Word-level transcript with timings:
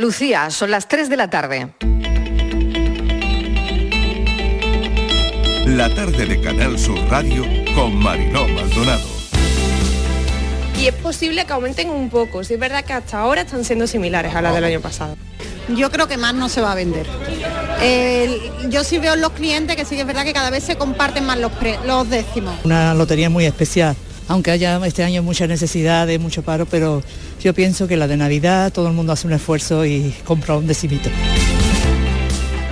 Lucía, 0.00 0.48
son 0.48 0.70
las 0.70 0.88
3 0.88 1.10
de 1.10 1.16
la 1.18 1.28
tarde. 1.28 1.68
La 5.66 5.94
tarde 5.94 6.24
de 6.24 6.40
Canal 6.40 6.78
Sur 6.78 6.98
Radio 7.10 7.44
con 7.74 7.96
Mariló 7.96 8.48
Maldonado. 8.48 9.06
Y 10.80 10.86
es 10.86 10.94
posible 10.94 11.44
que 11.44 11.52
aumenten 11.52 11.90
un 11.90 12.08
poco. 12.08 12.42
Si 12.44 12.54
es 12.54 12.60
verdad 12.60 12.82
que 12.82 12.94
hasta 12.94 13.20
ahora 13.20 13.42
están 13.42 13.62
siendo 13.62 13.86
similares 13.86 14.34
a 14.34 14.40
las 14.40 14.54
del 14.54 14.64
año 14.64 14.80
pasado. 14.80 15.18
Yo 15.68 15.90
creo 15.90 16.08
que 16.08 16.16
más 16.16 16.32
no 16.32 16.48
se 16.48 16.62
va 16.62 16.72
a 16.72 16.74
vender. 16.74 17.06
yo 18.70 18.82
sí 18.84 18.98
veo 18.98 19.12
en 19.12 19.20
los 19.20 19.32
clientes 19.32 19.76
que 19.76 19.84
sí 19.84 19.96
que 19.96 20.00
es 20.00 20.06
verdad 20.06 20.24
que 20.24 20.32
cada 20.32 20.48
vez 20.48 20.64
se 20.64 20.76
comparten 20.76 21.26
más 21.26 21.38
los, 21.38 21.52
los 21.84 22.08
décimos. 22.08 22.58
Una 22.64 22.94
lotería 22.94 23.28
muy 23.28 23.44
especial 23.44 23.94
aunque 24.30 24.52
haya 24.52 24.80
este 24.86 25.02
año 25.02 25.24
mucha 25.24 25.48
necesidad 25.48 26.06
de 26.06 26.20
mucho 26.20 26.42
paro, 26.42 26.64
pero 26.64 27.02
yo 27.42 27.52
pienso 27.52 27.88
que 27.88 27.96
la 27.96 28.06
de 28.06 28.16
Navidad 28.16 28.72
todo 28.72 28.86
el 28.86 28.94
mundo 28.94 29.12
hace 29.12 29.26
un 29.26 29.32
esfuerzo 29.32 29.84
y 29.84 30.14
compra 30.24 30.56
un 30.56 30.68
decimito. 30.68 31.10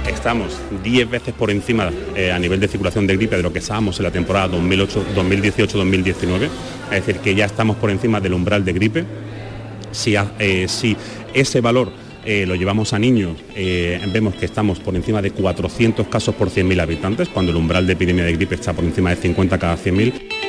Estamos 0.08 0.56
10 0.84 1.10
veces 1.10 1.34
por 1.34 1.50
encima 1.50 1.90
eh, 2.14 2.30
a 2.30 2.38
nivel 2.38 2.60
de 2.60 2.68
circulación 2.68 3.08
de 3.08 3.16
gripe 3.16 3.36
de 3.36 3.42
lo 3.42 3.52
que 3.52 3.58
estábamos 3.58 3.98
en 3.98 4.04
la 4.04 4.12
temporada 4.12 4.56
2018-2019, 4.56 6.48
es 6.92 7.04
decir, 7.04 7.16
que 7.16 7.34
ya 7.34 7.46
estamos 7.46 7.76
por 7.76 7.90
encima 7.90 8.20
del 8.20 8.34
umbral 8.34 8.64
de 8.64 8.72
gripe. 8.72 9.04
Si, 9.90 10.14
eh, 10.14 10.66
ese 11.34 11.60
valor 11.60 11.90
eh, 12.24 12.46
lo 12.46 12.54
llevamos 12.54 12.92
a 12.92 13.00
niños, 13.00 13.36
vemos 14.12 14.36
que 14.36 14.44
estamos 14.44 14.78
por 14.78 14.94
encima 14.94 15.20
de 15.20 15.32
400 15.32 16.06
casos 16.06 16.36
por 16.36 16.50
100.000 16.50 16.80
habitantes, 16.80 17.28
cuando 17.28 17.50
el 17.50 17.56
umbral 17.56 17.84
de 17.84 17.94
epidemia 17.94 18.24
de 18.24 18.32
gripe 18.34 18.54
está 18.54 18.72
por 18.72 18.84
encima 18.84 19.10
de 19.10 19.16
50 19.16 19.58
cada 19.58 19.76
100.000 19.76 20.47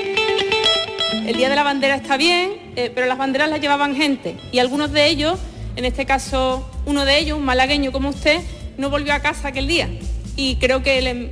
el 1.30 1.38
Día 1.38 1.48
de 1.48 1.56
la 1.56 1.62
Bandera 1.62 1.94
está 1.94 2.18
bien, 2.18 2.74
eh, 2.76 2.92
pero 2.94 3.06
las 3.06 3.16
banderas 3.16 3.52
las 3.52 3.62
llevaban 3.62 3.96
gente 3.96 4.36
y 4.52 4.58
algunos 4.58 4.92
de 4.92 5.06
ellos, 5.06 5.38
en 5.76 5.86
este 5.86 6.08
caso 6.08 6.68
uno 6.88 7.06
de 7.06 7.20
ellos, 7.20 7.38
un 7.38 7.46
malagueño 7.46 7.92
como 7.92 8.10
usted, 8.10 8.40
no 8.80 8.90
volvió 8.90 9.14
a 9.14 9.20
casa 9.20 9.50
aquel 9.50 9.68
día. 9.68 9.90
Y 10.36 10.56
creo 10.56 10.82
que 10.82 11.30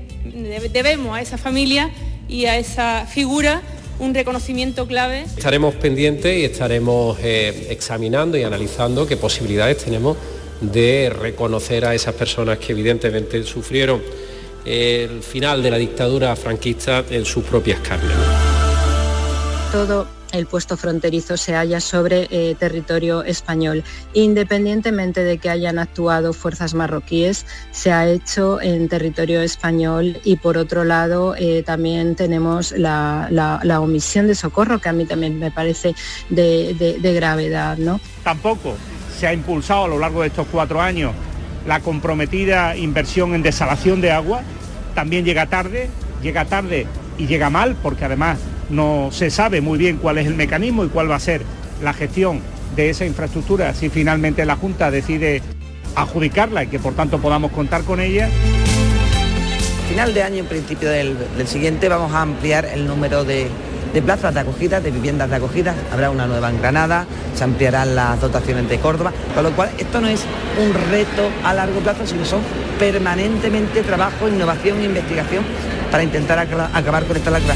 debemos 0.72 1.18
a 1.18 1.22
esa 1.22 1.40
familia 1.40 1.90
y 2.30 2.46
a 2.46 2.60
esa 2.60 3.08
figura 3.08 3.64
un 3.98 4.14
reconocimiento 4.14 4.86
clave. 4.86 5.24
Estaremos 5.24 5.74
pendientes 5.74 6.38
y 6.38 6.46
estaremos 6.46 7.18
eh, 7.24 7.66
examinando 7.72 8.38
y 8.38 8.44
analizando 8.44 9.08
qué 9.08 9.18
posibilidades 9.18 9.84
tenemos 9.84 10.16
de 10.62 11.10
reconocer 11.10 11.86
a 11.86 11.96
esas 11.96 12.14
personas 12.14 12.60
que 12.60 12.74
evidentemente 12.74 13.42
sufrieron 13.44 14.04
el 14.64 15.24
final 15.24 15.64
de 15.64 15.72
la 15.72 15.78
dictadura 15.78 16.36
franquista 16.36 17.04
en 17.10 17.26
sus 17.26 17.44
propias 17.44 17.80
carnes 17.80 18.67
todo 19.72 20.08
el 20.32 20.46
puesto 20.46 20.78
fronterizo 20.78 21.38
se 21.38 21.54
halla 21.54 21.80
sobre 21.80 22.28
eh, 22.30 22.56
territorio 22.56 23.24
español. 23.24 23.84
Independientemente 24.14 25.24
de 25.24 25.38
que 25.38 25.50
hayan 25.50 25.80
actuado 25.80 26.34
fuerzas 26.34 26.74
marroquíes, 26.74 27.46
se 27.72 27.92
ha 27.92 28.08
hecho 28.08 28.62
en 28.62 28.90
territorio 28.90 29.42
español 29.42 30.20
y 30.24 30.38
por 30.38 30.58
otro 30.58 30.84
lado 30.84 31.36
eh, 31.38 31.64
también 31.66 32.16
tenemos 32.16 32.72
la, 32.72 33.30
omisión 33.82 34.28
de 34.28 34.36
socorro, 34.36 34.80
que 34.80 34.90
a 34.90 34.94
mí 34.94 35.06
también 35.06 35.40
me 35.40 35.52
parece 35.52 35.96
de, 36.30 36.98
de 37.02 37.14
gravedad. 37.14 37.78
¿no? 37.78 38.00
Tampoco 38.24 38.76
se 39.18 39.28
ha 39.28 39.34
impulsado 39.34 39.86
a 39.86 39.88
lo 39.88 40.00
largo 40.00 40.22
de 40.22 40.28
estos 40.28 40.48
cuatro 40.52 40.82
años 40.82 41.14
la 41.66 41.82
comprometida 41.82 42.78
inversión 42.78 43.36
en 43.36 43.44
desalación 43.44 44.00
de 44.02 44.12
agua. 44.12 44.42
También 44.96 45.26
llega 45.26 45.48
tarde, 45.48 45.90
llega 46.22 46.46
tarde 46.46 46.88
y 47.18 47.28
llega 47.28 47.50
mal, 47.50 47.76
porque 47.82 48.06
además 48.06 48.40
no 48.70 49.10
se 49.12 49.30
sabe 49.30 49.62
muy 49.62 49.78
bien 49.78 49.98
cuál 49.98 50.18
es 50.18 50.28
el 50.28 50.36
mecanismo 50.36 50.84
y 50.86 50.90
cuál 50.90 51.10
va 51.10 51.16
a 51.16 51.20
ser 51.20 51.42
la 51.84 51.94
gestión 51.94 52.42
de 52.76 52.90
esa 52.90 53.06
infraestructura 53.06 53.74
si 53.74 53.90
finalmente 53.90 54.46
la 54.46 54.56
Junta 54.56 54.92
decide 54.92 55.42
adjudicarla 55.96 56.64
y 56.64 56.68
que 56.68 56.80
por 56.80 56.94
tanto 56.94 57.20
podamos 57.20 57.52
contar 57.52 57.84
con 57.84 58.00
ella. 58.00 58.30
Final 59.90 60.14
de 60.14 60.24
año, 60.24 60.40
en 60.40 60.46
principio 60.46 60.90
del, 60.90 61.18
siguiente, 61.46 61.88
vamos 61.88 62.14
a 62.14 62.22
ampliar 62.22 62.66
el 62.66 62.86
número 62.86 63.24
de, 63.24 63.48
de 63.94 64.02
plazas 64.02 64.34
de 64.34 64.42
acogida, 64.42 64.82
de 64.82 64.92
viviendas 64.92 65.30
de 65.30 65.38
acogida. 65.38 65.74
Habrá 65.92 66.10
una 66.10 66.28
nueva 66.28 66.50
en 66.50 66.60
Granada, 66.60 67.08
se 67.34 67.46
ampliarán 67.46 67.96
las 67.96 68.20
dotaciones 68.20 68.70
de 68.70 68.80
Córdoba, 68.80 69.14
con 69.34 69.44
lo 69.44 69.52
cual 69.54 69.72
esto 69.78 70.02
no 70.02 70.08
es 70.08 70.24
un 70.62 70.74
reto 70.92 71.30
a 71.44 71.54
largo 71.54 71.80
plazo, 71.80 72.06
sino 72.06 72.26
son 72.26 72.42
permanentemente 72.78 73.82
trabajo, 73.82 74.28
innovación 74.28 74.82
e 74.82 74.84
investigación 74.84 75.44
para 75.90 76.04
intentar 76.04 76.38
acabar 76.38 77.06
con 77.06 77.16
esta 77.16 77.32
lacra. 77.32 77.56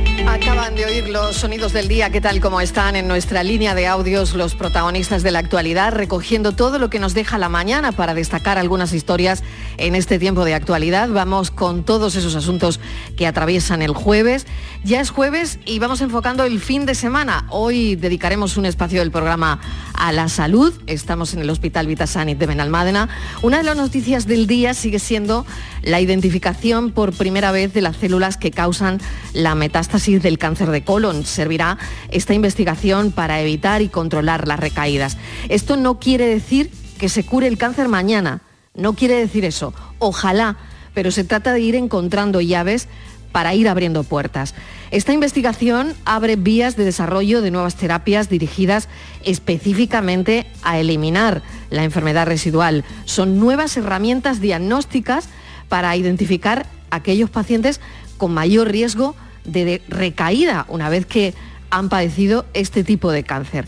Acaban 0.27 0.75
de 0.75 0.85
oír 0.85 1.09
los 1.09 1.35
sonidos 1.35 1.73
del 1.73 1.87
día, 1.87 2.09
¿qué 2.09 2.21
tal 2.21 2.39
como 2.39 2.61
están 2.61 2.95
en 2.95 3.07
nuestra 3.07 3.43
línea 3.43 3.75
de 3.75 3.87
audios 3.87 4.33
los 4.33 4.55
protagonistas 4.55 5.23
de 5.23 5.31
la 5.31 5.39
actualidad, 5.39 5.93
recogiendo 5.93 6.51
todo 6.51 6.79
lo 6.79 6.89
que 6.89 6.99
nos 6.99 7.13
deja 7.13 7.37
la 7.37 7.49
mañana 7.49 7.91
para 7.91 8.13
destacar 8.13 8.57
algunas 8.57 8.93
historias 8.93 9.43
en 9.77 9.95
este 9.95 10.19
tiempo 10.19 10.45
de 10.45 10.53
actualidad. 10.53 11.09
Vamos 11.09 11.51
con 11.51 11.83
todos 11.83 12.15
esos 12.15 12.35
asuntos 12.35 12.79
que 13.15 13.27
atraviesan 13.27 13.81
el 13.81 13.93
jueves. 13.93 14.47
Ya 14.83 14.99
es 14.99 15.09
jueves 15.09 15.59
y 15.65 15.79
vamos 15.79 16.01
enfocando 16.01 16.43
el 16.43 16.59
fin 16.59 16.85
de 16.85 16.95
semana. 16.95 17.45
Hoy 17.49 17.95
dedicaremos 17.95 18.57
un 18.57 18.65
espacio 18.65 18.99
del 18.99 19.11
programa 19.11 19.59
a 19.93 20.11
la 20.11 20.29
salud. 20.29 20.73
Estamos 20.87 21.33
en 21.33 21.41
el 21.41 21.49
Hospital 21.49 21.87
Vitasanit 21.87 22.37
de 22.37 22.47
Benalmádena. 22.47 23.09
Una 23.41 23.57
de 23.57 23.63
las 23.63 23.77
noticias 23.77 24.27
del 24.27 24.47
día 24.47 24.73
sigue 24.73 24.99
siendo 24.99 25.45
la 25.83 25.99
identificación 25.99 26.91
por 26.91 27.13
primera 27.13 27.51
vez 27.51 27.73
de 27.73 27.81
las 27.81 27.97
células 27.97 28.37
que 28.37 28.51
causan 28.51 28.99
la 29.33 29.55
metástasis 29.55 30.00
del 30.07 30.39
cáncer 30.39 30.71
de 30.71 30.83
colon. 30.83 31.25
Servirá 31.25 31.77
esta 32.09 32.33
investigación 32.33 33.11
para 33.11 33.39
evitar 33.39 33.81
y 33.81 33.89
controlar 33.89 34.47
las 34.47 34.59
recaídas. 34.59 35.17
Esto 35.47 35.77
no 35.77 35.99
quiere 35.99 36.25
decir 36.25 36.71
que 36.97 37.09
se 37.09 37.23
cure 37.23 37.47
el 37.47 37.57
cáncer 37.57 37.87
mañana, 37.87 38.41
no 38.73 38.93
quiere 38.93 39.15
decir 39.15 39.45
eso. 39.45 39.73
Ojalá, 39.99 40.57
pero 40.93 41.11
se 41.11 41.23
trata 41.23 41.53
de 41.53 41.61
ir 41.61 41.75
encontrando 41.75 42.41
llaves 42.41 42.87
para 43.31 43.53
ir 43.53 43.69
abriendo 43.69 44.03
puertas. 44.03 44.55
Esta 44.89 45.13
investigación 45.13 45.93
abre 46.03 46.35
vías 46.35 46.75
de 46.75 46.83
desarrollo 46.83 47.41
de 47.41 47.51
nuevas 47.51 47.75
terapias 47.75 48.27
dirigidas 48.27 48.89
específicamente 49.23 50.47
a 50.63 50.79
eliminar 50.79 51.41
la 51.69 51.83
enfermedad 51.83 52.27
residual. 52.27 52.83
Son 53.05 53.39
nuevas 53.39 53.77
herramientas 53.77 54.41
diagnósticas 54.41 55.29
para 55.69 55.95
identificar 55.95 56.65
aquellos 56.89 57.29
pacientes 57.29 57.79
con 58.17 58.33
mayor 58.33 58.69
riesgo 58.69 59.15
de 59.45 59.81
recaída 59.87 60.65
una 60.69 60.89
vez 60.89 61.05
que 61.05 61.33
han 61.69 61.89
padecido 61.89 62.45
este 62.53 62.83
tipo 62.83 63.11
de 63.11 63.23
cáncer. 63.23 63.65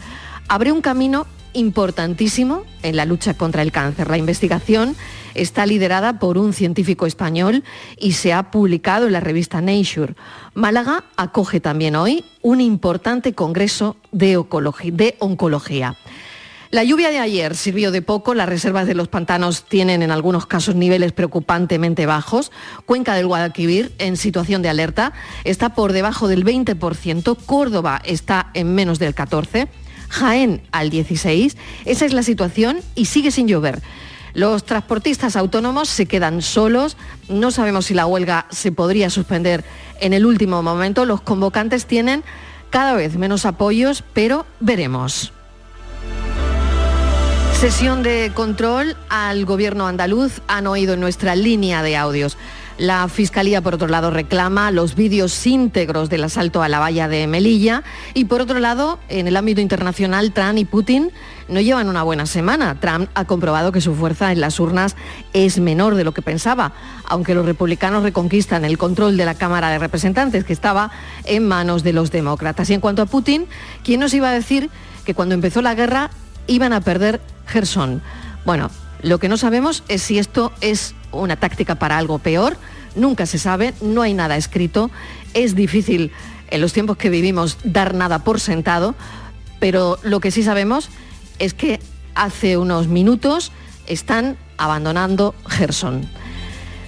Abre 0.47 0.71
un 0.71 0.81
camino 0.81 1.25
importantísimo 1.53 2.63
en 2.81 2.95
la 2.95 3.05
lucha 3.05 3.35
contra 3.35 3.61
el 3.61 3.71
cáncer. 3.71 4.09
La 4.09 4.17
investigación 4.17 4.95
está 5.35 5.65
liderada 5.65 6.19
por 6.19 6.37
un 6.37 6.53
científico 6.53 7.05
español 7.05 7.63
y 7.97 8.13
se 8.13 8.33
ha 8.33 8.51
publicado 8.51 9.07
en 9.07 9.13
la 9.13 9.19
revista 9.19 9.61
Nature. 9.61 10.15
Málaga 10.53 11.05
acoge 11.15 11.59
también 11.59 11.95
hoy 11.95 12.25
un 12.41 12.61
importante 12.61 13.33
congreso 13.33 13.97
de, 14.11 14.37
oncología. 14.37 15.95
La 16.73 16.83
lluvia 16.83 17.11
de 17.11 17.19
ayer 17.19 17.55
sirvió 17.55 17.91
de 17.91 18.01
poco, 18.01 18.33
las 18.33 18.49
reservas 18.49 18.87
de 18.87 18.95
los 18.95 19.07
pantanos 19.07 19.65
tienen 19.65 20.01
en 20.01 20.09
algunos 20.09 20.47
casos 20.47 20.73
niveles 20.73 21.11
preocupantemente 21.11 22.07
bajos. 22.07 22.51
Cuenca 22.87 23.13
del 23.13 23.27
Guadalquivir 23.27 23.93
en 23.99 24.17
situación 24.17 24.63
de 24.63 24.69
alerta 24.69 25.13
está 25.43 25.75
por 25.75 25.93
debajo 25.93 26.27
del 26.27 26.43
20%, 26.43 27.37
Córdoba 27.45 28.01
está 28.03 28.49
en 28.55 28.73
menos 28.73 28.97
del 28.97 29.13
14%, 29.13 29.67
Jaén 30.09 30.63
al 30.71 30.89
16%, 30.89 31.55
esa 31.85 32.05
es 32.05 32.13
la 32.13 32.23
situación 32.23 32.79
y 32.95 33.05
sigue 33.05 33.29
sin 33.29 33.47
llover. 33.47 33.83
Los 34.33 34.65
transportistas 34.65 35.35
autónomos 35.35 35.89
se 35.89 36.07
quedan 36.07 36.41
solos, 36.41 36.97
no 37.29 37.51
sabemos 37.51 37.85
si 37.85 37.93
la 37.93 38.07
huelga 38.07 38.47
se 38.49 38.71
podría 38.71 39.11
suspender 39.11 39.63
en 39.99 40.11
el 40.13 40.25
último 40.25 40.63
momento, 40.63 41.05
los 41.05 41.21
convocantes 41.21 41.85
tienen 41.85 42.23
cada 42.71 42.93
vez 42.93 43.15
menos 43.15 43.45
apoyos, 43.45 44.03
pero 44.15 44.47
veremos. 44.59 45.33
Sesión 47.53 48.03
de 48.03 48.31
control 48.33 48.97
al 49.09 49.45
gobierno 49.45 49.87
andaluz. 49.87 50.41
Han 50.47 50.67
oído 50.67 50.95
en 50.95 50.99
nuestra 50.99 51.35
línea 51.35 51.81
de 51.81 51.95
audios. 51.95 52.37
La 52.77 53.07
Fiscalía, 53.07 53.61
por 53.61 53.75
otro 53.75 53.87
lado, 53.87 54.11
reclama 54.11 54.71
los 54.71 54.95
vídeos 54.95 55.45
íntegros 55.45 56.09
del 56.09 56.23
asalto 56.23 56.61
a 56.61 56.67
la 56.67 56.79
valla 56.79 57.07
de 57.07 57.25
Melilla. 57.27 57.83
Y 58.13 58.25
por 58.25 58.41
otro 58.41 58.59
lado, 58.59 58.99
en 59.07 59.27
el 59.27 59.37
ámbito 59.37 59.61
internacional, 59.61 60.33
Trump 60.33 60.57
y 60.57 60.65
Putin 60.65 61.11
no 61.47 61.61
llevan 61.61 61.87
una 61.87 62.03
buena 62.03 62.25
semana. 62.25 62.79
Trump 62.79 63.09
ha 63.13 63.25
comprobado 63.25 63.71
que 63.71 63.79
su 63.79 63.95
fuerza 63.95 64.31
en 64.31 64.41
las 64.41 64.59
urnas 64.59 64.95
es 65.33 65.59
menor 65.59 65.95
de 65.95 66.03
lo 66.03 66.13
que 66.13 66.21
pensaba, 66.21 66.73
aunque 67.05 67.35
los 67.35 67.45
republicanos 67.45 68.03
reconquistan 68.03 68.65
el 68.65 68.77
control 68.77 69.15
de 69.15 69.25
la 69.25 69.35
Cámara 69.35 69.69
de 69.69 69.79
Representantes, 69.79 70.43
que 70.43 70.53
estaba 70.53 70.91
en 71.25 71.47
manos 71.47 71.83
de 71.83 71.93
los 71.93 72.11
demócratas. 72.11 72.69
Y 72.69 72.73
en 72.73 72.81
cuanto 72.81 73.03
a 73.03 73.05
Putin, 73.05 73.45
¿quién 73.83 73.99
nos 73.99 74.13
iba 74.13 74.29
a 74.29 74.33
decir 74.33 74.69
que 75.05 75.13
cuando 75.13 75.35
empezó 75.35 75.61
la 75.61 75.75
guerra 75.75 76.09
iban 76.47 76.73
a 76.73 76.81
perder 76.81 77.21
Gerson. 77.47 78.01
Bueno, 78.45 78.69
Lo 79.03 79.19
que 79.19 79.27
no 79.27 79.35
sabemos 79.35 79.83
es 79.89 80.01
si 80.01 80.17
esto 80.17 80.53
es 80.61 80.95
una 81.11 81.35
táctica 81.35 81.75
para 81.75 81.97
algo 81.97 82.19
peor, 82.19 82.55
nunca 82.95 83.25
se 83.25 83.37
sabe, 83.37 83.73
no 83.81 84.01
hay 84.01 84.13
nada 84.13 84.37
escrito, 84.37 84.89
es 85.33 85.55
difícil 85.55 86.11
en 86.49 86.61
los 86.61 86.71
tiempos 86.71 86.95
que 86.95 87.09
vivimos 87.09 87.57
dar 87.65 87.93
nada 87.95 88.19
por 88.19 88.39
sentado, 88.39 88.95
pero 89.59 89.99
lo 90.03 90.21
que 90.21 90.31
sí 90.31 90.41
sabemos 90.41 90.89
es 91.37 91.53
que 91.53 91.81
hace 92.15 92.55
unos 92.55 92.87
minutos 92.87 93.51
están 93.87 94.37
abandonando 94.57 95.35
Gerson. 95.49 96.07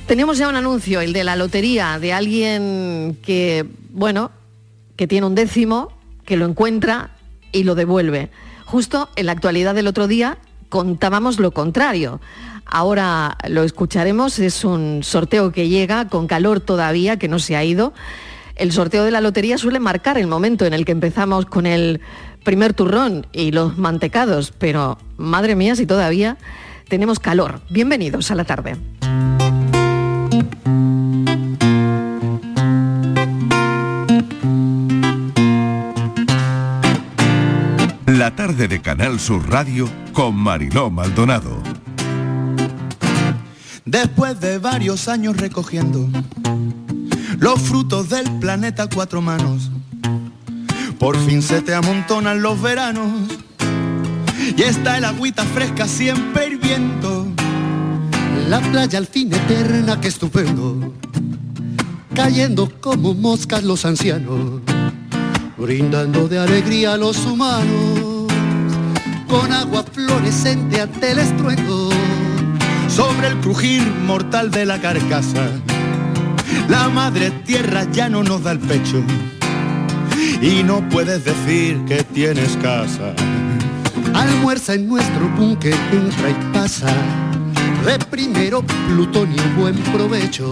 Teníamos 0.07 0.37
ya 0.37 0.47
un 0.47 0.55
anuncio, 0.55 1.01
el 1.01 1.11
de 1.11 1.25
la 1.25 1.35
lotería, 1.35 1.99
de 1.99 2.13
alguien 2.13 3.17
que, 3.23 3.65
bueno, 3.91 4.31
que 4.95 5.07
tiene 5.07 5.27
un 5.27 5.35
décimo, 5.35 5.91
que 6.25 6.37
lo 6.37 6.45
encuentra 6.45 7.09
y 7.51 7.63
lo 7.63 7.75
devuelve. 7.75 8.29
Justo 8.65 9.09
en 9.15 9.27
la 9.27 9.31
actualidad 9.31 9.75
del 9.75 9.87
otro 9.87 10.07
día 10.07 10.37
contábamos 10.69 11.39
lo 11.39 11.51
contrario. 11.51 12.19
Ahora 12.65 13.37
lo 13.47 13.63
escucharemos, 13.63 14.39
es 14.39 14.65
un 14.65 15.03
sorteo 15.03 15.51
que 15.51 15.69
llega 15.69 16.07
con 16.09 16.27
calor 16.27 16.59
todavía, 16.59 17.17
que 17.17 17.27
no 17.27 17.39
se 17.39 17.55
ha 17.55 17.63
ido. 17.63 17.93
El 18.55 18.71
sorteo 18.71 19.03
de 19.03 19.11
la 19.11 19.21
lotería 19.21 19.57
suele 19.57 19.79
marcar 19.79 20.17
el 20.17 20.27
momento 20.27 20.65
en 20.65 20.73
el 20.73 20.83
que 20.83 20.91
empezamos 20.91 21.45
con 21.45 21.65
el 21.65 22.01
primer 22.43 22.73
turrón 22.73 23.27
y 23.31 23.51
los 23.51 23.77
mantecados, 23.77 24.51
pero 24.57 24.97
madre 25.17 25.55
mía 25.55 25.75
si 25.75 25.85
todavía 25.85 26.37
tenemos 26.87 27.19
calor. 27.19 27.61
Bienvenidos 27.69 28.31
a 28.31 28.35
la 28.35 28.45
tarde. 28.45 28.77
La 38.25 38.35
tarde 38.35 38.67
de 38.67 38.81
Canal 38.81 39.19
Sur 39.19 39.47
Radio 39.51 39.87
con 40.11 40.33
Mariló 40.33 40.89
Maldonado. 40.89 41.61
Después 43.85 44.39
de 44.39 44.57
varios 44.57 45.07
años 45.07 45.37
recogiendo 45.37 46.09
los 47.37 47.61
frutos 47.61 48.09
del 48.09 48.39
planeta 48.39 48.89
cuatro 48.91 49.21
manos, 49.21 49.69
por 50.97 51.15
fin 51.19 51.43
se 51.43 51.61
te 51.61 51.75
amontonan 51.75 52.41
los 52.41 52.59
veranos 52.59 53.29
y 54.57 54.59
está 54.59 54.97
el 54.97 55.05
agüita 55.05 55.43
fresca 55.43 55.87
siempre 55.87 56.47
hirviendo. 56.47 57.27
La 58.49 58.59
playa 58.59 58.97
al 58.97 59.05
fin 59.05 59.31
eterna, 59.31 60.01
que 60.01 60.07
estupendo, 60.07 60.95
cayendo 62.15 62.71
como 62.81 63.13
moscas 63.13 63.63
los 63.63 63.85
ancianos, 63.85 64.61
brindando 65.59 66.27
de 66.27 66.39
alegría 66.39 66.93
a 66.93 66.97
los 66.97 67.23
humanos, 67.23 67.94
con 69.27 69.51
agua 69.51 69.83
fluorescente 69.83 70.81
ante 70.81 71.11
el 71.11 71.19
estruendo, 71.19 71.89
sobre 72.87 73.27
el 73.27 73.37
crujir 73.39 73.83
mortal 74.05 74.51
de 74.51 74.65
la 74.65 74.79
carcasa. 74.79 75.49
La 76.69 76.89
madre 76.89 77.31
tierra 77.45 77.85
ya 77.91 78.09
no 78.09 78.23
nos 78.23 78.43
da 78.43 78.51
el 78.51 78.59
pecho 78.59 79.03
y 80.41 80.63
no 80.63 80.87
puedes 80.89 81.23
decir 81.23 81.83
que 81.85 82.03
tienes 82.03 82.57
casa. 82.57 83.13
Almuerza 84.13 84.73
en 84.73 84.87
nuestro 84.87 85.27
búnker, 85.29 85.75
entra 85.91 86.29
y 86.29 86.53
pasa. 86.53 86.93
De 87.85 87.99
primero 88.09 88.63
plutonio, 88.87 89.41
buen 89.57 89.75
provecho. 89.93 90.51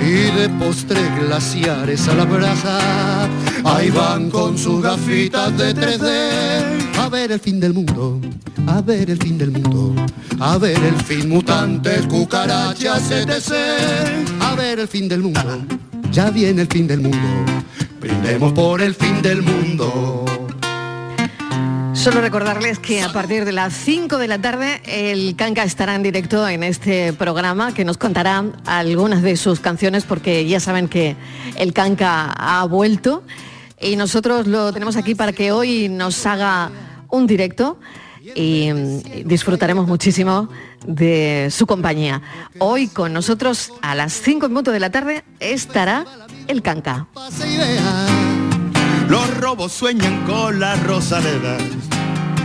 Y 0.00 0.36
de 0.36 0.48
postre 0.58 1.00
glaciares 1.20 2.08
a 2.08 2.14
la 2.14 2.24
brasa. 2.24 3.28
Ahí 3.64 3.90
van 3.90 4.30
con 4.30 4.58
sus 4.58 4.82
gafitas 4.82 5.56
de 5.56 5.74
3D. 5.74 6.81
Ver 7.12 7.30
el 7.30 7.40
fin 7.40 7.60
del 7.60 7.74
mundo, 7.74 8.18
a 8.66 8.80
ver 8.80 9.10
el 9.10 9.18
fin 9.18 9.36
del 9.36 9.50
mundo. 9.50 9.94
A 10.40 10.56
ver 10.56 10.78
el 10.82 10.94
fin 10.94 11.28
mutantes, 11.28 12.06
cucarachas, 12.06 13.10
etc. 13.10 13.52
A 14.40 14.54
ver 14.54 14.80
el 14.80 14.88
fin 14.88 15.10
del 15.10 15.20
mundo, 15.20 15.42
ya 16.10 16.30
viene 16.30 16.62
el 16.62 16.68
fin 16.68 16.86
del 16.86 17.02
mundo. 17.02 17.18
Brindemos 18.00 18.54
por 18.54 18.80
el 18.80 18.94
fin 18.94 19.20
del 19.20 19.42
mundo. 19.42 20.24
Solo 21.92 22.22
recordarles 22.22 22.78
que 22.78 23.02
a 23.02 23.12
partir 23.12 23.44
de 23.44 23.52
las 23.52 23.74
5 23.74 24.16
de 24.16 24.28
la 24.28 24.40
tarde 24.40 24.80
el 24.86 25.36
Canca 25.36 25.64
estará 25.64 25.94
en 25.94 26.02
directo 26.02 26.48
en 26.48 26.62
este 26.62 27.12
programa 27.12 27.74
que 27.74 27.84
nos 27.84 27.98
contará 27.98 28.42
algunas 28.64 29.20
de 29.20 29.36
sus 29.36 29.60
canciones 29.60 30.04
porque 30.04 30.46
ya 30.48 30.60
saben 30.60 30.88
que 30.88 31.16
el 31.56 31.74
Canca 31.74 32.32
ha 32.32 32.64
vuelto 32.64 33.22
y 33.78 33.96
nosotros 33.96 34.46
lo 34.46 34.72
tenemos 34.72 34.96
aquí 34.96 35.14
para 35.14 35.32
que 35.32 35.52
hoy 35.52 35.90
nos 35.90 36.24
haga 36.24 36.70
un 37.12 37.26
directo 37.26 37.78
y 38.34 38.72
mm, 38.72 39.28
disfrutaremos 39.28 39.86
muchísimo 39.86 40.48
de 40.84 41.48
su 41.50 41.66
compañía. 41.66 42.22
Hoy 42.58 42.88
con 42.88 43.12
nosotros 43.12 43.72
a 43.82 43.94
las 43.94 44.14
5 44.14 44.48
minutos 44.48 44.74
de 44.74 44.80
la 44.80 44.90
tarde 44.90 45.24
estará 45.38 46.04
el 46.48 46.62
Canca. 46.62 47.06
Los 49.08 49.38
robos 49.38 49.72
sueñan 49.72 50.24
con 50.24 50.58
las 50.58 50.82
rosaledas. 50.84 51.62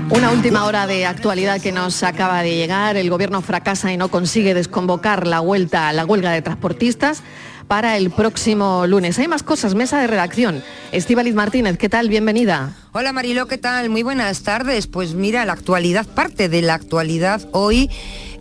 Una 0.09 0.31
última 0.31 0.65
hora 0.65 0.87
de 0.87 1.05
actualidad 1.05 1.61
que 1.61 1.71
nos 1.71 2.03
acaba 2.03 2.41
de 2.41 2.55
llegar. 2.55 2.95
El 2.97 3.09
gobierno 3.09 3.41
fracasa 3.41 3.91
y 3.91 3.97
no 3.97 4.09
consigue 4.09 4.53
desconvocar 4.53 5.27
la 5.27 5.39
vuelta 5.39 5.89
a 5.89 5.93
la 5.93 6.05
huelga 6.05 6.31
de 6.31 6.41
transportistas 6.41 7.23
para 7.67 7.97
el 7.97 8.11
próximo 8.11 8.87
lunes. 8.87 9.19
Hay 9.19 9.27
más 9.27 9.43
cosas, 9.43 9.75
mesa 9.75 9.99
de 9.99 10.07
redacción. 10.07 10.63
Estíbaliz 10.91 11.35
Martínez, 11.35 11.77
¿qué 11.77 11.89
tal? 11.89 12.09
Bienvenida. 12.09 12.73
Hola 12.93 13.11
Marilo, 13.11 13.47
¿qué 13.47 13.57
tal? 13.57 13.89
Muy 13.89 14.03
buenas 14.03 14.43
tardes. 14.43 14.87
Pues 14.87 15.13
mira, 15.13 15.45
la 15.45 15.53
actualidad, 15.53 16.05
parte 16.05 16.49
de 16.49 16.61
la 16.61 16.75
actualidad 16.75 17.47
hoy, 17.51 17.89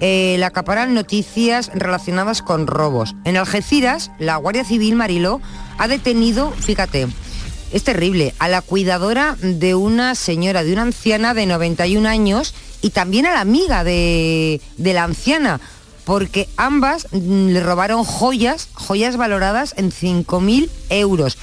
eh, 0.00 0.36
la 0.38 0.48
acaparan 0.48 0.94
noticias 0.94 1.70
relacionadas 1.74 2.42
con 2.42 2.66
robos. 2.66 3.14
En 3.24 3.36
Algeciras, 3.36 4.10
la 4.18 4.36
Guardia 4.36 4.64
Civil 4.64 4.94
Marilo 4.94 5.40
ha 5.78 5.88
detenido, 5.88 6.52
fíjate, 6.52 7.08
es 7.72 7.82
terrible, 7.82 8.32
a 8.38 8.48
la 8.48 8.62
cuidadora 8.62 9.36
de 9.40 9.74
una 9.74 10.14
señora, 10.14 10.62
de 10.62 10.72
una 10.72 10.82
anciana 10.82 11.34
de 11.34 11.46
91 11.46 12.08
años 12.08 12.54
y 12.80 12.90
también 12.90 13.26
a 13.26 13.32
la 13.32 13.40
amiga 13.40 13.82
de 13.82 14.60
la 14.78 15.02
anciana, 15.02 15.60
porque 16.06 16.48
ambas 16.56 17.08
mm, 17.12 17.48
le 17.48 17.60
robaron 17.62 18.04
joyas, 18.04 18.68
joyas 18.72 19.18
valoradas 19.18 19.74
en 19.76 19.90
5.000 19.90 20.70
euros. 20.88 21.36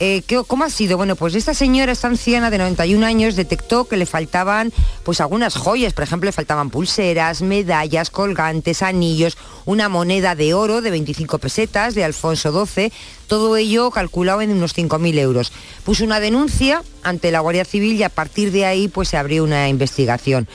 Eh, 0.00 0.22
¿qué- 0.26 0.42
¿Cómo 0.46 0.64
ha 0.64 0.70
sido? 0.70 0.96
Bueno, 0.96 1.14
pues 1.16 1.34
esta 1.36 1.54
señora, 1.54 1.92
esta 1.92 2.08
anciana 2.08 2.50
de 2.50 2.58
91 2.58 3.06
años, 3.06 3.36
detectó 3.36 3.84
que 3.86 3.96
le 3.96 4.06
faltaban 4.06 4.72
pues 5.04 5.20
algunas 5.20 5.54
joyas, 5.54 5.92
por 5.92 6.02
ejemplo, 6.04 6.26
le 6.26 6.32
faltaban 6.32 6.68
pulseras, 6.68 7.42
medallas, 7.42 8.10
colgantes, 8.10 8.82
anillos, 8.82 9.38
una 9.64 9.88
moneda 9.88 10.34
de 10.34 10.52
oro 10.52 10.80
de 10.82 10.90
25 10.90 11.38
pesetas 11.38 11.94
de 11.94 12.04
Alfonso 12.04 12.66
XII, 12.66 12.92
todo 13.28 13.56
ello 13.56 13.90
calculado 13.92 14.42
en 14.42 14.50
unos 14.50 14.74
5.000 14.76 15.16
euros. 15.18 15.52
Puso 15.84 16.04
una 16.04 16.18
denuncia 16.20 16.82
ante 17.04 17.30
la 17.30 17.40
Guardia 17.40 17.64
Civil 17.64 17.94
y 17.96 18.02
a 18.02 18.08
partir 18.10 18.50
de 18.50 18.66
ahí 18.66 18.88
pues 18.88 19.08
se 19.08 19.16
abrió 19.16 19.44
una 19.44 19.68
investigación. 19.68 20.48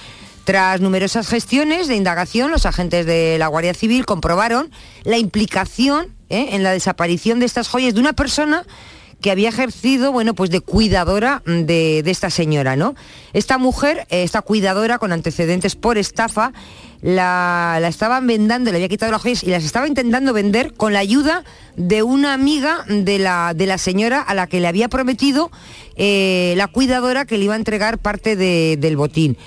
Tras 0.49 0.81
numerosas 0.81 1.27
gestiones 1.27 1.87
de 1.87 1.95
indagación, 1.95 2.49
los 2.49 2.65
agentes 2.65 3.05
de 3.05 3.37
la 3.37 3.45
Guardia 3.45 3.75
Civil 3.75 4.07
comprobaron 4.07 4.71
la 5.03 5.19
implicación 5.19 6.07
¿eh? 6.31 6.47
en 6.53 6.63
la 6.63 6.71
desaparición 6.71 7.39
de 7.39 7.45
estas 7.45 7.67
joyas 7.67 7.93
de 7.93 7.99
una 7.99 8.13
persona 8.13 8.63
que 9.21 9.29
había 9.29 9.49
ejercido, 9.49 10.11
bueno, 10.11 10.33
pues 10.33 10.49
de 10.49 10.61
cuidadora 10.61 11.43
de, 11.45 11.99
esta 12.03 12.31
señora, 12.31 12.75
¿no? 12.75 12.95
Esta 13.33 13.59
mujer, 13.59 14.07
eh, 14.09 14.23
esta 14.23 14.41
cuidadora 14.41 14.97
con 14.97 15.11
antecedentes 15.11 15.75
por 15.75 15.99
estafa, 15.99 16.51
la, 17.03 17.79
estaban 17.87 18.25
vendando, 18.25 18.71
le 18.71 18.77
había 18.77 18.89
quitado 18.89 19.11
las 19.11 19.21
joyas 19.21 19.43
y 19.43 19.51
las 19.51 19.63
estaba 19.63 19.87
intentando 19.87 20.33
vender 20.33 20.73
con 20.73 20.93
la 20.93 20.99
ayuda 20.99 21.43
de 21.75 22.01
una 22.01 22.33
amiga 22.33 22.85
de 22.87 23.19
la, 23.19 23.53
de 23.55 23.67
la 23.67 23.77
señora 23.77 24.19
a 24.19 24.33
la 24.33 24.47
que 24.47 24.59
le 24.61 24.67
había 24.67 24.89
prometido 24.89 25.51
eh, 25.95 26.55
la 26.57 26.65
cuidadora 26.65 27.25
que 27.25 27.37
le 27.37 27.43
iba 27.43 27.53
a 27.53 27.57
entregar 27.57 27.99
parte 27.99 28.35
de- 28.35 28.77
del 28.79 28.97
botín. 28.97 29.37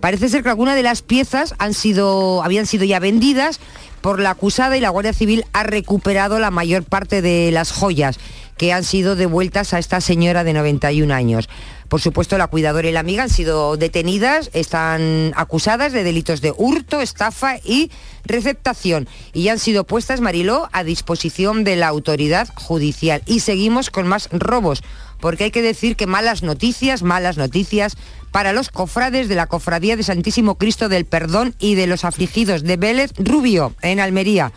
Parece 0.00 0.28
ser 0.28 0.42
que 0.42 0.50
algunas 0.50 0.76
de 0.76 0.82
las 0.82 1.02
piezas 1.02 1.54
han 1.58 1.74
sido, 1.74 2.42
habían 2.42 2.66
sido 2.66 2.84
ya 2.84 2.98
vendidas 2.98 3.60
por 4.00 4.20
la 4.20 4.30
acusada 4.30 4.76
y 4.76 4.80
la 4.80 4.90
Guardia 4.90 5.12
Civil 5.12 5.44
ha 5.52 5.62
recuperado 5.62 6.38
la 6.38 6.50
mayor 6.50 6.84
parte 6.84 7.22
de 7.22 7.50
las 7.50 7.72
joyas 7.72 8.18
que 8.56 8.72
han 8.72 8.84
sido 8.84 9.16
devueltas 9.16 9.74
a 9.74 9.78
esta 9.78 10.00
señora 10.00 10.44
de 10.44 10.52
91 10.52 11.12
años. 11.12 11.48
Por 11.88 12.00
supuesto, 12.00 12.36
la 12.38 12.48
cuidadora 12.48 12.88
y 12.88 12.92
la 12.92 13.00
amiga 13.00 13.22
han 13.22 13.30
sido 13.30 13.76
detenidas, 13.76 14.50
están 14.54 15.32
acusadas 15.36 15.92
de 15.92 16.02
delitos 16.02 16.40
de 16.40 16.52
hurto, 16.56 17.00
estafa 17.00 17.58
y 17.58 17.90
receptación 18.24 19.08
y 19.32 19.48
han 19.48 19.58
sido 19.58 19.84
puestas, 19.84 20.20
Mariló, 20.20 20.68
a 20.72 20.84
disposición 20.84 21.64
de 21.64 21.76
la 21.76 21.88
autoridad 21.88 22.48
judicial. 22.54 23.22
Y 23.26 23.40
seguimos 23.40 23.90
con 23.90 24.08
más 24.08 24.28
robos, 24.32 24.82
porque 25.20 25.44
hay 25.44 25.50
que 25.50 25.62
decir 25.62 25.96
que 25.96 26.06
malas 26.06 26.42
noticias, 26.42 27.02
malas 27.02 27.36
noticias 27.36 27.96
para 28.36 28.52
los 28.52 28.68
cofrades 28.68 29.30
de 29.30 29.34
la 29.34 29.46
Cofradía 29.46 29.96
de 29.96 30.02
Santísimo 30.02 30.56
Cristo 30.56 30.90
del 30.90 31.06
Perdón 31.06 31.54
y 31.58 31.74
de 31.74 31.86
los 31.86 32.04
afligidos 32.04 32.64
de 32.64 32.76
Vélez 32.76 33.12
Rubio, 33.16 33.72
en 33.80 33.98
Almería. 33.98 34.52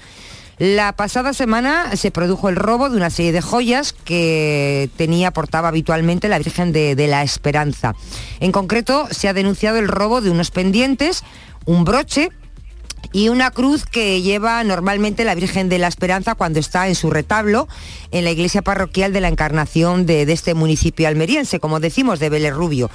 La 0.57 0.91
pasada 0.91 1.31
semana 1.31 1.95
se 1.95 2.11
produjo 2.11 2.49
el 2.49 2.57
robo 2.57 2.89
de 2.89 2.97
una 2.97 3.09
serie 3.09 3.31
de 3.31 3.39
joyas 3.39 3.93
que 3.93 4.89
tenía, 4.97 5.31
portaba 5.31 5.69
habitualmente 5.69 6.27
la 6.27 6.39
Virgen 6.39 6.73
de, 6.73 6.95
de 6.95 7.07
la 7.07 7.23
Esperanza. 7.23 7.95
En 8.41 8.51
concreto, 8.51 9.07
se 9.11 9.29
ha 9.29 9.33
denunciado 9.33 9.77
el 9.77 9.87
robo 9.87 10.19
de 10.19 10.29
unos 10.29 10.51
pendientes, 10.51 11.23
un 11.63 11.85
broche, 11.85 12.31
y 13.11 13.29
una 13.29 13.49
cruz 13.51 13.85
que 13.85 14.21
lleva 14.21 14.63
normalmente 14.63 15.23
la 15.23 15.35
Virgen 15.35 15.69
de 15.69 15.79
la 15.79 15.87
Esperanza 15.87 16.35
cuando 16.35 16.59
está 16.59 16.89
en 16.89 16.95
su 16.95 17.09
retablo 17.09 17.67
en 18.11 18.23
la 18.23 18.31
iglesia 18.31 18.61
parroquial 18.61 19.13
de 19.13 19.21
la 19.21 19.29
Encarnación 19.29 20.05
de, 20.05 20.23
este 20.23 20.53
municipio 20.53 21.07
almeriense, 21.07 21.59
como 21.59 21.79
decimos, 21.79 22.19
de 22.19 22.29
Vélez 22.29 22.53
Rubio. 22.53 22.91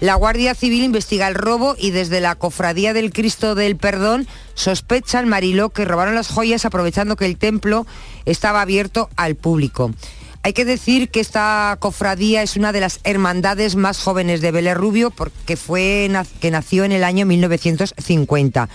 La 0.00 0.14
Guardia 0.14 0.54
Civil 0.54 0.82
investiga 0.82 1.28
el 1.28 1.34
robo 1.34 1.76
y 1.78 1.90
desde 1.90 2.20
la 2.20 2.34
Cofradía 2.34 2.94
del 2.94 3.12
Cristo 3.12 3.54
del 3.54 3.76
Perdón 3.76 4.26
sospechan, 4.54 5.28
Mariló, 5.28 5.68
que 5.68 5.84
robaron 5.84 6.14
las 6.14 6.28
joyas 6.28 6.64
aprovechando 6.64 7.16
que 7.16 7.26
el 7.26 7.36
templo 7.36 7.86
estaba 8.24 8.62
abierto 8.62 9.10
al 9.16 9.34
público. 9.34 9.92
Hay 10.42 10.54
que 10.54 10.64
decir 10.64 11.10
que 11.10 11.20
esta 11.20 11.76
cofradía 11.80 12.42
es 12.42 12.56
una 12.56 12.72
de 12.72 12.80
las 12.80 13.00
hermandades 13.04 13.76
más 13.76 13.98
jóvenes 13.98 14.40
de 14.40 14.52
Vélez 14.52 14.74
Rubio 14.74 15.10
porque 15.10 15.58
fue 15.58 16.10
que 16.40 16.50
nació 16.50 16.84
en 16.84 16.92
el 16.92 17.04
año 17.04 17.26
1950 17.26 18.70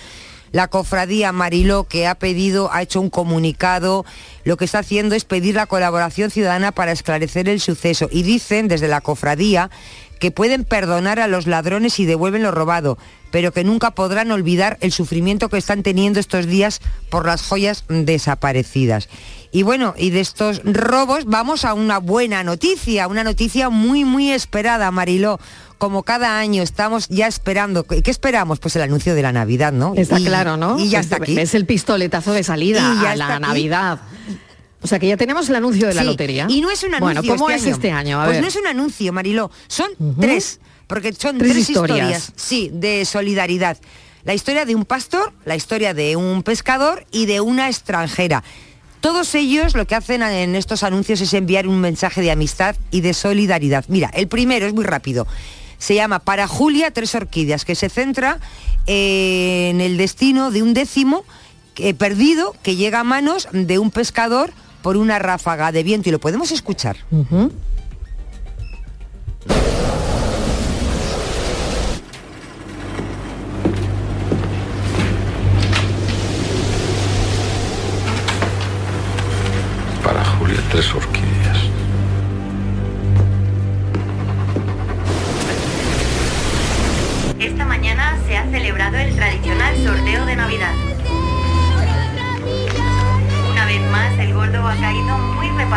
la 0.55 0.69
cofradía 0.69 1.33
Mariló 1.33 1.83
que 1.83 2.07
ha 2.07 2.15
pedido, 2.15 2.71
ha 2.71 2.81
hecho 2.81 3.01
un 3.01 3.09
comunicado, 3.09 4.05
lo 4.45 4.55
que 4.55 4.63
está 4.63 4.79
haciendo 4.79 5.13
es 5.13 5.25
pedir 5.25 5.55
la 5.55 5.65
colaboración 5.65 6.31
ciudadana 6.31 6.71
para 6.71 6.93
esclarecer 6.93 7.49
el 7.49 7.59
suceso. 7.59 8.07
Y 8.09 8.23
dicen 8.23 8.69
desde 8.69 8.87
la 8.87 9.01
cofradía 9.01 9.69
que 10.17 10.31
pueden 10.31 10.63
perdonar 10.63 11.19
a 11.19 11.27
los 11.27 11.45
ladrones 11.45 11.99
y 11.99 12.05
devuelven 12.05 12.41
lo 12.41 12.51
robado, 12.51 12.97
pero 13.31 13.51
que 13.51 13.65
nunca 13.65 13.91
podrán 13.91 14.31
olvidar 14.31 14.77
el 14.79 14.93
sufrimiento 14.93 15.49
que 15.49 15.57
están 15.57 15.83
teniendo 15.83 16.21
estos 16.21 16.45
días 16.45 16.79
por 17.09 17.25
las 17.25 17.41
joyas 17.41 17.83
desaparecidas. 17.89 19.09
Y 19.51 19.63
bueno, 19.63 19.93
y 19.97 20.11
de 20.11 20.21
estos 20.21 20.61
robos 20.63 21.25
vamos 21.25 21.65
a 21.65 21.73
una 21.73 21.97
buena 21.97 22.43
noticia, 22.43 23.09
una 23.09 23.25
noticia 23.25 23.69
muy, 23.69 24.05
muy 24.05 24.31
esperada, 24.31 24.89
Mariló 24.89 25.37
como 25.77 26.03
cada 26.03 26.39
año 26.39 26.61
estamos 26.63 27.07
ya 27.09 27.27
esperando, 27.27 27.83
¿qué 27.85 28.11
esperamos? 28.11 28.59
Pues 28.59 28.75
el 28.75 28.81
anuncio 28.81 29.15
de 29.15 29.21
la 29.21 29.31
Navidad, 29.31 29.73
¿no? 29.73 29.93
Está 29.95 30.17
claro, 30.17 30.57
¿no? 30.57 30.79
Y 30.79 30.89
ya 30.89 30.99
está 30.99 31.17
aquí. 31.17 31.39
Es 31.39 31.55
el 31.55 31.65
pistoletazo 31.65 32.33
de 32.33 32.43
salida 32.43 33.09
a 33.09 33.15
la 33.15 33.39
Navidad. 33.39 33.99
O 34.81 34.87
sea 34.87 34.99
que 34.99 35.07
ya 35.07 35.17
tenemos 35.17 35.49
el 35.49 35.55
anuncio 35.55 35.87
de 35.87 35.95
la 35.95 36.03
lotería. 36.03 36.45
Y 36.47 36.61
no 36.61 36.69
es 36.69 36.83
un 36.83 36.93
anuncio. 36.93 37.21
Bueno, 37.21 37.37
¿cómo 37.37 37.49
este 37.49 37.69
es 37.69 37.75
este 37.75 37.91
año? 37.91 38.21
pues 38.23 38.39
no 38.39 38.47
es 38.47 38.55
un 38.55 38.67
anuncio, 38.67 39.11
Mariló. 39.11 39.49
Son 39.67 39.89
tres. 40.19 40.59
Porque 40.87 41.11
son 41.13 41.39
tres, 41.39 41.57
historias. 41.57 42.31
Sí, 42.35 42.69
de 42.71 43.05
solidaridad. 43.05 43.77
La 44.23 44.33
historia 44.35 44.65
de 44.65 44.75
un 44.75 44.85
pastor, 44.85 45.33
la 45.45 45.55
historia 45.55 45.93
de 45.93 46.15
un 46.15 46.43
pescador 46.43 47.05
y 47.11 47.25
de 47.25 47.41
una 47.41 47.67
extranjera. 47.67 48.43
Todos 49.01 49.35
ellos 49.35 49.75
lo 49.75 49.85
que 49.85 49.95
hacen 49.95 50.23
en 50.23 50.55
estos 50.55 50.83
anuncios 50.83 51.21
es 51.21 51.33
enviar 51.33 51.67
un 51.67 51.79
mensaje 51.79 52.21
de 52.21 52.31
amistad 52.31 52.75
y 52.91 53.01
de 53.01 53.13
solidaridad. 53.13 53.85
Mira, 53.87 54.09
el 54.13 54.27
primero 54.27 54.65
es 54.65 54.73
muy 54.73 54.83
rápido 54.83 55.27
se 55.85 55.93
llama 55.93 56.17
Para 56.17 56.47
Julia 56.47 56.89
Tres 56.89 57.13
Orquídeas, 57.13 57.63
que 57.63 57.75
se 57.75 57.89
centra 57.89 58.39
eh, 58.87 59.69
en 59.69 59.81
el 59.81 59.97
destino 59.97 60.49
de 60.49 60.63
un 60.63 60.73
décimo 60.73 61.23
eh, 61.75 61.93
perdido 61.93 62.55
que 62.63 62.75
llega 62.75 63.01
a 63.01 63.03
manos 63.03 63.47
de 63.51 63.77
un 63.77 63.91
pescador 63.91 64.51
por 64.81 64.97
una 64.97 65.19
ráfaga 65.19 65.71
de 65.71 65.83
viento 65.83 66.09
y 66.09 66.11
lo 66.11 66.19
podemos 66.19 66.51
escuchar. 66.51 66.97
Para 80.03 80.25
Julia 80.25 80.63
Tres 80.71 80.95
Orquídeas. 80.95 81.24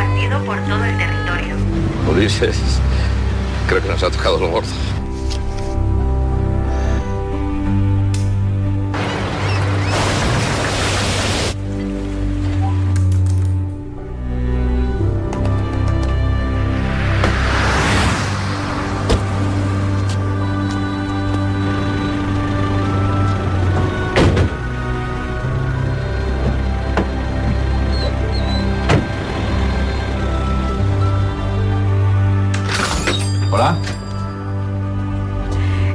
Muy 0.07 0.27
repartido 0.27 0.45
por 0.45 0.59
todo 0.67 0.85
el 0.85 0.97
territorio. 0.97 1.57
Creo 3.69 3.83
que 3.83 3.89
nos 3.89 4.03
ha 4.03 4.11
tocado 4.11 4.39
lo 4.39 4.49
gordo. 4.49 4.98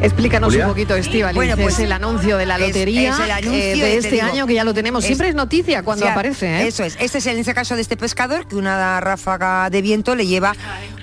Explícanos 0.04 0.54
un 0.54 0.64
poquito, 0.64 0.96
Estivali. 0.96 1.34
Bueno, 1.34 1.56
pues 1.56 1.80
el 1.80 1.92
anuncio 1.94 2.36
de 2.38 2.46
la 2.46 2.58
lotería 2.58 3.16
eh, 3.42 3.76
de 3.78 3.98
este 3.98 4.22
año 4.22 4.46
que 4.46 4.54
ya 4.54 4.66
lo 4.66 4.74
tenemos. 4.74 5.06
Siempre 5.06 5.30
es, 5.30 5.36
noticia 5.36 5.82
cuando 5.82 6.06
aparece. 6.06 6.46
¿eh? 6.46 6.68
Eso 6.68 6.84
es. 6.84 6.98
Este 7.00 7.20
es 7.20 7.26
en 7.26 7.38
ese 7.40 7.54
caso 7.54 7.76
de 7.76 7.82
este 7.82 7.96
pescador 7.96 8.46
que 8.46 8.58
una 8.58 9.00
ráfaga 9.00 9.70
de 9.70 9.82
viento 9.82 10.16
le 10.16 10.28
lleva 10.28 10.56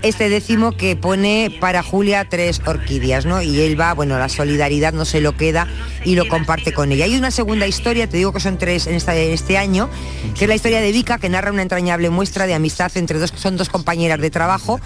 este 0.03 0.29
décimo 0.29 0.73
que 0.73 0.97
pone 0.97 1.57
para 1.61 1.83
Julia 1.83 2.27
tres 2.29 2.61
orquídeas, 2.67 3.25
¿no? 3.25 3.41
Y 3.41 3.61
él 3.61 3.81
va, 3.81 3.95
bueno, 3.95 4.19
la 4.19 4.29
solidaridad 4.29 4.93
no 4.93 5.07
se 5.07 5.23
lo 5.23 5.35
queda 5.35 5.67
y 6.05 6.15
lo 6.15 6.29
comparte 6.29 6.75
con 6.75 6.93
ella. 6.93 7.07
Hay 7.07 7.17
una 7.17 7.31
segunda 7.31 7.67
historia, 7.67 8.07
te 8.07 8.19
digo 8.19 8.35
que 8.35 8.41
son 8.41 8.59
tres 8.59 8.87
en, 8.87 8.97
este 8.97 9.57
año, 9.57 9.89
que 10.39 10.45
es 10.45 10.49
la 10.49 10.55
historia 10.55 10.83
de 10.83 10.93
Vika, 10.93 11.17
que 11.17 11.31
narra 11.31 11.51
una 11.51 11.63
entrañable 11.63 12.11
muestra 12.11 12.47
de 12.47 12.53
amistad 12.53 12.93
entre 12.97 13.19
dos, 13.19 13.33
son 13.35 13.57
dos 13.57 13.71
compañeras 13.71 14.21
de 14.21 14.31
trabajo 14.31 14.79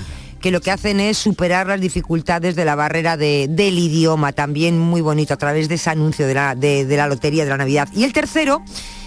que 0.44 0.50
lo 0.50 0.60
que 0.60 0.70
hacen 0.70 1.00
es 1.00 1.16
superar 1.16 1.68
las 1.68 1.80
dificultades 1.80 2.54
de 2.54 2.66
la 2.66 2.74
barrera 2.74 3.16
del 3.16 3.78
idioma, 3.78 4.34
también 4.34 4.78
muy 4.78 5.00
bonito 5.00 5.32
a 5.32 5.38
través 5.38 5.70
de 5.70 5.76
ese 5.76 5.88
anuncio 5.88 6.26
de 6.26 6.34
la, 6.34 6.54
de 6.54 6.84
la 6.84 7.06
Lotería 7.06 7.44
de 7.44 7.50
la 7.50 7.56
Navidad. 7.56 7.88
Y 7.94 8.04
el 8.04 8.12
tercero 8.12 8.62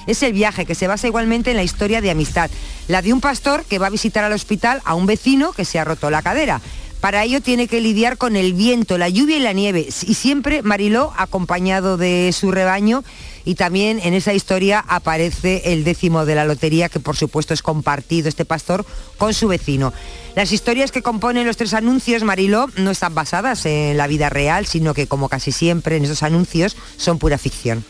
es 0.08 0.24
el 0.24 0.34
viaje, 0.34 0.66
que 0.66 0.74
se 0.74 0.88
basa 0.88 1.06
igualmente 1.06 1.52
en 1.52 1.58
la 1.58 1.62
historia 1.62 2.02
de 2.02 2.10
amistad, 2.10 2.50
la 2.88 3.04
de 3.04 3.14
un 3.14 3.22
pastor 3.22 3.64
que 3.66 3.78
va 3.78 3.86
a 3.86 3.92
visitar 3.92 4.24
al 4.24 4.34
hospital 4.34 4.82
a 4.84 4.96
un 4.96 5.06
vecino 5.06 5.54
que 5.54 5.64
se 5.64 5.78
ha 5.78 5.84
roto 5.84 6.10
la 6.10 6.24
cadera. 6.24 6.60
Para 7.02 7.24
ello 7.24 7.40
tiene 7.40 7.68
que 7.68 7.82
lidiar 7.82 8.18
con 8.18 8.36
el 8.36 8.54
viento, 8.54 8.98
la 8.98 9.08
lluvia 9.08 9.38
y 9.38 9.42
la 9.42 9.54
nieve, 9.54 9.88
y 9.88 10.14
siempre 10.16 10.64
Mariló 10.64 11.14
acompañado 11.18 11.98
de 11.98 12.34
su 12.34 12.52
rebaño 12.52 13.04
y 13.48 13.56
también 13.56 14.02
en 14.04 14.14
esa 14.14 14.34
historia 14.34 14.84
aparece 14.86 15.72
el 15.72 15.86
décimo 15.86 16.26
de 16.26 16.36
la 16.36 16.44
lotería 16.44 16.90
que 16.90 17.00
por 17.00 17.16
supuesto 17.16 17.54
es 17.54 17.62
compartido 17.62 18.28
este 18.28 18.44
pastor 18.44 18.86
con 19.18 19.34
su 19.34 19.48
vecino. 19.48 19.94
Las 20.36 20.52
historias 20.52 20.92
que 20.92 21.02
componen 21.02 21.48
los 21.48 21.56
tres 21.56 21.74
anuncios, 21.74 22.24
Mariló, 22.24 22.68
no 22.76 22.92
están 22.92 23.16
basadas 23.16 23.66
en 23.66 23.96
la 23.96 24.08
vida 24.08 24.30
real, 24.30 24.66
sino 24.66 24.94
que 24.94 25.08
como 25.08 25.30
casi 25.30 25.54
siempre 25.54 25.96
en 25.96 26.04
esos 26.04 26.24
anuncios 26.24 26.76
son 26.98 27.20
pura 27.20 27.38
ficción. 27.38 27.86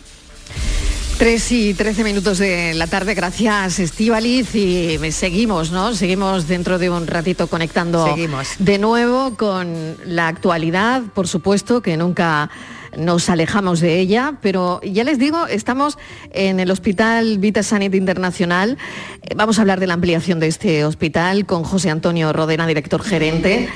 3 1.17 1.51
y 1.51 1.73
13 1.73 2.03
minutos 2.03 2.37
de 2.37 2.75
la 2.75 2.85
tarde, 2.85 3.15
gracias 3.15 3.79
Estivaliz 3.79 4.53
y 4.53 4.99
seguimos, 5.11 5.71
¿no? 5.71 5.95
Seguimos 5.95 6.47
dentro 6.47 6.77
de 6.77 6.91
un 6.91 7.07
ratito 7.07 7.47
conectando 7.47 8.05
seguimos. 8.05 8.49
de 8.59 8.77
nuevo 8.77 9.35
con 9.35 9.97
la 10.05 10.27
actualidad, 10.27 11.01
por 11.15 11.27
supuesto, 11.27 11.81
que 11.81 11.97
nunca 11.97 12.51
nos 12.95 13.29
alejamos 13.29 13.79
de 13.79 13.99
ella, 13.99 14.35
pero 14.41 14.79
ya 14.81 15.03
les 15.03 15.19
digo, 15.19 15.47
estamos 15.47 15.97
en 16.31 16.59
el 16.59 16.71
Hospital 16.71 17.39
Vita 17.39 17.63
Sanity 17.63 17.97
Internacional. 17.97 18.77
Eh, 19.23 19.33
vamos 19.35 19.57
a 19.57 19.61
hablar 19.61 19.79
de 19.79 19.87
la 19.87 19.93
ampliación 19.93 20.39
de 20.39 20.47
este 20.47 20.85
hospital 20.85 21.45
con 21.45 21.63
José 21.63 21.89
Antonio 21.89 22.31
Rodena, 22.33 22.67
director 22.67 23.01
gerente. 23.01 23.69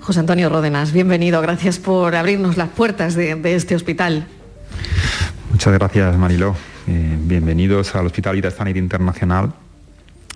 José 0.00 0.20
Antonio 0.20 0.48
Ródenas, 0.48 0.92
bienvenido, 0.92 1.40
gracias 1.42 1.78
por 1.78 2.14
abrirnos 2.14 2.56
las 2.56 2.68
puertas 2.68 3.16
de, 3.16 3.40
este 3.56 3.74
hospital. 3.74 4.26
Muchas 5.50 5.72
gracias, 5.72 6.16
Mariló. 6.16 6.54
Eh, 6.86 7.16
bienvenidos 7.18 7.94
al 7.96 8.06
Hospital 8.06 8.36
Vita 8.36 8.50
Sanity 8.50 8.78
Internacional. 8.78 9.52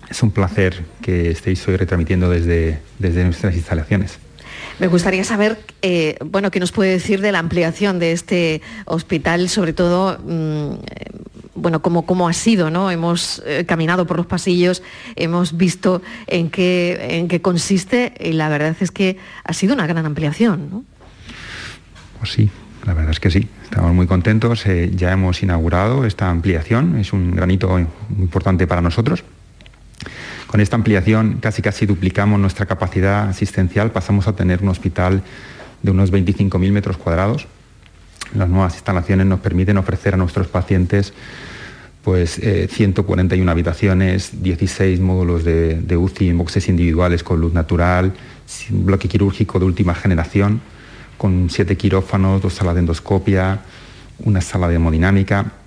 Es 0.09 0.21
un 0.23 0.31
placer 0.31 0.83
que 1.01 1.31
estéis 1.31 1.65
hoy 1.69 1.77
retransmitiendo 1.77 2.29
desde, 2.29 2.79
desde 2.99 3.23
nuestras 3.23 3.55
instalaciones. 3.55 4.19
Me 4.81 4.87
gustaría 4.87 5.23
saber, 5.23 5.59
eh, 5.83 6.17
bueno, 6.25 6.49
qué 6.49 6.59
nos 6.59 6.71
puede 6.71 6.89
decir 6.89 7.21
de 7.21 7.31
la 7.31 7.37
ampliación 7.37 7.99
de 7.99 8.13
este 8.13 8.63
hospital, 8.85 9.47
sobre 9.47 9.73
todo, 9.73 10.17
mm, 10.17 10.73
bueno, 11.53 11.83
cómo, 11.83 12.07
cómo 12.07 12.27
ha 12.27 12.33
sido, 12.33 12.71
¿no? 12.71 12.89
Hemos 12.89 13.43
eh, 13.45 13.63
caminado 13.67 14.07
por 14.07 14.17
los 14.17 14.25
pasillos, 14.25 14.81
hemos 15.15 15.55
visto 15.55 16.01
en 16.25 16.49
qué, 16.49 17.19
en 17.19 17.27
qué 17.27 17.43
consiste 17.43 18.13
y 18.19 18.31
la 18.31 18.49
verdad 18.49 18.75
es 18.79 18.89
que 18.89 19.17
ha 19.43 19.53
sido 19.53 19.75
una 19.75 19.85
gran 19.85 20.03
ampliación, 20.03 20.71
¿no? 20.71 20.83
Pues 22.17 22.31
sí, 22.31 22.49
la 22.83 22.95
verdad 22.95 23.11
es 23.11 23.19
que 23.19 23.29
sí, 23.29 23.47
estamos 23.63 23.93
muy 23.93 24.07
contentos. 24.07 24.65
Eh, 24.65 24.91
ya 24.95 25.11
hemos 25.11 25.43
inaugurado 25.43 26.05
esta 26.05 26.31
ampliación, 26.31 26.97
es 26.97 27.13
un 27.13 27.35
granito 27.35 27.77
importante 28.17 28.65
para 28.65 28.81
nosotros. 28.81 29.23
Con 30.51 30.59
esta 30.59 30.75
ampliación 30.75 31.37
casi 31.39 31.61
casi 31.61 31.85
duplicamos 31.85 32.37
nuestra 32.37 32.65
capacidad 32.65 33.29
asistencial, 33.29 33.91
pasamos 33.91 34.27
a 34.27 34.35
tener 34.35 34.61
un 34.61 34.67
hospital 34.67 35.23
de 35.81 35.91
unos 35.91 36.11
25.000 36.11 36.71
metros 36.73 36.97
cuadrados. 36.97 37.47
Las 38.35 38.49
nuevas 38.49 38.73
instalaciones 38.73 39.27
nos 39.27 39.39
permiten 39.39 39.77
ofrecer 39.77 40.13
a 40.13 40.17
nuestros 40.17 40.47
pacientes 40.47 41.13
pues 42.03 42.41
141 42.69 43.49
eh, 43.49 43.51
habitaciones, 43.51 44.43
16 44.43 44.99
módulos 44.99 45.45
de, 45.45 45.75
de 45.75 45.95
UCI 45.95 46.33
boxes 46.33 46.67
individuales 46.67 47.23
con 47.23 47.39
luz 47.39 47.53
natural, 47.53 48.11
un 48.71 48.85
bloque 48.85 49.07
quirúrgico 49.07 49.57
de 49.57 49.65
última 49.65 49.95
generación, 49.95 50.59
con 51.17 51.49
siete 51.49 51.77
quirófanos, 51.77 52.41
dos 52.41 52.55
salas 52.55 52.73
de 52.73 52.81
endoscopia, 52.81 53.61
una 54.25 54.41
sala 54.41 54.67
de 54.67 54.75
hemodinámica 54.75 55.60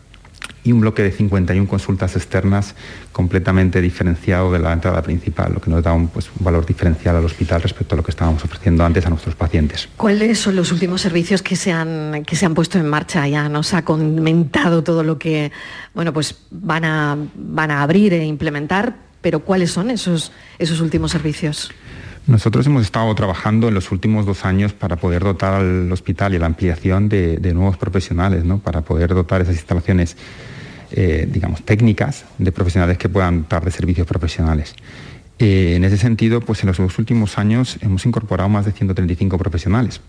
y 0.65 0.73
un 0.73 0.81
bloque 0.81 1.03
de 1.03 1.13
51 1.13 1.69
consultas 1.69 2.17
externas 2.17 2.75
completamente 3.13 3.81
diferenciado 3.81 4.51
de 4.51 4.59
la 4.59 4.73
entrada 4.73 5.03
principal, 5.03 5.53
lo 5.53 5.61
que 5.61 5.71
nos 5.71 5.83
da 5.83 5.93
un, 5.93 6.09
pues, 6.09 6.31
un, 6.37 6.45
valor 6.45 6.65
diferencial 6.65 7.15
al 7.17 7.25
hospital 7.25 7.63
respecto 7.63 7.95
a 7.95 7.97
lo 7.99 8.03
que 8.03 8.11
estábamos 8.11 8.43
ofreciendo 8.45 8.85
antes 8.85 9.05
a 9.07 9.11
nuestros 9.11 9.35
pacientes. 9.35 9.89
¿Cuáles 9.97 10.39
son 10.39 10.57
los 10.57 10.73
últimos 10.73 11.03
servicios 11.03 11.43
que 11.43 11.55
se 11.55 11.71
han, 11.71 12.25
que 12.25 12.35
se 12.35 12.47
han 12.47 12.55
puesto 12.55 12.79
en 12.79 12.89
marcha? 12.89 13.29
Ya 13.29 13.49
nos 13.49 13.75
ha 13.75 13.85
comentado 13.85 14.83
todo 14.83 15.05
lo 15.05 15.19
que 15.19 15.53
bueno, 15.95 16.13
pues 16.13 16.37
van, 16.51 16.85
a, 16.85 17.17
van 17.35 17.71
a 17.71 17.83
abrir 17.83 18.15
e 18.15 18.25
implementar, 18.25 18.97
pero 19.21 19.41
¿cuáles 19.41 19.71
son 19.71 19.91
esos, 19.91 20.33
esos 20.59 20.81
últimos 20.81 21.13
servicios? 21.13 21.71
Nosotros 22.27 22.67
hemos 22.67 22.83
estado 22.83 23.15
trabajando 23.15 23.69
en 23.69 23.75
los 23.75 23.93
últimos 23.93 24.25
dos 24.25 24.47
años 24.47 24.73
para 24.73 24.97
poder 24.97 25.23
dotar 25.23 25.55
al 25.55 25.93
hospital 25.93 26.33
y 26.33 26.37
a 26.37 26.41
la 26.41 26.47
ampliación 26.47 27.11
de, 27.11 27.37
de 27.37 27.53
nuevos 27.53 27.77
profesionales, 27.77 28.45
¿no? 28.45 28.59
para 28.59 28.81
poder 28.81 29.15
dotar 29.15 29.43
esas 29.43 29.57
instalaciones 29.57 30.17
eh, 30.97 31.27
digamos, 31.29 31.65
técnicas 31.65 32.25
de 32.39 32.53
profesionales 32.53 32.99
que 32.99 33.09
puedan 33.09 33.47
dar 33.51 33.65
de 33.65 33.73
servicios 33.73 34.07
profesionales. 34.07 34.77
Eh, 35.41 35.75
en 35.75 35.83
ese 35.83 35.97
sentido, 35.97 36.41
pues 36.41 36.63
en 36.63 36.69
los 36.69 36.99
últimos 37.01 37.37
años 37.37 37.79
hemos 37.81 38.07
incorporado 38.07 38.49
más 38.49 38.65
de 38.65 38.71
135 38.71 39.37
profesionales. 39.37 40.01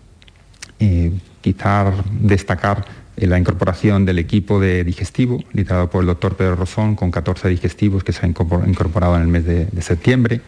Eh, 0.79 1.11
quizá 1.41 1.91
destacar 2.21 2.85
la 3.15 3.39
incorporación 3.39 4.05
del 4.05 4.19
equipo 4.19 4.59
de 4.59 4.83
digestivo, 4.83 5.43
liderado 5.53 5.89
por 5.89 6.01
el 6.01 6.07
doctor 6.07 6.37
Pedro 6.37 6.55
Rosón, 6.55 6.95
con 6.95 7.09
14 7.09 7.49
digestivos 7.49 8.03
que 8.03 8.13
se 8.13 8.23
han 8.23 8.35
incorporado 8.67 9.15
en 9.15 9.23
el 9.23 9.27
mes 9.27 9.43
de, 9.43 9.65
de 9.65 9.81
septiembre. 9.81 10.41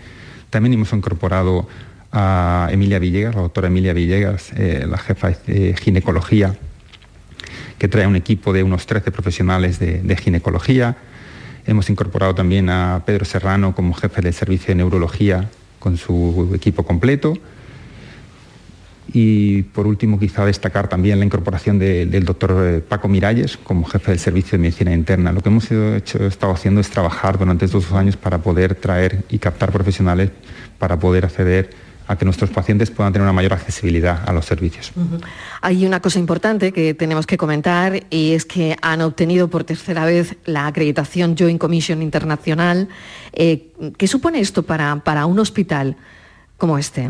También 0.52 0.74
hemos 0.74 0.94
incorporado 0.94 1.68
a 2.12 2.70
Emilia 2.72 3.00
Villegas, 3.00 3.34
la 3.34 3.42
doctora 3.42 3.70
Emilia 3.70 3.94
Villegas, 3.94 4.52
la 4.56 4.98
jefa 5.00 5.32
de 5.48 5.76
ginecología 5.76 6.56
que 7.78 7.88
trae 7.88 8.08
un 8.08 8.16
equipo 8.16 8.54
de 8.54 8.64
unos 8.64 8.86
13 8.86 9.12
profesionales 9.12 9.80
de, 9.80 10.16
ginecología. 10.18 10.98
Hemos 11.66 11.90
incorporado 11.90 12.34
también 12.34 12.70
a 12.70 13.04
Pedro 13.06 13.26
Serrano 13.26 13.76
como 13.76 13.94
jefe 13.94 14.22
del 14.22 14.34
servicio 14.34 14.68
de 14.68 14.76
neurología 14.76 15.50
con 15.80 15.98
su 15.98 16.52
equipo 16.56 16.84
completo. 16.84 17.34
Y 19.14 19.64
por 19.64 19.88
último, 19.88 20.20
quizá 20.20 20.46
destacar 20.46 20.90
también 20.90 21.20
la 21.20 21.26
incorporación 21.26 21.80
del 21.80 22.26
doctor 22.26 22.56
eh, 22.60 22.82
Paco 22.82 23.08
Miralles 23.08 23.56
como 23.58 23.86
jefe 23.86 24.12
del 24.12 24.20
servicio 24.20 24.52
de 24.52 24.58
medicina 24.64 24.94
interna. 24.94 25.32
Lo 25.32 25.42
que 25.42 25.50
hemos 25.50 25.72
estado 25.72 26.52
haciendo 26.52 26.82
es 26.82 26.90
trabajar 26.90 27.38
durante 27.38 27.66
estos 27.66 27.90
dos 27.90 27.98
años 27.98 28.18
para 28.18 28.40
poder 28.40 28.76
traer 28.76 29.24
y 29.30 29.40
captar 29.40 29.72
profesionales 29.72 30.32
para 30.78 31.00
poder 31.00 31.26
acceder 31.26 31.87
a 32.08 32.16
que 32.16 32.26
nuestros 32.26 32.50
pacientes 32.50 32.90
puedan 32.90 33.12
tener 33.12 33.24
una 33.24 33.34
mayor 33.34 33.54
accesibilidad 33.54 34.22
a 34.26 34.34
los 34.34 34.46
servicios. 34.46 34.92
Hay 35.62 35.86
una 35.86 36.00
cosa 36.00 36.20
importante 36.20 36.72
que 36.72 36.94
tenemos 36.94 37.28
que 37.28 37.38
comentar 37.38 38.06
y 38.10 38.32
es 38.32 38.46
que 38.46 38.78
han 38.82 39.02
obtenido 39.02 39.50
por 39.50 39.66
tercera 39.66 40.06
vez 40.06 40.38
la 40.46 40.68
acreditación 40.68 41.36
Joint 41.38 41.60
Commission 41.60 42.02
Internacional. 42.02 42.88
Eh, 43.34 43.74
¿Qué 43.98 44.08
supone 44.08 44.40
esto 44.40 44.64
para, 44.64 44.96
para, 45.04 45.26
un 45.26 45.40
hospital 45.40 45.98
como 46.58 46.78
este? 46.78 47.10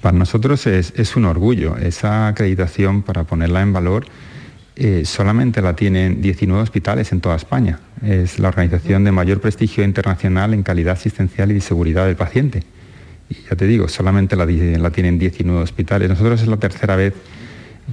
Para 0.00 0.16
nosotros 0.16 0.66
es, 0.66 1.16
un 1.16 1.26
orgullo. 1.26 1.76
Esa 1.76 2.28
acreditación, 2.28 3.02
para 3.02 3.24
ponerla 3.24 3.62
en 3.62 3.72
valor, 3.72 4.06
eh, 4.76 5.04
solamente 5.04 5.62
la 5.62 5.76
tienen 5.76 6.20
19 6.20 6.62
hospitales 6.62 7.12
en 7.12 7.20
toda 7.20 7.36
España. 7.36 7.80
Es 8.02 8.38
la 8.38 8.48
organización 8.48 9.04
de 9.04 9.12
mayor 9.12 9.40
prestigio 9.40 9.84
internacional 9.84 10.52
en 10.54 10.62
calidad 10.62 10.94
asistencial 10.94 11.50
y 11.50 11.54
de 11.54 11.60
seguridad 11.60 12.06
del 12.06 12.16
paciente. 12.16 12.64
Ya 13.50 13.56
te 13.56 13.66
digo, 13.66 13.88
solamente 13.88 14.36
la, 14.36 14.46
la 14.46 14.90
tienen 14.90 15.18
19 15.18 15.60
hospitales. 15.60 16.08
Nosotros 16.08 16.40
es 16.42 16.48
la 16.48 16.56
tercera 16.56 16.96
vez 16.96 17.14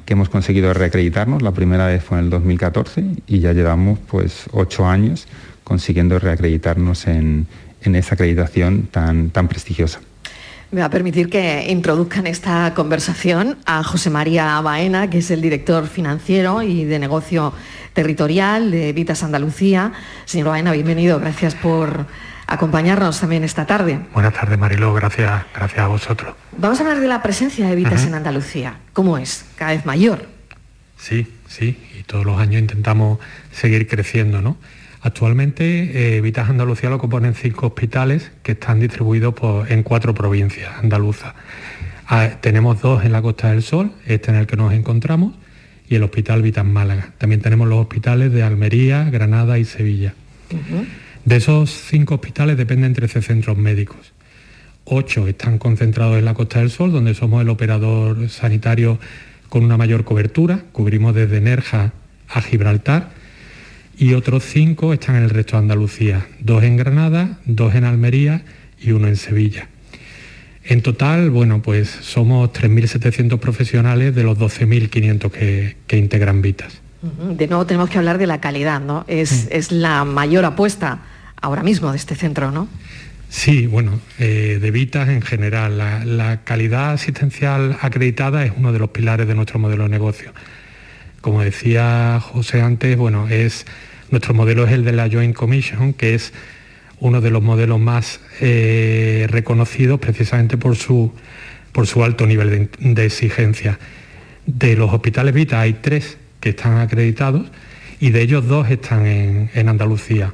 que 0.06 0.13
hemos 0.13 0.30
conseguido 0.30 0.73
reacreditarnos. 0.73 1.41
La 1.41 1.51
primera 1.51 1.88
vez 1.88 2.04
fue 2.04 2.19
en 2.19 2.25
el 2.25 2.30
2014 2.30 3.04
y 3.27 3.39
ya 3.39 3.54
llevamos 3.54 3.99
pues 4.08 4.45
ocho 4.51 4.88
años 4.88 5.27
consiguiendo 5.63 6.19
reacreditarnos 6.19 7.08
en, 7.08 7.47
en 7.84 7.95
esa 7.95 8.15
acreditación 8.15 8.88
tan, 8.91 9.30
tan 9.30 9.47
prestigiosa. 9.47 10.01
Me 10.71 10.80
va 10.80 10.88
a 10.88 10.89
permitir 10.89 11.30
que 11.30 11.65
introduzcan 11.69 12.27
esta 12.27 12.73
conversación 12.73 13.58
a 13.65 13.84
José 13.84 14.10
María 14.10 14.62
Baena, 14.62 15.10
que 15.10 15.17
es 15.17 15.30
el 15.30 15.41
director 15.41 15.86
financiero 15.88 16.62
y 16.62 16.86
de 16.86 16.97
negocio 16.97 17.51
territorial 17.93 18.71
de 18.71 18.93
Vitas 18.93 19.21
Andalucía. 19.21 19.91
Señor 20.23 20.47
Baena, 20.47 20.71
bienvenido. 20.71 21.19
Gracias 21.19 21.56
por 21.56 22.06
acompañarnos 22.51 23.19
también 23.19 23.43
esta 23.43 23.65
tarde. 23.65 23.99
Buenas 24.13 24.33
tardes, 24.33 24.59
Mariló, 24.59 24.93
gracias, 24.93 25.43
gracias 25.55 25.79
a 25.79 25.87
vosotros. 25.87 26.35
Vamos 26.57 26.79
a 26.79 26.83
hablar 26.83 26.99
de 26.99 27.07
la 27.07 27.21
presencia 27.21 27.67
de 27.67 27.75
Vitas 27.75 28.05
en 28.05 28.13
Andalucía. 28.13 28.75
¿Cómo 28.93 29.17
es? 29.17 29.45
¿Cada 29.55 29.71
vez 29.71 29.85
mayor? 29.85 30.27
Sí, 30.97 31.27
sí, 31.47 31.79
y 31.97 32.03
todos 32.03 32.25
los 32.25 32.39
años 32.39 32.61
intentamos 32.61 33.19
seguir 33.51 33.87
creciendo, 33.87 34.41
¿no? 34.41 34.57
Actualmente 35.01 36.17
eh, 36.17 36.21
Vitas 36.21 36.49
Andalucía 36.49 36.89
lo 36.89 36.99
componen 36.99 37.33
cinco 37.33 37.67
hospitales 37.67 38.31
que 38.43 38.51
están 38.51 38.79
distribuidos 38.79 39.33
en 39.69 39.81
cuatro 39.81 40.13
provincias 40.13 40.71
andaluzas. 40.77 41.33
Ah, 42.07 42.29
tenemos 42.41 42.81
dos 42.81 43.05
en 43.05 43.13
la 43.13 43.21
Costa 43.21 43.49
del 43.51 43.63
Sol, 43.63 43.93
este 44.05 44.29
en 44.29 44.37
el 44.37 44.45
que 44.45 44.57
nos 44.57 44.73
encontramos, 44.73 45.33
y 45.87 45.95
el 45.95 46.03
Hospital 46.03 46.41
Vitas 46.41 46.65
Málaga. 46.65 47.13
También 47.17 47.41
tenemos 47.41 47.67
los 47.67 47.79
hospitales 47.79 48.31
de 48.31 48.43
Almería, 48.43 49.05
Granada 49.05 49.57
y 49.57 49.65
Sevilla. 49.65 50.13
De 51.25 51.36
esos 51.36 51.69
cinco 51.69 52.15
hospitales 52.15 52.57
dependen 52.57 52.93
13 52.93 53.21
centros 53.21 53.57
médicos. 53.57 54.13
Ocho 54.86 55.27
están 55.27 55.60
concentrados 55.60 56.17
en 56.17 56.25
la 56.25 56.34
Costa 56.34 56.60
del 56.60 56.71
Sol, 56.71 56.91
donde 56.91 57.13
somos 57.13 57.41
el 57.41 57.49
operador 57.49 58.29
sanitario 58.29 58.99
con 59.47 59.63
una 59.63 59.77
mayor 59.77 60.03
cobertura. 60.03 60.63
Cubrimos 60.71 61.13
desde 61.13 61.39
Nerja 61.39 61.93
a 62.27 62.41
Gibraltar. 62.41 63.12
Y 63.97 64.15
otros 64.15 64.43
cinco 64.43 64.93
están 64.93 65.15
en 65.15 65.23
el 65.23 65.29
resto 65.29 65.57
de 65.57 65.60
Andalucía. 65.60 66.25
Dos 66.39 66.63
en 66.63 66.75
Granada, 66.77 67.38
dos 67.45 67.75
en 67.75 67.84
Almería 67.84 68.43
y 68.79 68.91
uno 68.91 69.07
en 69.07 69.15
Sevilla. 69.15 69.67
En 70.63 70.81
total, 70.81 71.29
bueno, 71.29 71.62
pues 71.62 71.89
somos 71.89 72.49
3.700 72.51 73.38
profesionales 73.39 74.15
de 74.15 74.23
los 74.23 74.39
12.500 74.39 75.31
que, 75.31 75.75
que, 75.86 75.97
integran 75.97 76.41
Vitas. 76.41 76.81
De 77.01 77.47
nuevo 77.47 77.65
tenemos 77.65 77.89
que 77.89 77.97
hablar 77.97 78.17
de 78.17 78.27
la 78.27 78.41
calidad, 78.41 78.79
¿no? 78.79 79.05
Es, 79.07 79.47
es 79.51 79.71
la 79.71 80.05
mayor 80.05 80.45
apuesta 80.45 81.01
ahora 81.41 81.63
mismo 81.63 81.91
de 81.91 81.97
este 81.97 82.15
centro, 82.15 82.51
¿no? 82.51 82.67
Sí, 83.32 83.65
bueno, 83.65 84.01
eh, 84.19 84.60
de 84.62 84.71
Vitas 84.71 85.08
en 85.08 85.21
general. 85.21 85.77
La, 85.77 86.41
calidad 86.43 86.91
asistencial 86.91 87.77
acreditada 87.82 88.45
es 88.45 88.51
uno 88.56 88.73
de 88.73 88.80
los 88.80 88.89
pilares 88.89 89.25
de 89.25 89.36
nuestro 89.36 89.58
modelo 89.58 89.84
de 89.84 89.89
negocio. 89.89 90.34
Como 91.21 91.41
decía 91.41 92.19
José 92.19 92.62
antes, 92.62 92.97
bueno, 92.97 93.30
es, 93.30 93.65
nuestro 94.10 94.34
modelo 94.34 94.65
es 94.65 94.73
el 94.73 94.84
de 94.84 94.91
la 94.91 95.10
Joint 95.10 95.34
Commission, 95.34 95.93
que 95.93 96.13
es 96.13 96.34
uno 96.99 97.21
de 97.21 97.32
los 97.32 97.41
modelos 97.41 97.80
más 97.80 98.19
eh, 98.41 99.27
reconocidos 99.30 99.99
precisamente 99.99 100.58
por 100.58 100.75
su, 100.75 101.13
por 101.71 101.88
su 101.88 102.04
alto 102.04 102.27
nivel 102.27 102.69
de, 102.80 103.06
exigencia. 103.06 103.80
De 104.45 104.75
los 104.75 104.91
hospitales 104.91 105.34
Vita 105.34 105.62
hay 105.62 105.73
tres 105.73 106.17
que 106.41 106.49
están 106.49 106.80
acreditados 106.80 107.49
y 108.01 108.10
de 108.10 108.21
ellos 108.23 108.45
dos 108.45 108.69
están 108.69 109.06
en 109.06 109.69
Andalucía 109.69 110.34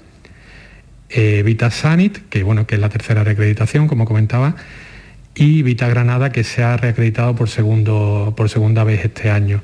eh, 1.10 1.44
Vita 1.46 1.72
Sanit, 1.72 2.30
que, 2.30 2.44
bueno, 2.44 2.68
que 2.68 2.76
es 2.76 2.82
la 2.82 2.90
tercera 2.90 3.24
reacreditación, 3.24 3.88
como 3.88 4.06
comentaba, 4.06 4.56
y 5.36 5.62
Vita 5.62 5.88
Granada, 5.88 6.32
que 6.32 6.44
se 6.44 6.64
ha 6.64 6.78
reacreditado 6.78 7.36
por, 7.36 7.50
segundo, 7.50 8.34
por 8.36 8.50
segunda 8.50 8.84
vez 8.84 9.06
este 9.06 9.30
año. 9.30 9.62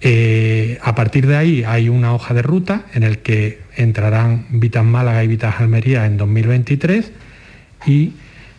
Eh, 0.00 0.78
a 0.82 0.94
partir 0.94 1.26
de 1.26 1.36
ahí 1.36 1.64
hay 1.64 1.88
una 1.88 2.14
hoja 2.14 2.34
de 2.34 2.42
ruta 2.42 2.84
en 2.94 3.02
el 3.02 3.18
que 3.18 3.60
entrarán 3.76 4.46
Vitas 4.50 4.84
Málaga 4.84 5.24
y 5.24 5.26
Vitas 5.26 5.58
Almería 5.58 6.04
en 6.04 6.16
2023 6.18 7.12
y 7.86 8.12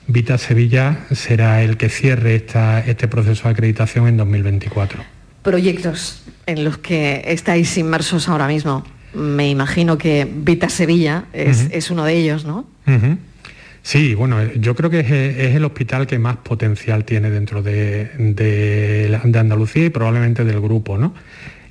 Vita 0.07 0.37
Sevilla 0.37 0.99
será 1.11 1.61
el 1.61 1.77
que 1.77 1.89
cierre 1.89 2.35
este 2.35 3.07
proceso 3.07 3.47
de 3.47 3.53
acreditación 3.53 4.07
en 4.07 4.17
2024. 4.17 5.03
Proyectos 5.43 6.23
en 6.45 6.63
los 6.63 6.79
que 6.79 7.23
estáis 7.27 7.77
inmersos 7.77 8.27
ahora 8.29 8.47
mismo 8.47 8.83
me 9.17 9.49
imagino 9.49 9.97
que 9.97 10.27
Vita 10.31 10.69
Sevilla 10.69 11.25
es, 11.33 11.89
uno 11.91 12.05
de 12.05 12.13
ellos, 12.13 12.45
¿no? 12.45 12.65
Sí, 13.81 14.15
bueno, 14.15 14.43
yo 14.55 14.75
creo 14.75 14.89
que 14.89 14.99
es, 14.99 15.55
el 15.55 15.63
hospital 15.65 16.07
que 16.07 16.19
más 16.19 16.37
potencial 16.37 17.05
tiene 17.05 17.29
dentro 17.29 17.63
de, 17.63 18.09
de, 18.17 19.19
Andalucía 19.39 19.85
y 19.85 19.89
probablemente 19.89 20.43
del 20.43 20.59
grupo, 20.59 20.97
¿no? 20.97 21.13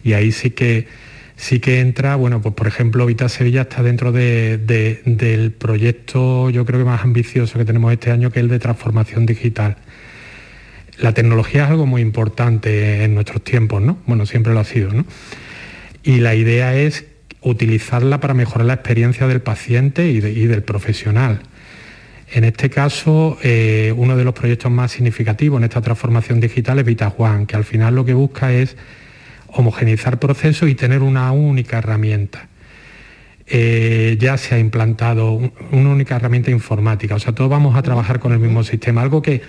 Y 0.03 0.15
ahí 0.15 0.33
sí 0.33 0.51
que 0.51 0.89
sí 1.37 1.61
que 1.61 1.81
entra, 1.81 2.17
bueno, 2.17 2.41
pues 2.41 2.55
por 2.55 2.67
ejemplo, 2.67 3.05
Vita 3.05 3.29
Sevilla 3.29 3.63
está 3.63 3.83
dentro 3.83 4.13
del 4.13 5.53
proyecto, 5.59 6.49
yo 6.49 6.65
creo 6.65 6.81
que 6.81 6.87
más 6.87 7.03
ambicioso 7.03 7.59
que 7.59 7.65
tenemos 7.65 7.93
este 7.93 8.11
año, 8.11 8.31
que 8.31 8.41
es 8.41 8.45
el 8.45 8.49
de 8.49 8.59
transformación 8.59 9.27
digital. 9.27 9.77
La 10.99 11.13
tecnología 11.13 11.65
es 11.65 11.71
algo 11.71 11.85
muy 11.85 12.01
importante 12.01 13.05
en 13.05 13.15
nuestros 13.15 13.43
tiempos, 13.43 13.83
¿no? 13.83 13.99
Bueno, 14.07 14.25
siempre 14.25 14.55
lo 14.55 14.61
ha 14.61 14.65
sido, 14.65 14.91
¿no? 14.91 15.05
Y 16.03 16.21
la 16.21 16.35
idea 16.35 16.75
es 16.75 17.05
utilizarla 17.43 18.21
para 18.21 18.35
mejorar 18.35 18.67
la 18.67 18.75
experiencia 18.75 19.27
del 19.27 19.41
paciente 19.41 20.09
y, 20.09 20.21
del 20.21 20.63
profesional. 20.63 21.41
En 22.33 22.45
este 22.45 22.71
caso, 22.71 23.39
eh, 23.43 23.95
uno 23.97 24.17
de 24.17 24.25
los 24.25 24.35
proyectos 24.35 24.71
más 24.71 24.93
significativos 24.93 25.59
en 25.59 25.65
esta 25.65 25.81
transformación 25.81 26.41
digital 26.41 26.79
es 26.79 26.85
VitaJuan, 26.85 27.47
que 27.47 27.57
al 27.57 27.65
final 27.65 27.95
lo 27.95 28.05
que 28.05 28.15
busca 28.15 28.53
es 28.53 28.77
homogeneizar 29.49 30.19
procesos 30.19 30.69
y 30.69 30.75
tener 30.75 31.03
una 31.03 31.31
única 31.33 31.79
herramienta. 31.79 32.49
Eh, 33.47 34.17
ya 34.19 34.37
se 34.39 34.57
ha 34.57 34.59
implantado 34.59 35.41
una 35.71 35.91
única 35.91 36.17
herramienta 36.17 36.51
informática, 36.51 37.15
o 37.15 37.21
sea, 37.21 37.33
todos 37.33 37.49
vamos 37.49 37.77
a 37.77 37.83
trabajar 37.83 38.19
con 38.19 38.33
el 38.33 38.41
mismo 38.41 38.65
sistema, 38.65 39.03
algo 39.03 39.23
que 39.23 39.43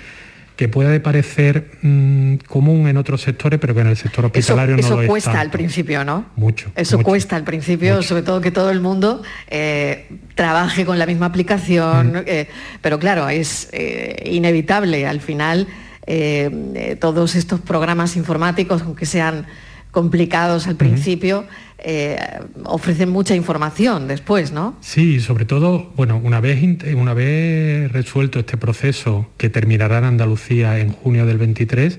que 0.58 0.68
puede 0.68 1.00
parecer 1.00 1.70
mm, 1.84 2.38
común 2.48 2.88
en 2.88 2.98
otros 2.98 3.22
sectores, 3.22 3.60
pero 3.60 3.76
que 3.76 3.82
en 3.82 3.88
el 3.88 3.96
sector 3.96 4.26
hospitalario 4.26 4.76
no 4.76 4.82
lo 4.82 4.96
es. 4.96 5.04
Eso 5.04 5.08
cuesta 5.08 5.40
al 5.40 5.52
principio, 5.52 6.04
¿no? 6.04 6.26
Mucho. 6.36 6.72
Eso 6.76 7.00
cuesta 7.04 7.36
al 7.36 7.44
principio, 7.44 8.02
sobre 8.02 8.24
todo 8.24 8.42
que 8.42 8.50
todo 8.50 8.72
el 8.72 8.82
mundo 8.82 9.22
eh, 9.50 10.10
trabaje 10.34 10.84
con 10.84 10.98
la 10.98 11.06
misma 11.06 11.28
aplicación, 11.28 12.14
mm. 12.14 12.24
eh, 12.26 12.50
pero 12.82 12.98
claro, 12.98 13.30
es 13.30 13.70
eh, 13.72 14.30
inevitable 14.32 15.08
al 15.08 15.22
final 15.22 15.68
todos 17.02 17.36
estos 17.36 17.60
programas 17.60 18.16
informáticos, 18.16 18.82
aunque 18.82 19.06
sean 19.06 19.46
complicados 19.98 20.68
al 20.68 20.76
principio, 20.76 21.46
eh, 21.80 22.20
ofrecen 22.66 23.10
mucha 23.10 23.34
información 23.34 24.08
después, 24.08 24.52
¿no? 24.52 24.78
Sí, 24.80 25.20
sobre 25.20 25.46
todo, 25.46 25.92
bueno, 25.96 26.22
una 26.24 26.40
vez, 26.40 26.64
una 26.94 27.16
vez 27.16 27.92
resuelto 27.92 28.38
este 28.38 28.58
proceso 28.58 29.28
que 29.38 29.50
terminará 29.50 29.98
en 29.98 30.04
Andalucía 30.04 30.78
en 30.78 30.92
junio 30.92 31.26
del 31.26 31.40
23, 31.40 31.98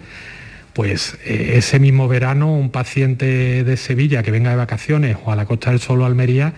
pues 0.75 1.19
eh, 1.25 1.55
ese 1.57 1.81
mismo 1.81 2.07
verano 2.07 2.55
un 2.55 2.71
paciente 2.71 3.65
de 3.65 3.77
Sevilla 3.77 4.23
que 4.23 4.31
venga 4.31 4.51
de 4.51 4.57
vacaciones 4.57 5.17
o 5.25 5.33
a 5.33 5.35
la 5.35 5.45
Costa 5.45 5.71
del 5.71 5.81
Sol 5.81 6.01
o 6.01 6.07
Almería, 6.07 6.53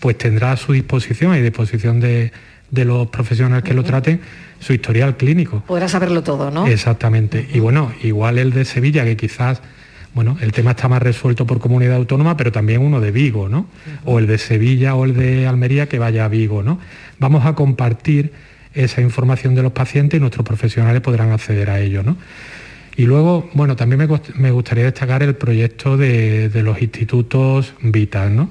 pues 0.00 0.18
tendrá 0.18 0.52
a 0.52 0.58
su 0.58 0.74
disposición 0.74 1.34
y 1.34 1.40
disposición 1.40 1.98
de, 1.98 2.30
los 2.72 3.08
profesionales 3.08 3.64
que 3.64 3.72
lo 3.72 3.84
traten 3.84 4.20
su 4.60 4.74
historial 4.74 5.16
clínico. 5.16 5.62
Podrá 5.66 5.88
saberlo 5.88 6.22
todo, 6.22 6.50
¿no? 6.50 6.66
Exactamente. 6.66 7.48
Y 7.54 7.60
bueno, 7.60 7.90
igual 8.02 8.36
el 8.36 8.50
de 8.50 8.66
Sevilla, 8.66 9.04
que 9.04 9.16
quizás 9.16 9.62
bueno, 10.14 10.38
el 10.40 10.52
tema 10.52 10.70
está 10.70 10.88
más 10.88 11.02
resuelto 11.02 11.44
por 11.46 11.58
comunidad 11.58 11.96
autónoma, 11.96 12.36
pero 12.36 12.52
también 12.52 12.80
uno 12.80 13.00
de 13.00 13.10
Vigo, 13.10 13.48
¿no? 13.48 13.66
O 14.04 14.20
el 14.20 14.28
de 14.28 14.38
Sevilla 14.38 14.94
o 14.94 15.04
el 15.04 15.14
de 15.14 15.46
Almería 15.48 15.88
que 15.88 15.98
vaya 15.98 16.24
a 16.24 16.28
Vigo, 16.28 16.62
¿no? 16.62 16.78
Vamos 17.18 17.44
a 17.44 17.54
compartir 17.54 18.32
esa 18.74 19.00
información 19.00 19.56
de 19.56 19.62
los 19.62 19.72
pacientes 19.72 20.18
y 20.18 20.20
nuestros 20.20 20.46
profesionales 20.46 21.00
podrán 21.00 21.32
acceder 21.32 21.68
a 21.68 21.80
ello, 21.80 22.04
¿no? 22.04 22.16
Y 22.96 23.06
luego, 23.06 23.50
bueno, 23.54 23.74
también 23.74 24.08
me, 24.36 24.50
gustaría 24.52 24.84
destacar 24.84 25.24
el 25.24 25.34
proyecto 25.34 25.96
de, 25.96 26.48
los 26.62 26.80
institutos 26.80 27.74
Vital, 27.80 28.36
¿no? 28.36 28.50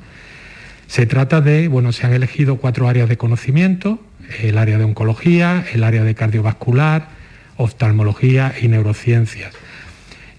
Se 0.87 1.05
trata 1.05 1.39
de, 1.39 1.69
bueno, 1.69 1.93
se 1.93 2.05
han 2.05 2.13
elegido 2.13 2.57
cuatro 2.57 2.89
áreas 2.89 3.07
de 3.07 3.17
conocimiento, 3.17 3.99
el 4.41 4.57
área 4.57 4.77
de 4.77 4.83
oncología, 4.83 5.65
el 5.73 5.83
área 5.83 6.03
de 6.03 6.13
cardiovascular, 6.13 7.07
oftalmología 7.55 8.53
y 8.61 8.67
neurociencias. 8.67 9.53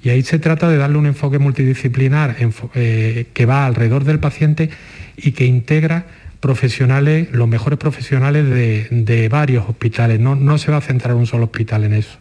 Y 0.05 0.11
ahí 0.11 0.23
se 0.23 0.38
trata 0.38 0.69
de 0.69 0.77
darle 0.77 0.99
un 0.99 1.07
enfoque 1.07 1.38
multidisciplinar 1.38 2.37
eh, 2.75 3.27
que 3.33 3.47
va 3.47 3.64
alrededor 3.64 4.05
del 4.05 4.21
paciente 4.21 4.69
y 5.17 5.33
que 5.33 5.47
integra 5.47 6.05
profesionales, 6.40 7.29
los 7.33 7.49
mejores 7.49 7.79
profesionales 7.79 8.45
de, 8.51 9.29
varios 9.31 9.67
hospitales. 9.67 10.21
No, 10.21 10.59
se 10.59 10.71
va 10.71 10.77
a 10.77 10.83
centrar 10.83 11.14
un 11.14 11.27
solo 11.27 11.45
hospital 11.45 11.85
en 11.85 11.95
eso. 11.95 12.19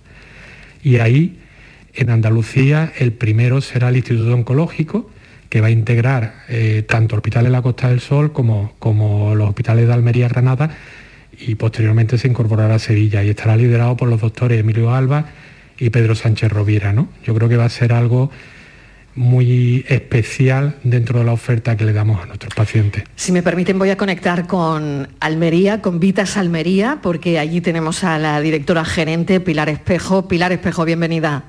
Y 0.81 0.99
ahí, 0.99 1.39
en 1.93 2.09
Andalucía, 2.09 2.93
el 2.97 3.11
primero 3.11 3.59
será 3.59 3.89
el 3.89 3.97
Instituto 3.97 4.33
Oncológico, 4.33 5.11
que 5.49 5.59
va 5.59 5.67
a 5.67 5.71
integrar 5.71 6.45
eh, 6.47 6.85
tanto 6.87 7.17
hospitales 7.17 7.51
de 7.51 7.57
la 7.57 7.61
Costa 7.61 7.89
del 7.89 7.99
Sol 7.99 8.31
como, 8.31 8.75
como 8.79 9.35
los 9.35 9.49
hospitales 9.49 9.87
de 9.87 9.93
Almería, 9.93 10.29
Granada, 10.29 10.69
y 11.37 11.55
posteriormente 11.55 12.17
se 12.17 12.29
incorporará 12.29 12.75
a 12.75 12.79
Sevilla 12.79 13.25
y 13.25 13.29
estará 13.29 13.57
liderado 13.57 13.97
por 13.97 14.07
los 14.07 14.21
doctores 14.21 14.57
Emilio 14.57 14.95
Alba 14.95 15.25
y 15.77 15.89
Pedro 15.89 16.15
Sánchez 16.15 16.51
Rovira. 16.51 16.93
¿no? 16.93 17.09
Yo 17.23 17.33
creo 17.35 17.49
que 17.49 17.57
va 17.57 17.65
a 17.65 17.69
ser 17.69 17.93
algo 17.93 18.31
muy 19.15 19.85
especial 19.87 20.77
dentro 20.83 21.19
de 21.19 21.25
la 21.25 21.33
oferta 21.33 21.77
que 21.77 21.85
le 21.85 21.93
damos 21.93 22.21
a 22.21 22.25
nuestros 22.25 22.53
pacientes. 22.55 23.03
Si 23.15 23.31
me 23.31 23.43
permiten 23.43 23.77
voy 23.77 23.91
a 23.91 23.97
conectar 23.97 24.47
con 24.47 25.07
Almería, 25.19 25.81
con 25.81 25.99
Vitas 25.99 26.37
Almería, 26.37 26.99
porque 27.01 27.37
allí 27.37 27.61
tenemos 27.61 28.03
a 28.03 28.17
la 28.17 28.41
directora 28.41 28.85
gerente 28.85 29.39
Pilar 29.39 29.69
Espejo. 29.69 30.27
Pilar 30.27 30.51
Espejo, 30.51 30.85
bienvenida. 30.85 31.43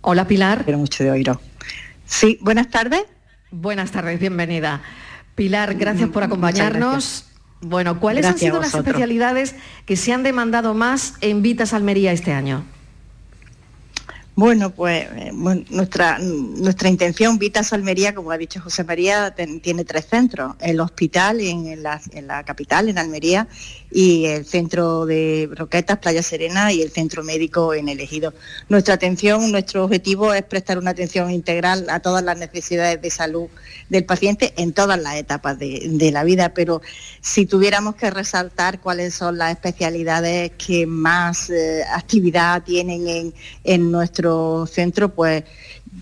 Hola 0.00 0.26
Pilar. 0.26 0.64
Quiero 0.64 0.78
mucho 0.78 1.04
de 1.04 1.10
oíros. 1.10 1.38
Sí, 2.06 2.38
buenas 2.40 2.70
tardes. 2.70 3.04
Buenas 3.50 3.90
tardes, 3.90 4.18
bienvenida. 4.18 4.82
Pilar, 5.34 5.74
gracias 5.74 6.08
por 6.10 6.22
acompañarnos. 6.22 7.26
Bueno, 7.60 7.98
¿cuáles 7.98 8.26
han 8.26 8.38
sido 8.38 8.60
las 8.60 8.74
especialidades 8.74 9.54
que 9.86 9.96
se 9.96 10.12
han 10.12 10.22
demandado 10.22 10.74
más 10.74 11.14
en 11.20 11.42
Vitas 11.42 11.72
Almería 11.72 12.12
este 12.12 12.32
año? 12.32 12.64
Bueno, 14.36 14.70
pues 14.70 15.06
eh, 15.14 15.30
nuestra, 15.32 16.18
nuestra 16.18 16.88
intención, 16.88 17.38
Vitas 17.38 17.72
Almería, 17.72 18.16
como 18.16 18.32
ha 18.32 18.36
dicho 18.36 18.60
José 18.60 18.82
María, 18.82 19.32
tiene 19.62 19.84
tres 19.84 20.06
centros. 20.06 20.56
El 20.60 20.80
hospital 20.80 21.40
en 21.40 21.82
la, 21.84 22.00
en 22.10 22.26
la, 22.26 22.42
capital, 22.42 22.88
en 22.88 22.98
Almería, 22.98 23.46
y 23.92 24.24
el 24.24 24.44
centro 24.44 25.06
de 25.06 25.48
Roquetas, 25.52 25.98
Playa 25.98 26.22
Serena, 26.24 26.72
y 26.72 26.82
el 26.82 26.90
centro 26.90 27.22
médico 27.22 27.74
en 27.74 27.88
Elegido. 27.88 28.34
Nuestra 28.68 28.94
atención, 28.94 29.52
nuestro 29.52 29.84
objetivo 29.84 30.34
es 30.34 30.42
prestar 30.42 30.78
una 30.78 30.90
atención 30.90 31.30
integral 31.30 31.86
a 31.88 32.00
todas 32.00 32.24
las 32.24 32.36
necesidades 32.36 33.00
de 33.00 33.10
salud 33.10 33.48
del 33.88 34.04
paciente 34.04 34.52
en 34.56 34.72
todas 34.72 35.00
las 35.00 35.14
etapas 35.16 35.58
de, 35.58 36.10
la 36.12 36.24
vida, 36.24 36.50
pero 36.54 36.82
si 37.20 37.46
tuviéramos 37.46 37.94
que 37.96 38.10
resaltar 38.10 38.80
cuáles 38.80 39.14
son 39.14 39.38
las 39.38 39.52
especialidades 39.52 40.52
que 40.58 40.86
más 40.86 41.50
eh, 41.50 41.82
actividad 41.92 42.62
tienen 42.62 43.32
en, 43.64 43.90
nuestro 43.90 44.23
centro, 44.66 45.08
pues 45.10 45.44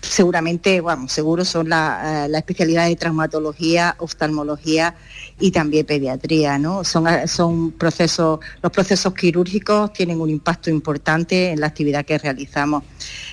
seguramente, 0.01 0.81
bueno, 0.81 1.07
seguro 1.07 1.45
son 1.45 1.69
la, 1.69 2.25
eh, 2.25 2.29
la 2.29 2.39
especialidad 2.39 2.87
de 2.87 2.95
traumatología, 2.95 3.95
oftalmología, 3.99 4.95
y 5.39 5.51
también 5.51 5.85
pediatría, 5.85 6.57
¿no? 6.57 6.83
Son, 6.83 7.05
son 7.27 7.71
procesos, 7.71 8.39
los 8.61 8.71
procesos 8.71 9.13
quirúrgicos 9.13 9.91
tienen 9.93 10.21
un 10.21 10.29
impacto 10.29 10.69
importante 10.69 11.51
en 11.51 11.59
la 11.59 11.67
actividad 11.67 12.05
que 12.05 12.17
realizamos. 12.17 12.83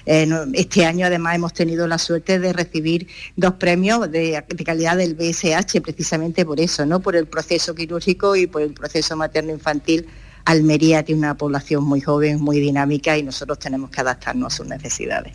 Eh, 0.07 0.29
este 0.55 0.87
año 0.87 1.07
además 1.07 1.35
hemos 1.35 1.53
tenido 1.53 1.87
la 1.87 1.99
suerte 1.99 2.39
de 2.39 2.53
recibir 2.53 3.07
dos 3.37 3.55
premios 3.55 4.11
de, 4.11 4.45
calidad 4.65 4.97
del 4.97 5.15
BSH 5.15 5.81
precisamente 5.83 6.45
por 6.45 6.61
eso, 6.61 6.87
¿no? 6.87 7.01
Por 7.01 7.17
el 7.17 7.27
proceso 7.27 7.75
quirúrgico 7.75 8.35
y 8.37 8.47
por 8.47 8.63
el 8.63 8.73
proceso 8.73 9.17
materno-infantil. 9.17 10.07
Almería 10.51 11.05
tiene 11.05 11.21
una 11.21 11.37
población 11.37 11.85
muy 11.85 12.01
joven, 12.01 12.41
muy 12.41 12.61
dinámica 12.61 13.17
y 13.17 13.23
nosotros 13.23 13.59
tenemos 13.59 13.91
que 13.91 14.01
adaptarnos 14.01 14.53
a 14.53 14.57
sus 14.57 14.67
necesidades. 14.67 15.35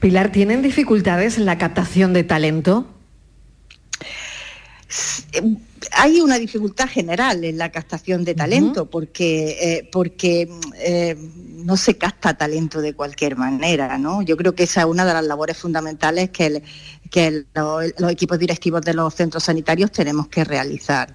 Pilar, 0.00 0.30
¿tienen 0.30 0.62
dificultades 0.62 1.38
en 1.38 1.46
la 1.46 1.58
captación 1.58 2.12
de 2.12 2.24
talento? 2.24 2.86
Hay 5.92 6.20
una 6.20 6.38
dificultad 6.38 6.88
general 6.88 7.44
en 7.44 7.58
la 7.58 7.70
captación 7.70 8.24
de 8.24 8.34
talento 8.34 8.86
porque, 8.86 9.56
eh, 9.60 9.88
porque 9.90 10.48
eh, 10.78 11.16
no 11.64 11.76
se 11.76 11.96
capta 11.96 12.34
talento 12.34 12.80
de 12.80 12.94
cualquier 12.94 13.36
manera. 13.36 13.96
¿no? 13.98 14.22
Yo 14.22 14.36
creo 14.36 14.54
que 14.54 14.64
esa 14.64 14.80
es 14.80 14.86
una 14.86 15.04
de 15.04 15.12
las 15.12 15.24
labores 15.24 15.56
fundamentales 15.56 16.30
que, 16.30 16.62
que 17.10 17.44
los 17.54 18.12
equipos 18.12 18.38
directivos 18.38 18.82
de 18.82 18.94
los 18.94 19.14
centros 19.14 19.44
sanitarios 19.44 19.92
tenemos 19.92 20.28
que 20.28 20.44
realizar. 20.44 21.14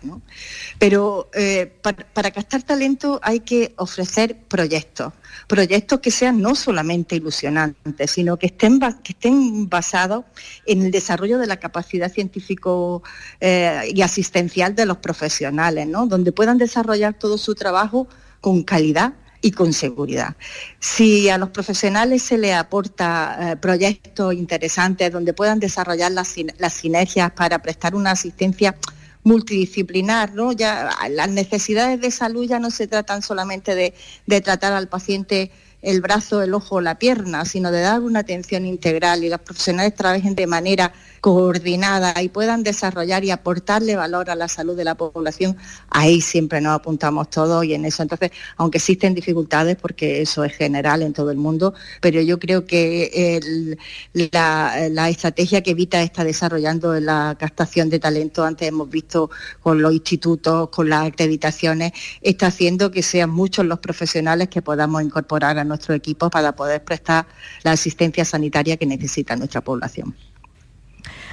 Pero 0.78 1.30
eh, 1.34 1.72
para, 1.82 2.32
captar 2.32 2.64
talento 2.64 3.20
hay 3.24 3.42
que 3.42 3.74
ofrecer 3.78 4.38
proyectos, 4.48 5.14
proyectos 5.48 6.00
que 6.00 6.12
sean 6.12 6.42
no 6.42 6.56
solamente 6.56 7.16
ilusionantes, 7.16 8.12
sino 8.12 8.38
que 8.38 8.48
estén, 8.48 8.80
que 8.80 9.14
estén 9.14 9.70
basados 9.70 10.26
en 10.66 10.84
el 10.84 10.92
desarrollo 10.92 11.38
de 11.38 11.48
la 11.48 11.58
capacidad 11.58 12.12
científico 12.12 13.04
eh, 13.40 13.92
y 13.94 14.02
asistencial 14.02 14.76
de 14.76 14.86
los 14.86 14.98
profesionales, 14.98 15.88
donde 15.92 16.32
puedan 16.32 16.58
desarrollar 16.58 17.14
todo 17.14 17.38
su 17.38 17.56
trabajo 17.56 18.08
con 18.42 18.64
calidad 18.64 19.14
y 19.42 19.52
con 19.52 19.74
seguridad. 19.74 20.36
Si 20.80 21.30
a 21.30 21.38
los 21.38 21.50
profesionales 21.50 22.24
se 22.24 22.38
les 22.38 22.56
aporta 22.56 23.38
eh, 23.40 23.56
proyectos 23.58 24.34
interesantes 24.34 25.12
donde 25.12 25.34
puedan 25.34 25.60
desarrollar 25.60 26.12
las, 26.12 26.36
sinergias 26.74 27.32
para 27.32 27.60
prestar 27.60 27.96
una 27.96 28.12
asistencia 28.12 28.76
multidisciplinar, 29.24 30.34
¿no? 30.34 30.52
Ya 30.52 30.90
las 31.10 31.30
necesidades 31.30 32.02
de 32.02 32.12
salud 32.12 32.48
ya 32.48 32.60
no 32.60 32.72
se 32.72 32.88
tratan 32.88 33.22
solamente 33.22 33.76
de, 33.76 34.42
tratar 34.42 34.74
al 34.74 34.88
paciente 34.88 35.52
el 35.82 36.02
brazo, 36.02 36.42
el 36.42 36.54
ojo 36.54 36.82
la 36.82 37.00
pierna, 37.00 37.46
sino 37.46 37.72
de 37.72 37.82
dar 37.82 38.02
una 38.02 38.20
atención 38.20 38.66
integral 38.66 39.24
y 39.24 39.30
los 39.30 39.40
profesionales 39.40 39.96
trabajen 39.96 40.36
de 40.36 40.48
manera 40.48 40.94
coordinada 41.22 42.22
y 42.22 42.30
puedan 42.30 42.64
desarrollar 42.64 43.24
y 43.24 43.32
aportarle 43.32 43.96
valor 43.96 44.30
a 44.30 44.36
la 44.36 44.48
salud 44.48 44.76
de 44.76 44.84
la 44.84 44.96
población, 44.96 45.58
ahí 45.90 46.22
siempre 46.22 46.62
nos 46.62 46.76
apuntamos 46.76 47.30
todos 47.30 47.66
y 47.66 47.74
en 47.74 47.86
eso. 47.86 48.04
Entonces, 48.04 48.32
aunque 48.58 48.78
existen 48.78 49.14
dificultades, 49.14 49.76
porque 49.76 50.22
eso 50.22 50.44
es 50.44 50.54
general 50.54 51.02
en 51.02 51.14
todo 51.14 51.32
el 51.32 51.38
mundo, 51.38 51.74
pero 52.02 52.22
yo 52.22 52.40
creo 52.40 52.66
que 52.66 53.78
la, 54.14 55.10
estrategia 55.10 55.62
que 55.62 55.72
Evita 55.72 56.02
está 56.02 56.24
desarrollando 56.24 56.96
en 56.96 57.06
la 57.06 57.36
captación 57.40 57.90
de 57.90 58.00
talento, 58.00 58.44
antes 58.44 58.68
hemos 58.68 58.90
visto 58.90 59.30
con 59.62 59.82
los 59.82 59.94
institutos, 59.94 60.70
con 60.70 60.90
las 60.90 61.08
acreditaciones, 61.08 61.92
está 62.22 62.48
haciendo 62.48 62.92
que 62.92 63.04
sean 63.04 63.30
muchos 63.30 63.66
los 63.66 63.80
profesionales 63.80 64.50
que 64.50 64.62
podamos 64.62 65.02
incorporar 65.02 65.58
nuestro 65.70 65.96
equipo 65.96 66.30
para 66.30 66.54
poder 66.54 66.84
prestar 66.84 67.26
la 67.64 67.72
asistencia 67.72 68.26
sanitaria 68.26 68.76
que 68.76 68.86
necesita 68.86 69.38
nuestra 69.38 69.62
población. 69.62 70.14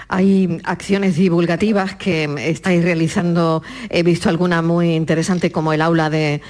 Hay 0.08 0.60
acciones 0.62 1.16
divulgativas 1.16 1.96
que 1.96 2.32
estáis 2.38 2.84
realizando, 2.84 3.64
he 3.90 4.04
visto 4.04 4.28
alguna 4.28 4.62
muy 4.62 4.94
interesante 4.94 5.50
como 5.50 5.72
el 5.72 5.82
aula 5.82 6.08
de, 6.10 6.40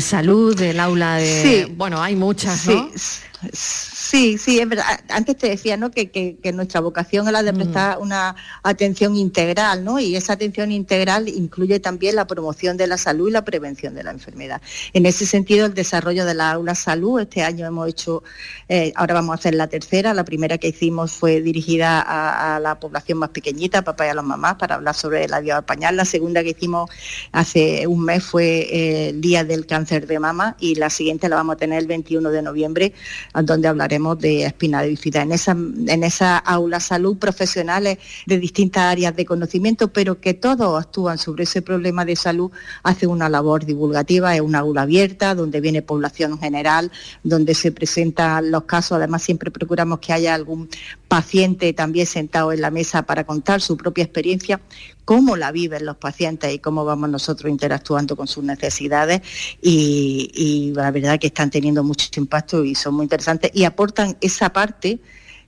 salud, 0.00 0.60
el 0.60 0.78
aula 0.78 1.16
de... 1.16 1.42
Sí. 1.42 1.74
Bueno, 1.76 2.00
hay 2.00 2.14
muchas, 2.14 2.64
¿no? 2.68 2.90
Sí, 2.94 3.91
sí, 4.36 4.60
es 4.60 4.68
verdad. 4.68 4.84
Antes 5.08 5.38
te 5.38 5.48
decía 5.48 5.78
¿no? 5.78 5.90
que, 5.90 6.36
nuestra 6.52 6.80
vocación 6.80 7.26
es 7.26 7.32
la 7.32 7.42
de 7.42 7.52
mm. 7.52 7.56
prestar 7.56 7.98
una 7.98 8.36
atención 8.62 9.16
integral, 9.16 9.84
¿no? 9.84 9.98
Y 9.98 10.16
esa 10.16 10.34
atención 10.34 10.70
integral 10.70 11.28
incluye 11.28 11.80
también 11.80 12.16
la 12.16 12.26
promoción 12.26 12.76
de 12.76 12.86
la 12.86 12.98
salud 12.98 13.28
y 13.28 13.32
la 13.32 13.42
prevención 13.42 13.94
de 13.94 14.04
la 14.04 14.10
enfermedad. 14.10 14.60
En 14.92 15.06
ese 15.06 15.24
sentido, 15.24 15.64
el 15.64 15.72
desarrollo 15.72 16.26
de 16.26 16.34
la 16.34 16.50
aula 16.50 16.74
salud, 16.74 17.20
este 17.20 17.42
año 17.42 17.66
hemos 17.66 17.88
hecho, 17.88 18.22
eh, 18.68 18.92
ahora 18.96 19.14
vamos 19.14 19.32
a 19.32 19.38
hacer 19.38 19.54
la 19.54 19.68
tercera, 19.68 20.12
la 20.12 20.24
primera 20.24 20.58
que 20.58 20.68
hicimos 20.68 21.12
fue 21.12 21.40
dirigida 21.40 22.02
a, 22.02 22.60
la 22.60 22.78
población 22.78 23.16
más 23.16 23.30
pequeñita, 23.30 23.78
a 23.78 23.82
papá 23.82 24.06
y 24.06 24.10
a 24.10 24.14
las 24.14 24.24
mamás, 24.24 24.56
para 24.56 24.74
hablar 24.74 24.94
sobre 24.94 25.26
la 25.26 25.40
vía 25.40 25.62
pañal. 25.62 25.96
La 25.96 26.04
segunda 26.04 26.42
que 26.42 26.50
hicimos 26.50 26.90
hace 27.32 27.86
un 27.86 28.04
mes 28.04 28.22
fue 28.22 28.44
eh, 28.44 29.08
el 29.08 29.22
Día 29.22 29.42
del 29.42 29.64
Cáncer 29.64 30.06
de 30.06 30.18
Mama 30.18 30.54
y 30.60 30.74
la 30.74 30.90
siguiente 30.90 31.30
la 31.30 31.36
vamos 31.36 31.54
a 31.54 31.56
tener 31.56 31.78
el 31.78 31.86
21 31.86 32.28
de 32.28 32.42
noviembre, 32.42 32.92
donde 33.32 33.68
hablaremos 33.68 34.01
de 34.18 34.44
espina 34.44 34.82
bífida. 34.82 35.22
En 35.22 35.32
esa, 35.32 35.52
en 35.52 36.04
esa 36.04 36.38
aula 36.38 36.80
salud 36.80 37.16
profesionales 37.16 37.98
de 38.26 38.38
distintas 38.38 38.82
áreas 38.84 39.16
de 39.16 39.24
conocimiento, 39.24 39.88
pero 39.88 40.20
que 40.20 40.34
todos 40.34 40.80
actúan 40.80 41.18
sobre 41.18 41.44
ese 41.44 41.62
problema 41.62 42.04
de 42.04 42.16
salud, 42.16 42.50
hace 42.82 43.06
una 43.06 43.28
labor 43.28 43.64
divulgativa, 43.64 44.34
es 44.34 44.40
una 44.40 44.60
aula 44.60 44.82
abierta, 44.82 45.34
donde 45.34 45.60
viene 45.60 45.82
población 45.82 46.38
general, 46.38 46.90
donde 47.22 47.54
se 47.54 47.72
presentan 47.72 48.50
los 48.50 48.64
casos, 48.64 48.96
además 48.96 49.22
siempre 49.22 49.50
procuramos 49.50 49.98
que 50.00 50.12
haya 50.12 50.34
algún 50.34 50.68
paciente 51.08 51.72
también 51.72 52.06
sentado 52.06 52.52
en 52.52 52.60
la 52.60 52.70
mesa 52.70 53.02
para 53.02 53.24
contar 53.24 53.60
su 53.60 53.76
propia 53.76 54.04
experiencia, 54.04 54.60
cómo 55.04 55.36
la 55.36 55.52
viven 55.52 55.84
los 55.84 55.96
pacientes 55.96 56.52
y 56.52 56.58
cómo 56.58 56.84
vamos 56.84 57.10
nosotros 57.10 57.50
interactuando 57.50 58.16
con 58.16 58.26
sus 58.26 58.44
necesidades 58.44 59.22
y, 59.60 60.72
la 60.74 60.90
verdad 60.90 61.18
que 61.18 61.28
están 61.28 61.50
teniendo 61.50 61.82
mucho 61.84 62.08
impacto 62.16 62.64
y 62.64 62.74
son 62.74 62.94
muy 62.94 63.04
interesantes 63.04 63.50
y 63.54 63.64
aportan 63.64 64.16
esa 64.20 64.50
parte 64.50 65.00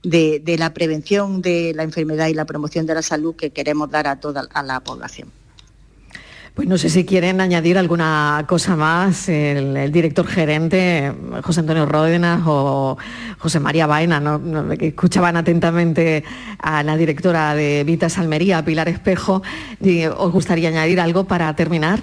de, 0.03 0.55
la 0.57 0.73
prevención 0.73 1.41
de 1.41 1.73
la 1.75 1.83
enfermedad 1.83 2.27
y 2.27 2.33
la 2.33 2.45
promoción 2.45 2.85
de 2.85 2.95
la 2.95 3.01
salud 3.01 3.35
que 3.35 3.51
queremos 3.51 3.89
dar 3.89 4.07
a 4.07 4.19
toda 4.19 4.47
la 4.63 4.79
población. 4.81 5.31
Pues 6.55 6.69
no 6.69 6.77
sé 6.77 6.89
si 6.89 7.03
quieren 7.03 7.41
añadir 7.41 7.77
alguna 7.77 8.45
cosa 8.47 8.77
más 8.77 9.27
el, 9.27 9.91
director 9.91 10.25
gerente, 10.25 11.11
José 11.43 11.59
Antonio 11.59 11.85
Ródenas 11.85 12.43
o 12.45 12.97
José 13.39 13.59
María 13.59 13.87
Baena, 13.87 14.39
que 14.79 14.87
escuchaban 14.87 15.35
atentamente 15.35 16.23
a 16.59 16.81
la 16.81 16.95
directora 16.95 17.55
de 17.55 17.83
Vitas 17.83 18.17
Almería, 18.17 18.63
Pilar 18.63 18.87
Espejo. 18.87 19.43
¿Os 20.17 20.31
gustaría 20.31 20.69
añadir 20.69 21.01
algo 21.01 21.25
para 21.25 21.53
terminar? 21.57 21.99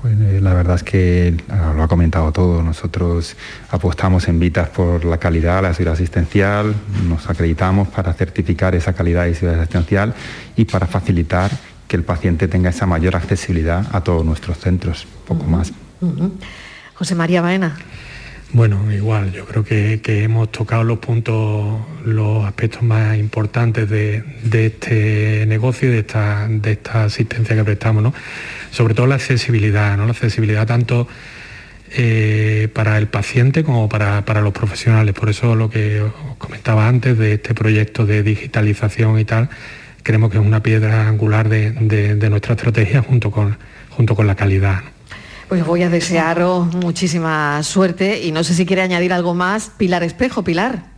Pues 0.00 0.14
eh, 0.20 0.40
la 0.40 0.54
verdad 0.54 0.76
es 0.76 0.84
que 0.84 1.36
ah, 1.48 1.74
lo 1.76 1.82
ha 1.82 1.88
comentado 1.88 2.30
todo. 2.30 2.62
Nosotros 2.62 3.36
apostamos 3.72 4.28
en 4.28 4.38
Vitas 4.38 4.68
por 4.68 5.04
la 5.04 5.18
calidad, 5.18 5.60
la 5.60 5.74
seguridad 5.74 5.94
asistencial, 5.94 6.76
nos 7.08 7.28
acreditamos 7.28 7.88
para 7.88 8.12
certificar 8.14 8.76
esa 8.76 8.92
calidad 8.92 9.26
y 9.26 9.34
seguridad 9.34 9.60
asistencial 9.60 10.14
y 10.56 10.66
para 10.66 10.86
facilitar 10.86 11.50
que 11.90 11.96
el 11.96 12.04
paciente 12.04 12.46
tenga 12.46 12.70
esa 12.70 12.86
mayor 12.86 13.16
accesibilidad 13.16 13.84
a 13.90 14.04
todos 14.04 14.24
nuestros 14.24 14.58
centros, 14.58 15.08
poco 15.26 15.42
más. 15.42 15.72
José 16.94 17.16
María 17.16 17.42
Baena. 17.42 17.76
Bueno, 18.52 18.92
igual, 18.92 19.32
yo 19.32 19.44
creo 19.44 19.64
que, 19.64 20.00
hemos 20.22 20.52
tocado 20.52 20.84
los 20.84 21.00
puntos, 21.00 21.80
los 22.04 22.44
aspectos 22.44 22.82
más 22.82 23.18
importantes 23.18 23.90
de, 23.90 24.22
este 24.52 25.46
negocio 25.48 25.88
y 25.88 25.92
de 25.92 25.98
esta, 25.98 26.46
de 26.48 26.70
esta 26.70 27.04
asistencia 27.04 27.56
que 27.56 27.64
prestamos, 27.64 28.04
¿no? 28.04 28.14
Sobre 28.70 28.94
todo 28.94 29.08
la 29.08 29.16
accesibilidad, 29.16 29.96
¿no? 29.96 30.04
La 30.04 30.12
accesibilidad 30.12 30.68
tanto 30.68 31.08
eh, 31.90 32.68
para 32.72 32.98
el 32.98 33.08
paciente 33.08 33.64
como 33.64 33.88
para, 33.88 34.24
para, 34.24 34.42
los 34.42 34.52
profesionales. 34.52 35.12
Por 35.12 35.28
eso 35.28 35.56
lo 35.56 35.68
que 35.68 36.02
os 36.02 36.12
comentaba 36.38 36.86
antes 36.86 37.18
de 37.18 37.32
este 37.32 37.52
proyecto 37.52 38.06
de 38.06 38.22
digitalización 38.22 39.18
y 39.18 39.24
tal, 39.24 39.50
creemos 40.02 40.30
que 40.30 40.38
es 40.38 40.44
una 40.44 40.62
piedra 40.62 41.08
angular 41.08 41.48
de, 41.48 42.28
nuestra 42.30 42.54
estrategia 42.54 43.02
junto 43.02 43.30
con, 43.30 43.56
junto 43.90 44.14
con 44.14 44.26
la 44.26 44.34
calidad. 44.34 44.80
Pues 45.48 45.64
voy 45.64 45.82
a 45.82 45.90
desearos 45.90 46.72
muchísima 46.74 47.62
suerte 47.62 48.22
y 48.22 48.30
no 48.30 48.44
sé 48.44 48.54
si 48.54 48.66
quiere 48.66 48.82
añadir 48.82 49.12
algo 49.12 49.34
más. 49.34 49.70
Pilar 49.76 50.02
Espejo, 50.04 50.44
Pilar. 50.44 50.89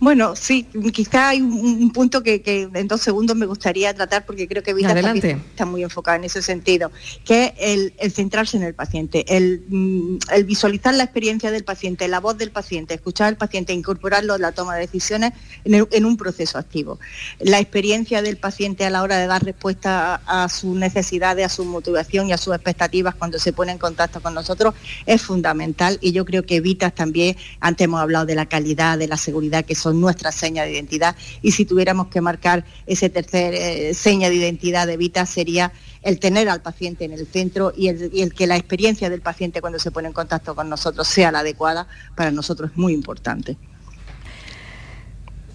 Bueno, 0.00 0.36
sí, 0.36 0.64
quizá 0.92 1.30
hay 1.30 1.40
un, 1.42 1.90
punto 1.92 2.22
que, 2.22 2.40
en 2.72 2.86
dos 2.86 3.00
segundos 3.00 3.36
me 3.36 3.46
gustaría 3.46 3.92
tratar 3.94 4.24
porque 4.24 4.46
creo 4.46 4.62
que 4.62 4.72
Vita 4.72 4.94
está 4.96 5.66
muy 5.66 5.82
enfocada 5.82 6.16
en 6.16 6.24
ese 6.24 6.40
sentido, 6.40 6.92
que 7.24 7.52
es 7.58 7.92
el, 7.98 8.12
centrarse 8.12 8.56
en 8.56 8.62
el 8.62 8.74
paciente, 8.74 9.24
mm, 9.68 10.18
el, 10.32 10.44
visualizar 10.44 10.94
la 10.94 11.02
experiencia 11.02 11.50
del 11.50 11.64
paciente, 11.64 12.06
la 12.06 12.20
voz 12.20 12.38
del 12.38 12.52
paciente, 12.52 12.94
escuchar 12.94 13.26
al 13.26 13.36
paciente, 13.36 13.72
incorporarlo 13.72 14.36
en 14.36 14.42
la 14.42 14.52
toma 14.52 14.76
de 14.76 14.82
decisiones 14.82 15.32
en, 15.64 16.04
un 16.04 16.16
proceso 16.16 16.58
activo. 16.58 17.00
La 17.40 17.58
experiencia 17.58 18.22
del 18.22 18.36
paciente 18.36 18.84
a 18.84 18.90
la 18.90 19.02
hora 19.02 19.18
de 19.18 19.26
dar 19.26 19.44
respuesta 19.44 20.22
a, 20.26 20.48
sus 20.48 20.76
necesidades, 20.76 21.44
a 21.44 21.48
su 21.48 21.64
motivación 21.64 22.28
y 22.28 22.32
a 22.32 22.38
sus 22.38 22.54
expectativas 22.54 23.16
cuando 23.16 23.40
se 23.40 23.52
pone 23.52 23.72
en 23.72 23.78
contacto 23.78 24.20
con 24.20 24.32
nosotros 24.32 24.74
es 25.06 25.22
fundamental 25.22 25.98
y 26.00 26.12
yo 26.12 26.24
creo 26.24 26.44
que 26.44 26.60
Vitas 26.60 26.94
también, 26.94 27.36
antes 27.58 27.84
hemos 27.84 28.00
hablado 28.00 28.26
de 28.26 28.36
la 28.36 28.46
calidad, 28.46 28.96
de 28.96 29.08
la 29.08 29.16
seguridad 29.16 29.64
que 29.64 29.74
son 29.74 29.87
nuestra 29.94 30.32
seña 30.32 30.64
de 30.64 30.72
identidad 30.72 31.16
y 31.42 31.52
si 31.52 31.64
tuviéramos 31.64 32.08
que 32.08 32.20
marcar 32.20 32.64
ese 32.86 33.08
tercer 33.10 33.54
eh, 33.54 33.94
seña 33.94 34.28
de 34.28 34.36
identidad 34.36 34.86
de 34.86 34.96
Vita 34.96 35.26
sería 35.26 35.72
el 36.02 36.18
tener 36.18 36.48
al 36.48 36.62
paciente 36.62 37.04
en 37.04 37.12
el 37.12 37.26
centro 37.26 37.72
y 37.76 37.88
el, 37.88 38.32
que 38.34 38.46
la 38.46 38.56
experiencia 38.56 39.10
del 39.10 39.20
paciente 39.20 39.60
cuando 39.60 39.78
se 39.78 39.90
pone 39.90 40.08
en 40.08 40.14
contacto 40.14 40.54
con 40.54 40.68
nosotros 40.68 41.06
sea 41.08 41.32
la 41.32 41.40
adecuada, 41.40 41.86
para 42.14 42.30
nosotros 42.30 42.70
es 42.70 42.76
muy 42.76 42.92
importante. 42.92 43.56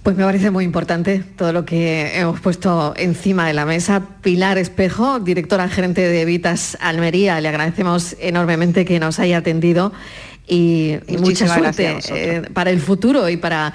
Pues 0.03 0.17
me 0.17 0.25
parece 0.25 0.51
muy 0.51 0.65
importante 0.65 1.23
todo 1.37 1.53
lo 1.53 1.63
que 1.63 2.19
hemos 2.19 2.41
puesto 2.41 2.93
encima 2.97 3.47
de 3.47 3.53
la 3.53 3.65
mesa. 3.65 4.01
Pilar 4.21 4.57
Espejo, 4.57 5.21
directora 5.21 5.69
gerente 5.69 6.01
de 6.01 6.25
Vitas 6.25 6.77
Almería, 6.81 7.39
le 7.39 7.47
agradecemos 7.47 8.17
enormemente 8.19 8.83
que 8.83 8.99
nos 8.99 9.19
haya 9.19 9.37
atendido 9.37 9.93
y, 10.45 10.97
mucha 11.19 11.47
suerte 11.47 11.99
eh, 12.09 12.41
para 12.53 12.71
el 12.71 12.81
futuro 12.81 13.29
y 13.29 13.37
para 13.37 13.73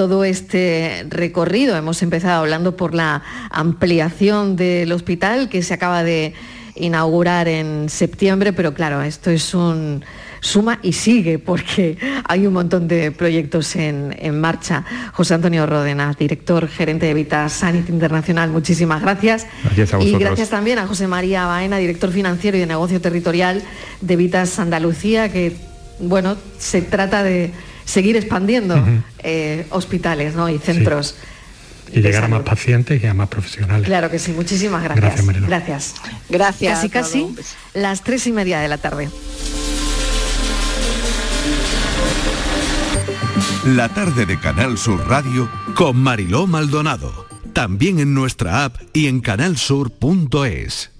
todo 0.00 0.24
este 0.24 1.04
recorrido. 1.10 1.76
Hemos 1.76 2.00
empezado 2.00 2.40
hablando 2.40 2.74
por 2.74 2.94
la 2.94 3.22
ampliación 3.50 4.56
del 4.56 4.90
hospital 4.92 5.50
que 5.50 5.62
se 5.62 5.74
acaba 5.74 6.02
de 6.02 6.32
inaugurar 6.74 7.48
en 7.48 7.90
septiembre, 7.90 8.54
pero 8.54 8.72
claro, 8.72 9.02
esto 9.02 9.28
es 9.28 9.52
un 9.52 10.02
suma 10.40 10.78
y 10.82 10.94
sigue 10.94 11.38
porque 11.38 11.98
hay 12.26 12.46
un 12.46 12.54
montón 12.54 12.88
de 12.88 13.12
proyectos 13.12 13.76
en, 13.76 14.40
marcha. 14.40 14.86
José 15.12 15.34
Antonio 15.34 15.66
Rodena, 15.66 16.16
director 16.18 16.66
gerente 16.66 17.04
de 17.04 17.12
Vita 17.12 17.46
Sanit 17.50 17.90
Internacional, 17.90 18.48
muchísimas 18.48 19.02
gracias. 19.02 19.46
Gracias 19.64 20.02
Y 20.02 20.12
gracias 20.14 20.48
también 20.48 20.78
a 20.78 20.86
José 20.86 21.08
María 21.08 21.44
Baena, 21.44 21.76
director 21.76 22.10
financiero 22.10 22.56
y 22.56 22.60
de 22.60 22.66
negocio 22.66 23.02
territorial 23.02 23.62
de 24.00 24.16
Vitas 24.16 24.58
Andalucía, 24.58 25.30
que 25.30 25.54
bueno, 25.98 26.38
se 26.56 26.80
trata 26.80 27.22
de 27.22 27.52
seguir 27.90 28.16
expandiendo 28.16 28.82
eh, 29.18 29.66
hospitales 29.70 30.34
y 30.52 30.58
centros. 30.58 31.16
Y 31.92 32.00
llegar 32.00 32.24
a 32.24 32.28
más 32.28 32.42
pacientes 32.42 33.02
y 33.02 33.06
a 33.06 33.14
más 33.14 33.28
profesionales. 33.28 33.84
Claro 33.84 34.10
que 34.10 34.20
sí, 34.20 34.32
muchísimas 34.32 34.84
gracias. 34.84 35.26
Gracias, 35.26 35.94
Gracias. 36.28 36.78
Casi, 36.78 36.88
casi 36.88 37.26
las 37.74 38.02
tres 38.02 38.26
y 38.28 38.32
media 38.32 38.60
de 38.60 38.68
la 38.68 38.78
tarde. 38.78 39.08
La 43.66 43.88
tarde 43.88 44.24
de 44.24 44.38
Canal 44.38 44.78
Sur 44.78 45.06
Radio 45.08 45.50
con 45.74 45.96
Mariló 45.96 46.46
Maldonado. 46.46 47.26
También 47.52 47.98
en 47.98 48.14
nuestra 48.14 48.64
app 48.64 48.76
y 48.92 49.08
en 49.08 49.20
canalsur.es. 49.20 50.99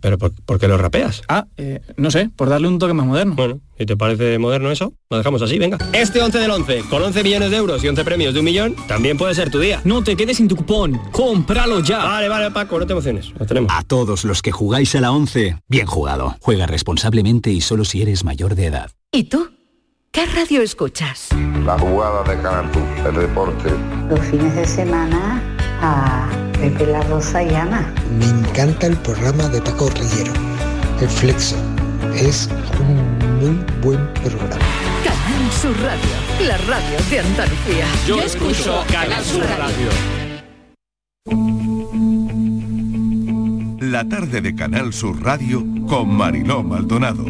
¿Pero 0.00 0.18
por, 0.18 0.32
por 0.44 0.58
qué 0.58 0.68
lo 0.68 0.78
rapeas? 0.78 1.22
Ah, 1.28 1.46
eh, 1.56 1.80
no 1.96 2.10
sé, 2.10 2.30
por 2.34 2.48
darle 2.48 2.68
un 2.68 2.78
toque 2.78 2.94
más 2.94 3.06
moderno. 3.06 3.34
Bueno, 3.34 3.60
¿y 3.78 3.86
te 3.86 3.96
parece 3.96 4.38
moderno 4.38 4.70
eso? 4.70 4.94
Lo 5.10 5.18
dejamos 5.18 5.42
así, 5.42 5.58
venga. 5.58 5.78
Este 5.92 6.20
11 6.22 6.38
del 6.38 6.50
11, 6.50 6.84
con 6.88 7.02
11 7.02 7.22
millones 7.22 7.50
de 7.50 7.56
euros 7.56 7.84
y 7.84 7.88
11 7.88 8.04
premios 8.04 8.32
de 8.34 8.40
un 8.40 8.44
millón, 8.44 8.76
también 8.88 9.18
puede 9.18 9.34
ser 9.34 9.50
tu 9.50 9.58
día. 9.58 9.80
No 9.84 10.02
te 10.02 10.16
quedes 10.16 10.38
sin 10.38 10.48
tu 10.48 10.56
cupón, 10.56 11.00
cómpralo 11.12 11.80
ya. 11.80 11.98
Vale, 11.98 12.28
vale, 12.28 12.50
Paco, 12.50 12.78
no 12.78 12.86
te 12.86 12.92
emociones, 12.92 13.32
lo 13.38 13.46
tenemos. 13.46 13.70
A 13.74 13.82
todos 13.82 14.24
los 14.24 14.42
que 14.42 14.52
jugáis 14.52 14.94
a 14.94 15.00
la 15.00 15.12
11, 15.12 15.58
bien 15.68 15.86
jugado. 15.86 16.36
Juega 16.40 16.66
responsablemente 16.66 17.50
y 17.50 17.60
solo 17.60 17.84
si 17.84 18.02
eres 18.02 18.24
mayor 18.24 18.54
de 18.54 18.66
edad. 18.66 18.90
¿Y 19.12 19.24
tú? 19.24 19.50
¿Qué 20.12 20.26
radio 20.26 20.60
escuchas? 20.60 21.28
La 21.64 21.78
jugada 21.78 22.24
de 22.24 22.42
Canal 22.42 22.68
el 23.06 23.14
deporte. 23.14 23.70
Los 24.08 24.20
fines 24.26 24.56
de 24.56 24.66
semana 24.66 25.40
a 25.80 26.49
Pepe 26.60 26.86
La 26.86 27.00
Rosa 27.04 27.42
y 27.42 27.54
Ana. 27.54 27.90
Me 28.18 28.26
encanta 28.26 28.86
el 28.86 28.96
programa 28.98 29.48
de 29.48 29.62
Paco 29.62 29.88
Rillero, 29.88 30.32
El 31.00 31.08
Flexo. 31.08 31.56
Es 32.14 32.50
un 32.78 33.18
muy 33.38 33.64
buen 33.82 34.12
programa. 34.12 34.58
Canal 35.02 35.52
Sur 35.52 35.74
Radio, 35.80 36.46
la 36.46 36.58
radio 36.58 36.98
de 37.08 37.20
Andalucía. 37.20 37.86
Yo, 38.06 38.20
escucho 38.20 38.84
Canal 38.92 39.24
Sur 39.24 39.42
Radio. 39.42 39.88
La 43.80 44.06
tarde 44.06 44.42
de 44.42 44.54
Canal 44.54 44.92
Sur 44.92 45.22
Radio 45.22 45.64
con 45.88 46.14
Mariló 46.14 46.62
Maldonado. 46.62 47.24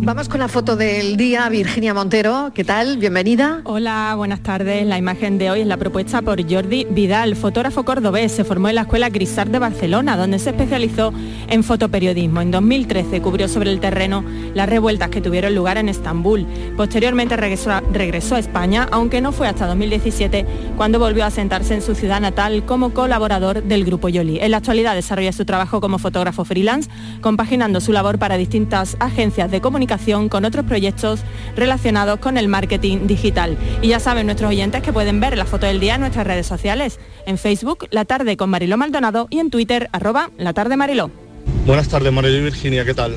Vamos 0.00 0.28
con 0.28 0.38
la 0.38 0.46
foto 0.46 0.76
del 0.76 1.16
día, 1.16 1.48
Virginia 1.48 1.92
Montero, 1.92 2.52
¿qué 2.54 2.62
tal? 2.62 2.98
Bienvenida. 2.98 3.62
Hola, 3.64 4.14
buenas 4.16 4.40
tardes. 4.40 4.86
La 4.86 4.96
imagen 4.96 5.38
de 5.38 5.50
hoy 5.50 5.62
es 5.62 5.66
la 5.66 5.76
propuesta 5.76 6.22
por 6.22 6.40
Jordi 6.48 6.86
Vidal, 6.88 7.34
fotógrafo 7.34 7.84
cordobés. 7.84 8.30
Se 8.30 8.44
formó 8.44 8.68
en 8.68 8.76
la 8.76 8.82
Escuela 8.82 9.10
Grisart 9.10 9.50
de 9.50 9.58
Barcelona, 9.58 10.16
donde 10.16 10.38
se 10.38 10.50
especializó 10.50 11.12
en 11.48 11.64
fotoperiodismo. 11.64 12.40
En 12.40 12.52
2013 12.52 13.20
cubrió 13.20 13.48
sobre 13.48 13.72
el 13.72 13.80
terreno 13.80 14.24
las 14.54 14.68
revueltas 14.68 15.10
que 15.10 15.20
tuvieron 15.20 15.54
lugar 15.54 15.78
en 15.78 15.88
Estambul. 15.88 16.46
Posteriormente 16.76 17.36
regresó 17.36 17.72
a, 17.72 17.80
regresó 17.80 18.36
a 18.36 18.38
España, 18.38 18.88
aunque 18.92 19.20
no 19.20 19.32
fue 19.32 19.48
hasta 19.48 19.66
2017 19.66 20.46
cuando 20.76 21.00
volvió 21.00 21.24
a 21.24 21.30
sentarse 21.30 21.74
en 21.74 21.82
su 21.82 21.96
ciudad 21.96 22.20
natal 22.20 22.64
como 22.64 22.94
colaborador 22.94 23.64
del 23.64 23.84
Grupo 23.84 24.08
Yoli. 24.08 24.38
En 24.38 24.52
la 24.52 24.58
actualidad 24.58 24.94
desarrolla 24.94 25.32
su 25.32 25.44
trabajo 25.44 25.80
como 25.80 25.98
fotógrafo 25.98 26.44
freelance, 26.44 26.88
compaginando 27.20 27.80
su 27.80 27.92
labor 27.92 28.18
para 28.18 28.36
distintas 28.36 28.96
agencias 29.00 29.50
de 29.50 29.60
comunicación 29.60 29.87
con 30.28 30.44
otros 30.44 30.66
proyectos 30.66 31.20
relacionados 31.56 32.20
con 32.20 32.36
el 32.36 32.48
marketing 32.48 33.06
digital. 33.06 33.56
Y 33.80 33.88
ya 33.88 34.00
saben 34.00 34.26
nuestros 34.26 34.50
oyentes 34.50 34.82
que 34.82 34.92
pueden 34.92 35.18
ver 35.18 35.38
la 35.38 35.46
foto 35.46 35.66
del 35.66 35.80
día 35.80 35.94
en 35.94 36.02
nuestras 36.02 36.26
redes 36.26 36.46
sociales, 36.46 36.98
en 37.26 37.38
Facebook, 37.38 37.86
La 37.90 38.04
Tarde 38.04 38.36
con 38.36 38.50
Mariló 38.50 38.76
Maldonado 38.76 39.28
y 39.30 39.38
en 39.38 39.50
Twitter, 39.50 39.88
arroba 39.92 40.30
La 40.36 40.52
Tarde 40.52 40.76
Mariló. 40.76 41.10
Buenas 41.66 41.88
tardes 41.88 42.12
Mariló 42.12 42.38
y 42.38 42.42
Virginia, 42.42 42.84
¿qué 42.84 42.94
tal? 42.94 43.16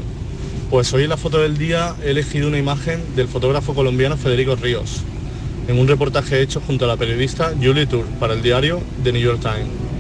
Pues 0.70 0.94
hoy 0.94 1.04
en 1.04 1.10
la 1.10 1.18
foto 1.18 1.40
del 1.40 1.58
día 1.58 1.96
he 2.04 2.12
elegido 2.12 2.48
una 2.48 2.58
imagen 2.58 3.04
del 3.16 3.28
fotógrafo 3.28 3.74
colombiano 3.74 4.16
Federico 4.16 4.56
Ríos, 4.56 5.02
en 5.68 5.78
un 5.78 5.88
reportaje 5.88 6.42
hecho 6.42 6.62
junto 6.62 6.86
a 6.86 6.88
la 6.88 6.96
periodista 6.96 7.54
Julie 7.62 7.86
Tour 7.86 8.06
para 8.20 8.34
el 8.34 8.42
diario 8.42 8.82
The 9.04 9.12
New 9.12 9.22
York 9.22 9.42
Times. 9.42 9.91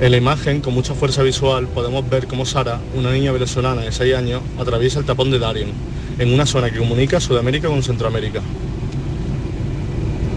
En 0.00 0.12
la 0.12 0.16
imagen, 0.16 0.60
con 0.60 0.74
mucha 0.74 0.94
fuerza 0.94 1.24
visual, 1.24 1.66
podemos 1.66 2.08
ver 2.08 2.28
cómo 2.28 2.46
Sara, 2.46 2.78
una 2.94 3.10
niña 3.10 3.32
venezolana 3.32 3.82
de 3.82 3.90
6 3.90 4.14
años, 4.14 4.42
atraviesa 4.56 5.00
el 5.00 5.04
tapón 5.04 5.32
de 5.32 5.40
Darien, 5.40 5.72
en 6.20 6.32
una 6.32 6.46
zona 6.46 6.70
que 6.70 6.78
comunica 6.78 7.18
Sudamérica 7.18 7.66
con 7.66 7.82
Centroamérica. 7.82 8.40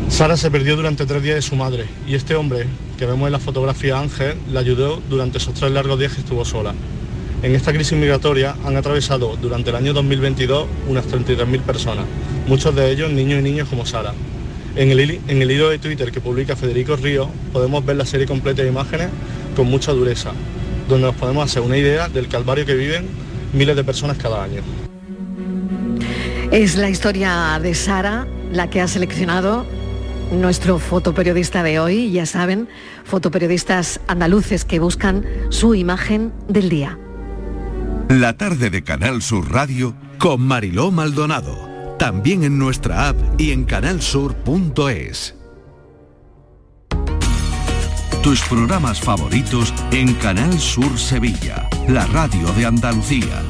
Sara 0.10 0.36
se 0.36 0.50
perdió 0.50 0.76
durante 0.76 1.06
tres 1.06 1.22
días 1.22 1.36
de 1.36 1.42
su 1.44 1.56
madre 1.56 1.86
y 2.08 2.16
este 2.16 2.34
hombre, 2.34 2.66
que 2.98 3.06
vemos 3.06 3.28
en 3.28 3.34
la 3.34 3.40
fotografía 3.40 4.00
Ángel, 4.00 4.36
la 4.52 4.62
ayudó 4.62 5.00
durante 5.08 5.38
esos 5.38 5.54
tres 5.54 5.72
largos 5.72 6.00
días 6.00 6.14
que 6.14 6.22
estuvo 6.22 6.44
sola. 6.44 6.74
En 7.44 7.54
esta 7.54 7.72
crisis 7.72 7.96
migratoria 7.96 8.56
han 8.66 8.78
atravesado 8.78 9.38
durante 9.40 9.70
el 9.70 9.76
año 9.76 9.94
2022 9.94 10.66
unas 10.90 11.08
33.000 11.08 11.62
personas, 11.62 12.06
muchos 12.48 12.76
de 12.76 12.90
ellos 12.90 13.12
niños 13.12 13.40
y 13.40 13.44
niñas 13.44 13.68
como 13.68 13.86
Sara. 13.86 14.16
En 14.76 14.90
el, 14.90 15.20
en 15.28 15.42
el 15.42 15.52
hilo 15.52 15.70
de 15.70 15.78
Twitter 15.78 16.12
que 16.12 16.20
publica 16.20 16.56
Federico 16.56 16.96
Río 16.96 17.30
podemos 17.54 17.86
ver 17.86 17.98
la 17.98 18.06
serie 18.06 18.26
completa 18.26 18.64
de 18.64 18.70
imágenes 18.70 19.10
con 19.62 19.70
mucha 19.70 19.92
dureza, 19.92 20.32
donde 20.90 21.06
nos 21.06 21.16
podemos 21.16 21.46
hacer 21.46 21.62
una 21.62 21.78
idea 21.78 22.10
del 22.10 22.28
calvario 22.28 22.66
que 22.66 22.74
viven 22.74 23.08
miles 23.54 23.76
de 23.76 23.84
personas 23.84 24.18
cada 24.18 24.44
año. 24.44 24.64
Es 26.50 26.78
la 26.78 26.90
historia 26.90 27.60
de 27.62 27.76
Sara 27.76 28.26
la 28.52 28.72
que 28.72 28.82
ha 28.82 28.88
seleccionado 28.88 29.68
nuestro 30.32 30.80
fotoperiodista 30.80 31.62
de 31.62 31.80
hoy, 31.80 32.12
ya 32.12 32.26
saben, 32.26 32.70
fotoperiodistas 33.04 34.00
andaluces 34.08 34.66
que 34.66 34.80
buscan 34.80 35.28
su 35.50 35.76
imagen 35.76 36.34
del 36.48 36.68
día. 36.68 36.98
La 38.10 38.38
tarde 38.38 38.72
de 38.72 38.84
Canal 38.84 39.22
Sur 39.22 39.52
Radio 39.52 39.94
con 40.18 40.42
Mariló 40.42 40.90
Maldonado, 40.90 41.96
también 42.00 42.44
en 42.44 42.58
nuestra 42.58 43.10
app 43.10 43.40
y 43.40 43.52
en 43.52 43.66
canalsur.es. 43.66 45.36
Tus 48.24 48.42
programas 48.44 49.02
favoritos 49.02 49.74
en 49.92 50.14
Canal 50.14 50.58
Sur 50.60 51.00
Sevilla, 51.00 51.68
la 51.88 52.06
radio 52.06 52.54
de 52.54 52.68
Andalucía. 52.68 53.42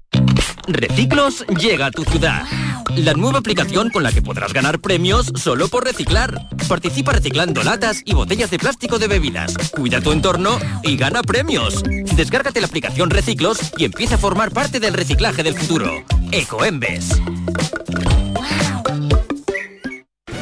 Reciclos 0.68 1.44
llega 1.60 1.86
a 1.86 1.90
tu 1.90 2.04
ciudad. 2.04 2.42
La 2.96 3.14
nueva 3.14 3.38
aplicación 3.38 3.90
con 3.90 4.02
la 4.02 4.12
que 4.12 4.22
podrás 4.22 4.52
ganar 4.52 4.80
premios 4.80 5.32
solo 5.36 5.68
por 5.68 5.84
reciclar. 5.84 6.48
Participa 6.68 7.12
reciclando 7.12 7.62
latas 7.62 8.02
y 8.04 8.14
botellas 8.14 8.35
de 8.36 8.58
plástico 8.58 8.98
de 8.98 9.08
bebidas. 9.08 9.54
Cuida 9.74 10.02
tu 10.02 10.12
entorno 10.12 10.58
y 10.82 10.98
gana 10.98 11.22
premios. 11.22 11.82
Descárgate 11.82 12.60
la 12.60 12.66
aplicación 12.66 13.08
Reciclos 13.08 13.58
y 13.78 13.86
empieza 13.86 14.16
a 14.16 14.18
formar 14.18 14.50
parte 14.50 14.78
del 14.78 14.92
reciclaje 14.92 15.42
del 15.42 15.54
futuro. 15.54 16.04
Ecoembes. 16.32 17.18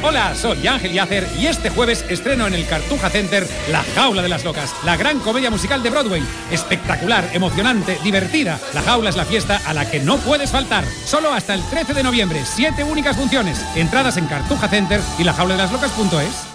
Hola, 0.03 0.35
soy 0.35 0.67
Ángel 0.67 0.91
Yacer 0.91 1.25
y 1.39 1.47
este 1.47 1.69
jueves 1.69 2.05
estreno 2.09 2.45
en 2.45 2.53
el 2.53 2.67
Cartuja 2.67 3.09
Center 3.09 3.47
La 3.71 3.81
Jaula 3.95 4.21
de 4.21 4.29
las 4.29 4.43
Locas, 4.43 4.75
la 4.83 4.97
gran 4.97 5.19
comedia 5.19 5.49
musical 5.49 5.81
de 5.81 5.89
Broadway. 5.89 6.21
Espectacular, 6.51 7.29
emocionante, 7.33 7.97
divertida. 8.03 8.59
La 8.73 8.81
Jaula 8.81 9.09
es 9.09 9.15
la 9.15 9.25
fiesta 9.25 9.61
a 9.65 9.73
la 9.73 9.89
que 9.89 10.01
no 10.01 10.17
puedes 10.17 10.51
faltar. 10.51 10.83
Solo 11.05 11.33
hasta 11.33 11.53
el 11.53 11.63
13 11.69 11.93
de 11.93 12.03
noviembre, 12.03 12.43
siete 12.45 12.83
únicas 12.83 13.15
funciones. 13.15 13.65
Entradas 13.73 14.17
en 14.17 14.27
Cartuja 14.27 14.67
Center 14.67 14.99
y 15.17 15.23
lajauladelaslocas.es. 15.23 16.54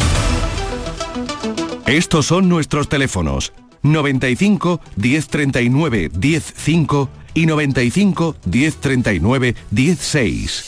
Estos 1.85 2.27
son 2.27 2.47
nuestros 2.47 2.87
teléfonos 2.89 3.53
95 3.83 4.81
1039 4.95 6.11
105 6.19 7.09
y 7.33 7.45
95 7.45 8.35
1039 8.45 9.55
16. 9.71 10.65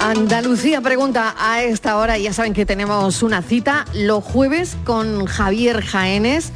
Andalucía 0.00 0.80
pregunta 0.80 1.34
a 1.38 1.62
esta 1.62 1.96
hora, 1.96 2.18
ya 2.18 2.32
saben 2.32 2.52
que 2.52 2.66
tenemos 2.66 3.22
una 3.22 3.42
cita 3.42 3.86
los 3.94 4.22
jueves 4.22 4.76
con 4.84 5.24
Javier 5.24 5.82
Jaénes 5.82 6.52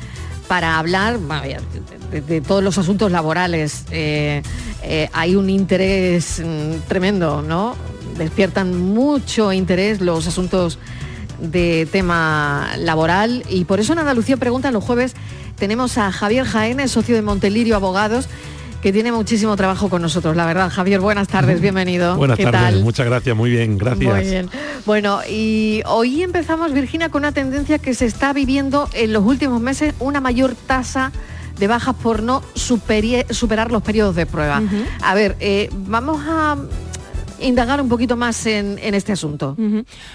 para 0.49 0.79
hablar 0.79 1.19
de 1.19 2.41
todos 2.41 2.63
los 2.63 2.79
asuntos 2.79 3.11
laborales. 3.11 3.85
Eh, 3.91 4.43
eh, 4.83 5.09
hay 5.13 5.35
un 5.35 5.51
interés 5.51 6.43
mm, 6.45 6.89
tremendo, 6.89 7.43
¿no? 7.43 7.75
Despiertan 8.17 8.79
mucho 8.81 9.53
interés 9.53 10.01
los 10.01 10.27
asuntos 10.27 10.79
de 11.39 11.89
tema 11.91 12.71
laboral 12.79 13.45
y 13.49 13.65
por 13.65 13.81
eso 13.81 13.93
en 13.93 14.01
Andalucía 14.01 14.37
pregunta 14.37 14.71
los 14.71 14.85
jueves 14.85 15.15
tenemos 15.57 15.99
a 15.99 16.13
Javier 16.13 16.45
Jaénes, 16.45 16.91
socio 16.91 17.15
de 17.15 17.23
Montelirio 17.23 17.77
Abogados 17.77 18.29
que 18.83 18.93
tiene 18.93 19.11
muchísimo 19.11 19.57
trabajo 19.57 19.89
con 19.89 20.03
nosotros, 20.03 20.37
la 20.37 20.47
verdad. 20.47 20.71
Javier, 20.71 21.01
buenas 21.01 21.29
tardes, 21.29 21.61
bienvenido. 21.63 22.17
Buenas 22.17 22.37
¿Qué 22.37 22.45
tardes, 22.45 22.61
tal? 22.61 22.83
muchas 22.83 23.07
gracias, 23.07 23.37
muy 23.37 23.51
bien, 23.51 23.77
gracias. 23.77 24.15
Muy 24.15 24.25
bien. 24.25 24.51
Bueno, 24.87 25.21
y 25.29 25.83
hoy 25.87 26.23
empezamos, 26.23 26.73
Virginia, 26.73 27.09
con 27.09 27.23
una 27.23 27.33
tendencia 27.33 27.79
que 27.79 27.95
se 27.95 28.07
está 28.07 28.33
viviendo 28.33 28.89
en 28.93 29.13
los 29.13 29.25
últimos 29.25 29.61
meses, 29.61 29.95
una 29.99 30.21
mayor 30.21 30.55
tasa 30.55 31.13
de 31.59 31.67
bajas 31.67 31.97
por 31.97 32.23
no 32.23 32.43
superar 32.55 33.73
los 33.73 33.83
periodos 33.83 34.15
de 34.15 34.27
prueba. 34.27 34.63
A 35.03 35.15
ver, 35.15 35.37
eh, 35.41 35.71
vamos 35.73 36.23
a 36.29 36.57
indagar 37.41 37.81
un 37.81 37.89
poquito 37.89 38.17
más 38.17 38.47
en, 38.47 38.79
este 38.83 39.13
asunto. 39.13 39.57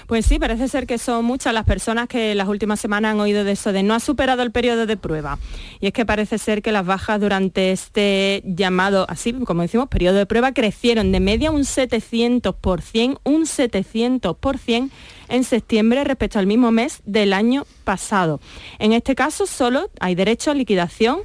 Pues 0.06 0.26
sí, 0.26 0.38
parece 0.38 0.68
ser 0.68 0.86
que 0.86 0.98
son 0.98 1.24
muchas 1.24 1.54
las 1.54 1.64
personas 1.64 2.08
que 2.08 2.34
las 2.34 2.48
últimas 2.48 2.80
semanas 2.80 3.12
han 3.12 3.20
oído 3.20 3.44
de 3.44 3.52
eso, 3.52 3.72
de 3.72 3.82
no 3.82 3.94
ha 3.94 4.00
superado 4.00 4.42
el 4.42 4.50
periodo 4.50 4.86
de 4.86 4.96
prueba. 4.96 5.38
Y 5.80 5.86
es 5.86 5.92
que 5.92 6.04
parece 6.04 6.38
ser 6.38 6.62
que 6.62 6.72
las 6.72 6.84
bajas 6.84 7.20
durante 7.20 7.72
este 7.72 8.42
llamado, 8.44 9.06
así 9.08 9.32
como 9.32 9.62
decimos, 9.62 9.88
periodo 9.88 10.18
de 10.18 10.26
prueba, 10.26 10.52
crecieron 10.52 11.12
de 11.12 11.20
media 11.20 11.50
un 11.50 11.62
700%, 11.62 13.20
un 13.24 13.42
700% 13.42 14.90
en 15.28 15.44
septiembre 15.44 16.04
respecto 16.04 16.38
al 16.38 16.46
mismo 16.46 16.70
mes 16.70 17.00
del 17.06 17.32
año 17.32 17.66
pasado. 17.84 18.40
En 18.78 18.92
este 18.92 19.14
caso 19.14 19.46
solo 19.46 19.90
hay 20.00 20.14
derecho 20.14 20.50
a 20.50 20.54
liquidación 20.54 21.18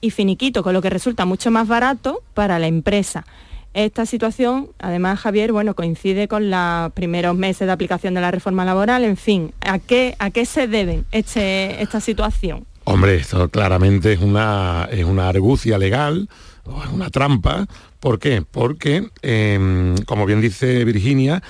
y 0.00 0.10
finiquito, 0.10 0.62
con 0.62 0.74
lo 0.74 0.82
que 0.82 0.90
resulta 0.90 1.24
mucho 1.24 1.50
más 1.50 1.66
barato 1.66 2.22
para 2.34 2.58
la 2.58 2.66
empresa. 2.66 3.24
Esta 3.74 4.06
situación, 4.06 4.70
además, 4.78 5.20
Javier, 5.20 5.52
bueno, 5.52 5.74
coincide 5.74 6.26
con 6.26 6.50
los 6.50 6.92
primeros 6.92 7.36
meses 7.36 7.66
de 7.66 7.72
aplicación 7.72 8.14
de 8.14 8.20
la 8.20 8.30
reforma 8.30 8.64
laboral. 8.64 9.04
En 9.04 9.16
fin, 9.16 9.52
¿a 9.60 9.78
qué, 9.78 10.16
a 10.18 10.30
qué 10.30 10.46
se 10.46 10.66
debe 10.66 11.04
este, 11.12 11.82
esta 11.82 12.00
situación? 12.00 12.66
Hombre, 12.84 13.16
esto 13.16 13.48
claramente 13.50 14.14
es 14.14 14.20
una, 14.20 14.88
es 14.90 15.04
una 15.04 15.28
argucia 15.28 15.76
legal, 15.76 16.28
o 16.64 16.82
es 16.82 16.90
una 16.90 17.10
trampa. 17.10 17.66
¿Por 18.00 18.18
qué? 18.18 18.42
Porque, 18.50 19.08
eh, 19.22 19.94
como 20.06 20.26
bien 20.26 20.40
dice 20.40 20.84
Virginia, 20.84 21.42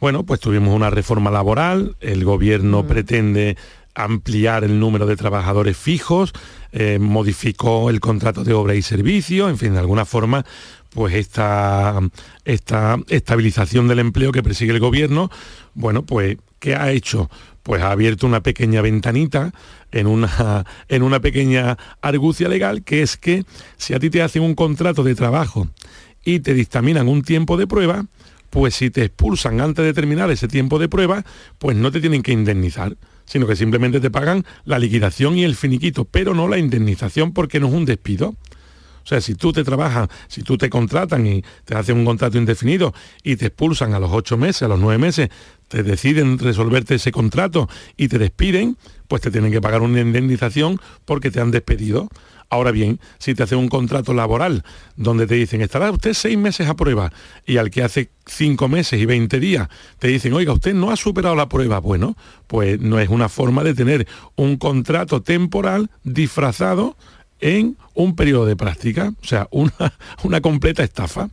bueno, 0.00 0.24
pues 0.24 0.40
tuvimos 0.40 0.74
una 0.74 0.90
reforma 0.90 1.30
laboral, 1.30 1.96
el 2.00 2.24
gobierno 2.24 2.86
pretende 2.86 3.56
ampliar 3.96 4.62
el 4.62 4.78
número 4.78 5.06
de 5.06 5.16
trabajadores 5.16 5.76
fijos, 5.76 6.32
eh, 6.70 6.98
modificó 7.00 7.90
el 7.90 7.98
contrato 7.98 8.44
de 8.44 8.52
obra 8.52 8.74
y 8.74 8.82
servicio, 8.82 9.48
en 9.48 9.58
fin, 9.58 9.72
de 9.72 9.80
alguna 9.80 10.04
forma, 10.04 10.44
pues 10.90 11.14
esta, 11.14 11.98
esta 12.44 12.98
estabilización 13.08 13.88
del 13.88 13.98
empleo 13.98 14.32
que 14.32 14.42
persigue 14.42 14.72
el 14.72 14.80
gobierno, 14.80 15.30
bueno, 15.74 16.04
pues, 16.04 16.36
¿qué 16.58 16.76
ha 16.76 16.92
hecho? 16.92 17.30
Pues 17.62 17.82
ha 17.82 17.90
abierto 17.90 18.26
una 18.26 18.42
pequeña 18.42 18.82
ventanita 18.82 19.52
en 19.90 20.06
una, 20.06 20.64
en 20.88 21.02
una 21.02 21.20
pequeña 21.20 21.78
argucia 22.02 22.48
legal, 22.48 22.84
que 22.84 23.02
es 23.02 23.16
que 23.16 23.44
si 23.78 23.94
a 23.94 23.98
ti 23.98 24.10
te 24.10 24.22
hacen 24.22 24.42
un 24.42 24.54
contrato 24.54 25.02
de 25.02 25.14
trabajo 25.14 25.68
y 26.22 26.40
te 26.40 26.52
dictaminan 26.54 27.08
un 27.08 27.22
tiempo 27.22 27.56
de 27.56 27.66
prueba, 27.66 28.04
pues 28.50 28.74
si 28.74 28.90
te 28.90 29.04
expulsan 29.04 29.60
antes 29.60 29.84
de 29.84 29.94
terminar 29.94 30.30
ese 30.30 30.48
tiempo 30.48 30.78
de 30.78 30.88
prueba, 30.88 31.24
pues 31.58 31.76
no 31.76 31.90
te 31.90 32.00
tienen 32.00 32.22
que 32.22 32.32
indemnizar, 32.32 32.96
sino 33.26 33.46
que 33.46 33.56
simplemente 33.56 34.00
te 34.00 34.10
pagan 34.10 34.44
la 34.64 34.78
liquidación 34.78 35.36
y 35.36 35.44
el 35.44 35.56
finiquito, 35.56 36.04
pero 36.04 36.34
no 36.34 36.48
la 36.48 36.58
indemnización 36.58 37.32
porque 37.32 37.60
no 37.60 37.68
es 37.68 37.74
un 37.74 37.84
despido. 37.84 38.34
O 39.06 39.08
sea, 39.08 39.20
si 39.20 39.36
tú 39.36 39.52
te 39.52 39.62
trabajas, 39.62 40.08
si 40.26 40.42
tú 40.42 40.58
te 40.58 40.68
contratan 40.68 41.24
y 41.28 41.44
te 41.64 41.76
hacen 41.76 41.96
un 41.96 42.04
contrato 42.04 42.38
indefinido 42.38 42.92
y 43.22 43.36
te 43.36 43.46
expulsan 43.46 43.94
a 43.94 44.00
los 44.00 44.10
ocho 44.10 44.36
meses, 44.36 44.62
a 44.62 44.68
los 44.68 44.80
nueve 44.80 44.98
meses, 44.98 45.28
te 45.68 45.84
deciden 45.84 46.40
resolverte 46.40 46.96
ese 46.96 47.12
contrato 47.12 47.68
y 47.96 48.08
te 48.08 48.18
despiden, 48.18 48.76
pues 49.06 49.22
te 49.22 49.30
tienen 49.30 49.52
que 49.52 49.60
pagar 49.60 49.82
una 49.82 50.00
indemnización 50.00 50.80
porque 51.04 51.30
te 51.30 51.40
han 51.40 51.52
despedido. 51.52 52.08
Ahora 52.48 52.70
bien, 52.70 53.00
si 53.18 53.34
te 53.34 53.42
hacen 53.42 53.58
un 53.58 53.68
contrato 53.68 54.14
laboral 54.14 54.64
donde 54.94 55.26
te 55.26 55.34
dicen, 55.34 55.62
estará 55.62 55.90
usted 55.90 56.14
seis 56.14 56.38
meses 56.38 56.68
a 56.68 56.74
prueba 56.74 57.12
y 57.44 57.56
al 57.56 57.70
que 57.70 57.82
hace 57.82 58.10
cinco 58.24 58.68
meses 58.68 59.00
y 59.00 59.06
20 59.06 59.40
días 59.40 59.68
te 59.98 60.08
dicen, 60.08 60.32
oiga, 60.32 60.52
usted 60.52 60.72
no 60.72 60.90
ha 60.92 60.96
superado 60.96 61.34
la 61.34 61.48
prueba, 61.48 61.80
bueno, 61.80 62.16
pues 62.46 62.80
no 62.80 63.00
es 63.00 63.08
una 63.08 63.28
forma 63.28 63.64
de 63.64 63.74
tener 63.74 64.06
un 64.36 64.56
contrato 64.58 65.22
temporal 65.22 65.90
disfrazado 66.04 66.96
en 67.40 67.76
un 67.94 68.14
periodo 68.14 68.46
de 68.46 68.56
práctica, 68.56 69.12
o 69.20 69.26
sea, 69.26 69.48
una, 69.50 69.72
una 70.22 70.40
completa 70.40 70.84
estafa. 70.84 71.28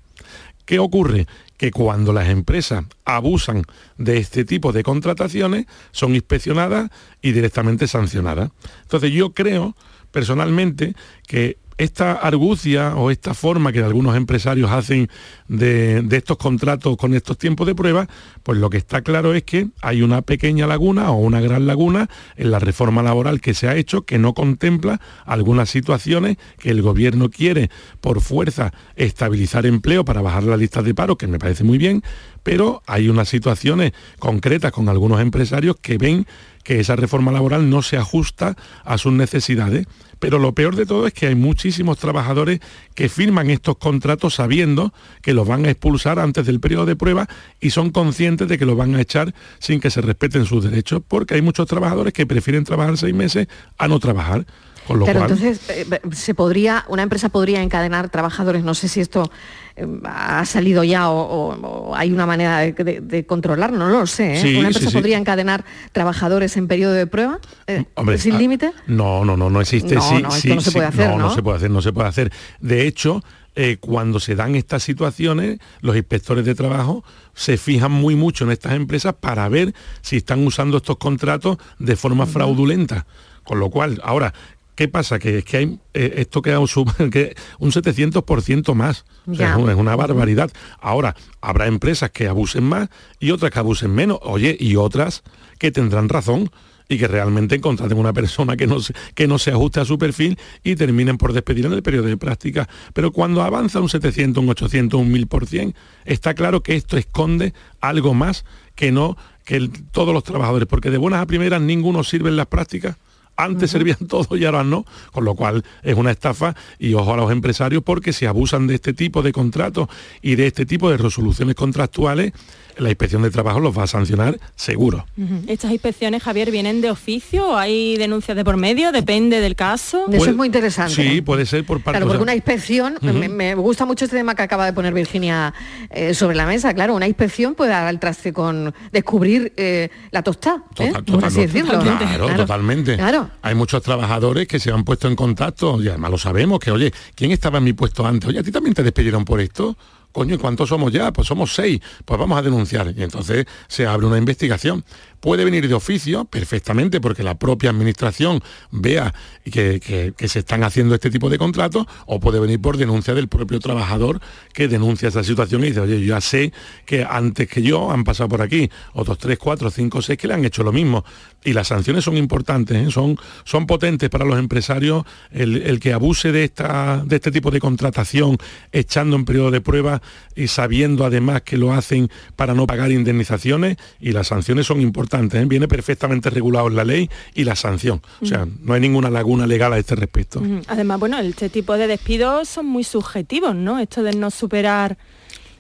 ¿Qué 0.66 0.80
ocurre? 0.80 1.28
Que 1.58 1.72
cuando 1.72 2.14
las 2.14 2.30
empresas 2.30 2.86
abusan 3.06 3.64
de 3.98 4.18
este 4.18 4.46
tipo 4.46 4.72
de 4.72 4.82
contrataciones, 4.82 5.66
son 5.92 6.16
inspeccionadas 6.16 6.90
y 7.22 7.34
directamente 7.34 7.88
sancionadas. 7.88 8.50
Entonces 8.84 9.12
yo 9.12 9.34
creo 9.34 9.76
personalmente 10.14 10.94
que 11.28 11.58
esta 11.78 12.14
argucia 12.14 12.96
o 12.96 13.10
esta 13.10 13.34
forma 13.34 13.72
que 13.72 13.80
algunos 13.80 14.16
empresarios 14.16 14.72
hacen 14.72 15.10
de, 15.48 16.02
de, 16.04 16.18
estos 16.18 16.38
contratos 16.38 16.98
con 16.98 17.14
estos 17.14 17.38
tiempos 17.38 17.66
de 17.66 17.74
prueba, 17.74 18.08
pues 18.44 18.60
lo 18.60 18.70
que 18.70 18.78
está 18.78 19.02
claro 19.02 19.34
es 19.34 19.44
que 19.44 19.70
hay 19.82 20.04
una 20.04 20.22
pequeña 20.22 20.68
laguna 20.68 21.12
o 21.12 21.18
una 21.18 21.42
gran 21.42 21.66
laguna 21.66 22.10
en 22.38 22.52
la 22.52 22.60
reforma 22.60 23.02
laboral 23.02 23.42
que 23.42 23.54
se 23.54 23.68
ha 23.68 23.76
hecho 23.76 24.04
que 24.04 24.20
no 24.20 24.34
contempla 24.34 25.02
algunas 25.26 25.70
situaciones 25.70 26.38
que 26.60 26.70
el 26.70 26.82
gobierno 26.82 27.30
quiere 27.30 27.70
por 28.02 28.22
fuerza 28.22 28.72
estabilizar 28.96 29.66
empleo 29.66 30.06
para 30.06 30.22
bajar 30.22 30.44
las 30.44 30.60
listas 30.60 30.86
de 30.86 30.94
paro, 30.94 31.18
que 31.18 31.28
me 31.28 31.40
parece 31.40 31.64
muy 31.64 31.78
bien, 31.78 32.04
pero 32.44 32.84
hay 32.86 33.10
unas 33.10 33.30
situaciones 33.30 33.94
concretas 34.20 34.72
con 34.72 34.90
algunos 34.90 35.22
empresarios 35.22 35.78
que 35.82 35.98
ven 35.98 36.28
que 36.64 36.80
esa 36.80 36.96
reforma 36.96 37.32
laboral 37.32 37.70
no 37.70 37.82
se 37.82 37.98
ajusta 37.98 38.56
a 38.84 38.98
sus 38.98 39.14
necesidades. 39.14 39.86
Pero 40.20 40.40
lo 40.40 40.54
peor 40.54 40.78
de 40.78 40.86
todo 40.86 41.06
es 41.06 41.14
que 41.14 41.28
hay 41.28 41.36
muchísimos 41.36 41.98
trabajadores 41.98 42.62
que 42.96 43.10
firman 43.10 43.50
estos 43.50 43.78
contratos 43.78 44.36
sabiendo 44.36 44.94
que 45.22 45.34
los 45.34 45.46
van 45.46 45.66
a 45.66 45.70
expulsar 45.70 46.18
antes 46.18 46.46
del 46.46 46.62
periodo 46.62 46.86
de 46.86 46.96
prueba 46.96 47.28
y 47.60 47.72
son 47.72 47.90
conscientes 47.90 48.48
de 48.48 48.58
que 48.58 48.66
los 48.66 48.78
van 48.78 48.96
a 48.96 49.02
echar 49.02 49.34
sin 49.60 49.82
que 49.82 49.90
se 49.90 50.02
respeten 50.02 50.46
sus 50.46 50.64
derechos, 50.64 51.02
porque 51.06 51.36
hay 51.36 51.42
muchos 51.42 51.68
trabajadores 51.68 52.14
que 52.14 52.26
prefieren 52.26 52.64
trabajar 52.64 52.98
seis 52.98 53.14
meses 53.14 53.48
a 53.78 53.88
no 53.90 54.00
trabajar. 54.00 54.46
Pero 54.88 55.00
cual, 55.06 55.32
entonces, 55.32 55.62
eh, 55.70 55.86
se 56.12 56.34
podría, 56.36 56.86
una 56.88 57.04
empresa 57.04 57.30
podría 57.30 57.62
encadenar 57.62 58.10
trabajadores, 58.10 58.64
no 58.64 58.74
sé 58.74 58.88
si 58.88 59.00
esto 59.02 59.32
eh, 59.76 59.86
ha 60.06 60.44
salido 60.46 60.84
ya 60.84 61.10
o, 61.10 61.22
o- 61.22 61.90
o 61.90 61.96
hay 61.96 62.12
una 62.12 62.26
manera 62.26 62.60
de, 62.60 62.74
de- 62.74 63.02
de 63.02 63.26
controlarlo, 63.26 63.78
no 63.78 63.90
lo 63.90 64.06
sé. 64.08 64.36
¿eh? 64.36 64.42
Sí, 64.42 64.56
¿Una 64.58 64.68
empresa 64.68 64.90
sí. 64.90 64.96
podría 64.96 65.18
encadenar 65.18 65.64
trabajadores 65.94 66.58
en 66.58 66.68
periodo 66.68 66.94
de 66.94 67.08
prueba 67.08 67.40
eh, 67.68 67.86
Hombre, 67.96 68.18
sin 68.18 68.36
ah, 68.36 68.38
límite? 68.40 68.72
No, 68.88 69.24
no, 69.26 69.38
no, 69.38 69.50
no 69.50 69.62
existe. 69.62 69.96
No, 69.96 70.02
sí, 70.02 70.22
no, 70.22 70.36
esto 70.36 70.56
no 70.56 70.62
se 70.62 70.72
puede 70.72 70.86
hacer, 70.88 71.10
no, 71.10 71.18
¿no? 71.18 71.34
se 71.34 71.42
puede 71.44 71.58
hacer, 71.58 71.72
no 71.72 71.82
se 71.82 71.94
puede 71.94 72.08
hacer. 72.10 72.32
De 72.60 72.86
hecho, 72.86 73.24
eh, 73.56 73.78
cuando 73.80 74.20
se 74.20 74.36
dan 74.36 74.56
estas 74.56 74.84
situaciones, 74.84 75.60
los 75.82 75.96
inspectores 75.96 76.44
de 76.46 76.56
trabajo 76.56 77.04
se 77.36 77.58
fijan 77.58 77.92
muy 77.92 78.16
mucho 78.16 78.44
en 78.46 78.52
estas 78.52 78.74
empresas 78.74 79.14
para 79.20 79.48
ver 79.48 79.74
si 80.02 80.18
están 80.18 80.46
usando 80.46 80.78
estos 80.78 80.98
contratos 80.98 81.58
de 81.80 81.96
forma 81.96 82.26
fraudulenta. 82.26 83.06
Con 83.44 83.60
lo 83.60 83.70
cual, 83.70 84.00
ahora, 84.06 84.34
¿qué 84.76 84.88
pasa? 84.88 85.20
Que 85.20 85.40
es 85.40 85.46
que 85.46 85.58
hay 85.58 85.80
eh, 85.94 86.14
esto 86.18 86.42
queda 86.42 86.60
un, 86.60 86.68
sub- 86.68 86.92
que 87.12 87.36
un 87.60 87.72
700% 87.72 88.74
más. 88.74 89.06
O 89.28 89.36
sea, 89.36 89.48
Ya. 89.48 89.54
es, 89.54 89.62
una, 89.62 89.72
es 89.74 89.78
una 89.78 89.96
barbaridad. 89.96 90.52
Ahora, 90.80 91.16
habrá 91.42 91.68
empresas 91.68 92.12
que 92.12 92.28
abusen 92.28 92.64
más 92.64 92.90
y 93.20 93.32
otras 93.32 93.52
que 93.52 93.60
abusen 93.60 93.92
menos. 93.94 94.20
Oye, 94.24 94.56
y 94.60 94.76
otras 94.76 95.24
que 95.60 95.72
tendrán 95.72 96.10
razón 96.10 96.50
y 96.90 96.98
que 96.98 97.08
realmente 97.08 97.62
contraten 97.62 97.98
una 97.98 98.12
persona 98.12 98.58
que 98.58 98.68
no, 98.68 98.82
se, 98.82 98.94
que 99.16 99.26
no 99.26 99.40
se 99.40 99.52
ajuste 99.52 99.80
a 99.80 99.86
su 99.86 99.98
perfil 99.98 100.38
y 100.66 100.76
terminen 100.76 101.18
por 101.18 101.32
despedir 101.32 101.66
en 101.66 101.74
el 101.74 101.82
periodo 101.82 102.08
de 102.08 102.18
práctica. 102.18 102.68
Pero 102.94 103.12
cuando 103.12 103.42
avanza 103.42 103.80
un 103.80 103.88
700, 103.90 104.44
un 104.44 104.50
800, 104.50 105.00
un 105.00 105.12
1000%, 105.14 105.74
está 106.06 106.34
claro 106.34 106.62
que 106.62 106.76
esto 106.76 106.98
esconde 106.98 107.54
algo 107.80 108.14
más 108.14 108.44
que 108.76 108.92
no 108.92 109.16
que 109.46 109.70
todos 109.92 110.14
los 110.14 110.24
trabajadores, 110.24 110.68
porque 110.68 110.90
de 110.90 110.98
buenas 110.98 111.22
a 111.22 111.26
primeras 111.26 111.62
ninguno 111.62 112.04
sirve 112.04 112.30
en 112.30 112.36
las 112.36 112.48
prácticas. 112.48 112.98
Antes 113.36 113.72
servían 113.72 114.08
todos 114.08 114.28
y 114.40 114.46
ahora 114.46 114.64
no, 114.64 114.86
con 115.12 115.26
lo 115.26 115.36
cual 115.36 115.64
es 115.82 115.96
una 115.96 116.12
estafa 116.12 116.56
y 116.80 116.94
ojo 116.94 117.14
a 117.14 117.18
los 117.18 117.32
empresarios 117.32 117.84
porque 117.84 118.14
si 118.14 118.26
abusan 118.26 118.68
de 118.68 118.76
este 118.76 118.94
tipo 118.94 119.22
de 119.22 119.32
contratos 119.32 119.90
y 120.22 120.36
de 120.36 120.48
este 120.48 120.66
tipo 120.66 120.90
de 120.90 120.98
resoluciones 120.98 121.56
contractuales, 121.56 122.34
la 122.78 122.90
inspección 122.90 123.22
de 123.22 123.30
trabajo 123.30 123.60
los 123.60 123.78
va 123.78 123.84
a 123.84 123.88
sancionar 123.88 124.40
seguro. 124.56 125.06
¿Estas 125.48 125.72
inspecciones, 125.72 126.24
Javier, 126.24 126.52
vienen 126.52 126.82
de 126.82 126.90
oficio? 126.90 127.58
¿Hay 127.58 127.98
denuncias 127.98 128.36
de 128.36 128.44
por 128.44 128.58
medio? 128.58 128.92
¿Depende 128.92 129.42
del 129.42 129.56
caso? 129.56 130.06
Eso 130.12 130.30
es 130.30 130.36
muy 130.36 130.48
interesante. 130.48 130.94
Sí, 130.94 131.22
puede 131.22 131.46
ser 131.46 131.66
por 131.66 131.82
parte... 131.82 131.98
Claro, 131.98 132.08
porque 132.08 132.24
una 132.24 132.36
inspección, 132.36 132.98
me, 133.02 133.56
gusta 133.56 133.86
mucho 133.86 134.06
este 134.06 134.18
tema 134.18 134.36
que 134.36 134.42
acaba 134.42 134.66
de 134.66 134.74
poner 134.74 134.94
Virginia 134.94 135.54
eh, 135.90 136.14
sobre 136.14 136.36
la 136.36 136.46
mesa, 136.46 136.74
claro, 136.74 136.96
una 136.96 137.08
inspección 137.08 137.56
puede 137.56 137.72
dar 137.72 137.88
al 137.88 138.00
traste 138.00 138.34
con 138.34 138.74
descubrir 138.92 139.54
eh, 139.58 139.90
la 140.12 140.24
tostada, 140.24 140.64
¿eh? 140.80 140.92
Claro, 141.04 142.36
totalmente. 142.36 142.96
Claro. 142.96 143.30
Hay 143.42 143.56
muchos 143.56 143.82
trabajadores 143.82 144.48
que 144.48 144.60
se 144.60 144.72
han 144.72 144.84
puesto 144.84 145.08
en 145.08 145.16
contacto 145.16 145.82
y 145.82 145.88
además 145.88 146.12
lo 146.12 146.18
sabemos, 146.18 146.60
que 146.60 146.72
oye, 146.72 146.92
¿quién 147.16 147.32
estaba 147.32 147.58
en 147.58 147.64
mi 147.66 147.74
puesto 147.74 148.06
antes? 148.06 148.30
Oye, 148.30 148.40
¿a 148.40 148.44
ti 148.44 148.52
también 148.52 148.74
te 148.74 148.84
despidieron 148.84 149.26
por 149.26 149.40
esto? 149.42 149.78
Coño, 150.14 150.40
¿cuántos 150.40 150.70
somos 150.70 150.94
ya? 150.94 151.12
Pues 151.12 151.28
somos 151.28 151.54
seis, 151.54 151.82
pues 152.06 152.18
vamos 152.18 152.38
a 152.38 152.42
denunciar. 152.42 152.94
Y 152.96 153.04
entonces 153.04 153.46
se 153.68 153.86
abre 153.86 154.08
una 154.08 154.18
investigación 154.18 154.86
puede 155.24 155.46
venir 155.46 155.70
de 155.70 155.74
oficio 155.74 156.26
perfectamente 156.26 157.00
porque 157.00 157.24
la 157.24 157.36
propia 157.36 157.70
administración 157.70 158.44
vea 158.72 159.14
que, 159.50 160.14
se 160.28 160.40
están 160.40 160.66
haciendo 160.66 160.96
este 160.96 161.10
tipo 161.10 161.30
de 161.30 161.38
contratos 161.38 161.86
o 162.08 162.20
puede 162.20 162.42
venir 162.42 162.60
por 162.60 162.76
denuncia 162.76 163.14
del 163.14 163.30
propio 163.30 163.62
trabajador 163.62 164.20
que 164.52 164.68
denuncia 164.68 165.08
esa 165.08 165.24
situación 165.24 165.64
y 165.64 165.68
dice, 165.68 165.80
oye, 165.80 166.02
yo 166.02 166.16
ya 166.16 166.20
sé 166.20 166.52
que 166.86 167.08
antes 167.10 167.48
que 167.48 167.62
yo 167.62 167.90
han 167.90 168.04
pasado 168.04 168.28
por 168.28 168.42
aquí 168.42 168.70
otros 168.92 169.18
tres, 169.18 169.38
cuatro, 169.38 169.72
cinco, 169.72 170.02
seis 170.02 170.20
que 170.20 170.28
le 170.28 170.34
han 170.34 170.44
hecho 170.44 170.62
lo 170.62 170.74
mismo. 170.74 171.06
Y 171.46 171.54
las 171.54 171.70
sanciones 171.70 172.04
son 172.04 172.18
importantes, 172.18 172.90
¿eh? 172.90 172.92
son, 172.92 173.18
son 173.46 173.66
potentes 173.66 174.10
para 174.10 174.26
los 174.26 174.38
empresarios 174.38 175.06
el, 175.32 175.80
que 175.80 175.94
abuse 175.94 176.34
de, 176.34 176.44
esta, 176.44 177.02
de 177.06 177.16
este 177.16 177.32
tipo 177.32 177.50
de 177.50 177.62
contratación 177.62 178.38
echando 178.74 179.16
en 179.16 179.24
periodo 179.24 179.52
de 179.52 179.62
prueba 179.62 180.02
y 180.36 180.48
sabiendo 180.48 181.06
además 181.06 181.44
que 181.44 181.56
lo 181.56 181.72
hacen 181.72 182.10
para 182.36 182.54
no 182.54 182.68
pagar 182.68 182.92
indemnizaciones 182.92 183.78
y 184.02 184.12
las 184.12 184.28
sanciones 184.28 184.68
son 184.68 184.82
importantes 184.82 185.13
¿eh? 185.20 185.46
viene 185.46 185.68
perfectamente 185.68 186.30
regulado 186.30 186.68
en 186.68 186.76
la 186.76 186.84
ley 186.84 187.10
y 187.34 187.44
la 187.44 187.56
sanción. 187.56 188.02
O 188.22 188.26
sea, 188.26 188.48
no 188.62 188.74
hay 188.74 188.82
ninguna 188.82 189.10
laguna 189.10 189.48
legal 189.48 189.74
a 189.74 189.78
este 189.78 189.96
respecto. 189.96 190.42
Además, 190.68 191.00
bueno, 191.00 191.20
este 191.20 191.50
tipo 191.50 191.78
de 191.78 191.88
despidos 191.88 192.50
son 192.50 192.66
muy 192.66 192.84
subjetivos, 192.84 193.56
¿no? 193.56 193.80
Esto 193.80 194.04
de 194.04 194.14
no 194.14 194.32
superar 194.32 194.98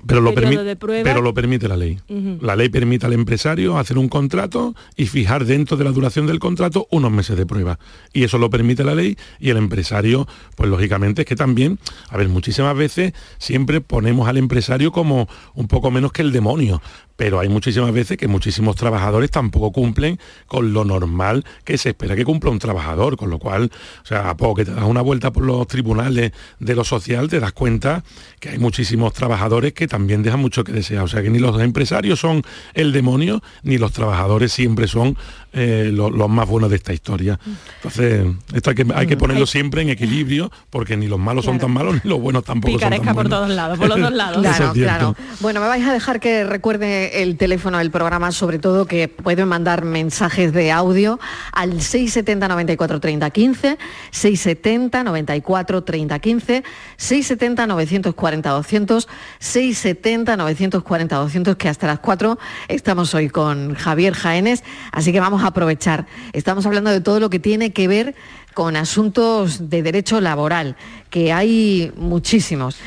pero 0.05 0.19
lo, 0.21 0.33
pero 0.33 1.21
lo 1.21 1.33
permite 1.33 1.67
la 1.67 1.77
ley. 1.77 1.97
La 2.41 2.55
ley 2.55 2.69
permite 2.69 3.05
al 3.05 3.13
empresario 3.13 3.77
hacer 3.77 3.97
un 3.97 4.09
contrato 4.09 4.75
y 4.97 5.05
fijar 5.05 5.45
dentro 5.45 5.77
de 5.77 5.85
la 5.85 5.91
duración 5.91 6.27
del 6.27 6.39
contrato 6.39 6.87
unos 6.91 7.11
meses 7.11 7.37
de 7.37 7.45
prueba. 7.45 7.79
Y 8.11 8.23
eso 8.23 8.37
lo 8.37 8.49
permite 8.49 8.83
la 8.83 8.95
ley 8.95 9.17
y 9.39 9.49
el 9.49 9.57
empresario, 9.57 10.27
pues 10.55 10.69
lógicamente 10.69 11.21
es 11.21 11.27
que 11.27 11.35
también, 11.35 11.79
a 12.09 12.17
ver, 12.17 12.27
muchísimas 12.27 12.75
veces 12.75 13.13
siempre 13.37 13.79
ponemos 13.79 14.27
al 14.27 14.37
empresario 14.37 14.91
como 14.91 15.29
un 15.53 15.67
poco 15.67 15.89
menos 15.89 16.11
que 16.11 16.21
el 16.21 16.31
demonio 16.31 16.81
pero 17.15 17.39
hay 17.39 17.49
muchísimas 17.49 17.91
veces 17.91 18.17
que 18.17 18.27
muchísimos 18.27 18.75
trabajadores 18.75 19.31
tampoco 19.31 19.71
cumplen 19.71 20.19
con 20.47 20.73
lo 20.73 20.83
normal 20.85 21.45
que 21.63 21.77
se 21.77 21.89
espera 21.89 22.15
que 22.15 22.25
cumpla 22.25 22.49
un 22.49 22.59
trabajador, 22.59 23.17
con 23.17 23.29
lo 23.29 23.39
cual, 23.39 23.71
o 24.03 24.05
sea, 24.05 24.29
a 24.29 24.37
poco 24.37 24.55
que 24.55 24.65
te 24.65 24.73
das 24.73 24.85
una 24.85 25.01
vuelta 25.01 25.31
por 25.31 25.43
los 25.43 25.67
tribunales 25.67 26.31
de 26.59 26.75
lo 26.75 26.83
social, 26.83 27.29
te 27.29 27.39
das 27.39 27.53
cuenta 27.53 28.03
que 28.39 28.49
hay 28.49 28.57
muchísimos 28.57 29.13
trabajadores 29.13 29.73
que 29.73 29.87
también 29.87 30.23
dejan 30.23 30.39
mucho 30.39 30.63
que 30.63 30.71
desear. 30.71 31.03
O 31.03 31.07
sea, 31.07 31.21
que 31.21 31.29
ni 31.29 31.39
los 31.39 31.59
empresarios 31.61 32.19
son 32.19 32.43
el 32.73 32.91
demonio, 32.91 33.41
ni 33.63 33.77
los 33.77 33.91
trabajadores 33.91 34.51
siempre 34.51 34.87
son 34.87 35.17
eh, 35.53 35.91
los 35.93 36.29
más 36.29 36.47
buenos 36.47 36.69
de 36.69 36.77
esta 36.77 36.93
historia. 36.93 37.39
Entonces, 37.75 38.25
esto 38.53 38.71
hay 38.71 38.75
que, 38.75 38.85
hay 38.95 39.07
que 39.07 39.15
mm, 39.15 39.19
ponerlo 39.19 39.45
siempre 39.45 39.83
en 39.83 39.89
equilibrio, 39.89 40.51
porque 40.69 40.97
ni 40.97 41.07
los 41.07 41.19
malos 41.19 41.45
son 41.45 41.59
tan 41.59 41.71
malos, 41.71 42.03
ni 42.03 42.09
los 42.09 42.19
buenos 42.19 42.43
tampoco 42.43 42.79
son 42.79 42.89
tan 42.89 43.15
por 43.15 43.29
todos 43.29 43.49
lados, 43.49 43.77
por 43.77 43.87
los 43.87 43.99
dos 43.99 44.11
lados. 44.11 44.41
claro, 44.41 44.73
claro. 44.73 45.15
Bueno, 45.41 45.61
me 45.61 45.67
vais 45.67 45.85
a 45.85 45.93
dejar 45.93 46.19
que 46.19 46.43
recuerde 46.43 47.02
el 47.21 47.37
teléfono 47.37 47.77
del 47.77 47.91
programa, 47.91 48.31
sobre 48.31 48.59
todo 48.59 48.85
que 48.85 49.07
pueden 49.07 49.47
mandar 49.47 49.85
mensajes 49.85 50.53
de 50.53 50.71
audio 50.71 51.19
al 51.51 51.81
670 51.81 52.47
94 52.47 52.99
30 52.99 53.29
15, 53.29 53.77
670 54.11 55.03
94 55.03 55.83
30 55.83 56.19
15, 56.19 56.63
670 56.97 57.67
940 57.67 58.49
200, 58.49 59.07
670 59.39 60.37
940 60.37 61.15
200, 61.15 61.55
que 61.55 61.69
hasta 61.69 61.87
las 61.87 61.99
4 61.99 62.37
estamos 62.67 63.13
hoy 63.13 63.29
con 63.29 63.75
Javier 63.75 64.13
Jaénes, 64.13 64.63
así 64.91 65.11
que 65.11 65.19
vamos 65.19 65.43
aprovechar. 65.43 66.05
Estamos 66.33 66.65
hablando 66.65 66.89
de 66.89 67.01
todo 67.01 67.19
lo 67.19 67.29
que 67.29 67.39
tiene 67.39 67.73
que 67.73 67.87
ver 67.87 68.15
con 68.53 68.75
asuntos 68.75 69.69
de 69.69 69.81
derecho 69.81 70.21
laboral, 70.21 70.75
que 71.09 71.33
hay 71.33 71.91
muchísimos. 71.95 72.77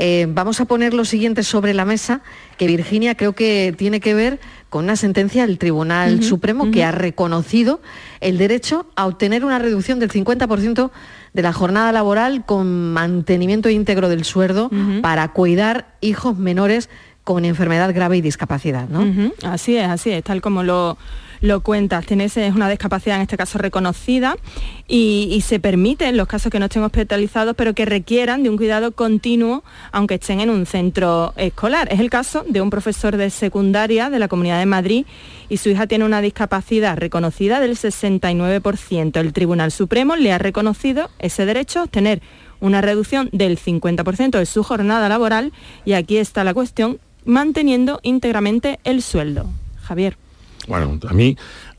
Eh, 0.00 0.28
vamos 0.28 0.60
a 0.60 0.64
poner 0.64 0.94
lo 0.94 1.04
siguiente 1.04 1.42
sobre 1.42 1.74
la 1.74 1.84
mesa, 1.84 2.20
que 2.56 2.68
Virginia 2.68 3.16
creo 3.16 3.32
que 3.32 3.74
tiene 3.76 3.98
que 3.98 4.14
ver 4.14 4.38
con 4.68 4.84
una 4.84 4.94
sentencia 4.94 5.44
del 5.44 5.58
Tribunal 5.58 6.22
Supremo 6.22 6.70
que 6.70 6.84
ha 6.84 6.92
reconocido 6.92 7.80
el 8.20 8.38
derecho 8.38 8.86
a 8.94 9.06
obtener 9.06 9.44
una 9.44 9.58
reducción 9.58 9.98
del 9.98 10.12
50% 10.12 10.92
de 11.32 11.42
la 11.42 11.52
jornada 11.52 11.90
laboral 11.90 12.44
con 12.46 12.92
mantenimiento 12.92 13.70
íntegro 13.70 14.08
del 14.08 14.24
sueldo 14.24 14.70
para 15.02 15.32
cuidar 15.32 15.96
hijos 16.00 16.38
menores 16.38 16.88
con 17.24 17.44
enfermedad 17.44 17.92
grave 17.92 18.18
y 18.18 18.20
discapacidad, 18.20 18.88
¿no? 18.88 19.32
Así 19.42 19.76
es, 19.76 19.88
así 19.88 20.12
es, 20.12 20.22
tal 20.22 20.40
como 20.40 20.62
lo, 20.62 20.96
lo 21.40 21.60
cuentas. 21.60 22.06
Tienes 22.06 22.36
una 22.36 22.68
discapacidad 22.68 23.16
en 23.16 23.22
este 23.22 23.36
caso 23.36 23.58
reconocida 23.58 24.36
y, 24.86 25.42
se 25.48 25.60
permite 25.60 26.06
en 26.06 26.16
los 26.16 26.26
casos 26.26 26.50
que 26.52 26.58
no 26.58 26.66
estén 26.66 26.82
hospitalizados, 26.82 27.54
pero 27.56 27.72
que 27.72 27.86
requieran 27.86 28.42
de 28.42 28.50
un 28.50 28.56
cuidado 28.56 28.92
continuo, 28.92 29.62
aunque 29.92 30.16
estén 30.16 30.40
en 30.40 30.50
un 30.50 30.66
centro 30.66 31.32
escolar. 31.36 31.88
Es 31.90 32.00
el 32.00 32.10
caso 32.10 32.44
de 32.46 32.60
un 32.60 32.70
profesor 32.70 33.16
de 33.16 33.30
secundaria 33.30 34.10
de 34.10 34.18
la 34.18 34.28
Comunidad 34.28 34.58
de 34.58 34.66
Madrid 34.66 35.06
y 35.48 35.56
su 35.56 35.70
hija 35.70 35.86
tiene 35.86 36.04
una 36.04 36.20
discapacidad 36.20 36.98
reconocida 36.98 37.60
del 37.60 37.76
69%. 37.76 39.16
El 39.18 39.32
Tribunal 39.32 39.72
Supremo 39.72 40.16
le 40.16 40.32
ha 40.32 40.38
reconocido 40.38 41.08
ese 41.18 41.46
derecho 41.46 41.80
a 41.80 41.84
obtener 41.84 42.20
una 42.60 42.80
reducción 42.80 43.28
del 43.32 43.58
50% 43.58 44.38
de 44.38 44.46
su 44.46 44.62
jornada 44.62 45.08
laboral 45.08 45.52
y 45.84 45.92
aquí 45.92 46.16
está 46.16 46.44
la 46.44 46.54
cuestión, 46.54 46.98
manteniendo 47.24 48.00
íntegramente 48.02 48.80
el 48.84 49.02
sueldo. 49.02 49.46
Javier. 49.82 50.16
Bueno, 50.68 50.98
a 51.08 51.12
mí, 51.14 51.36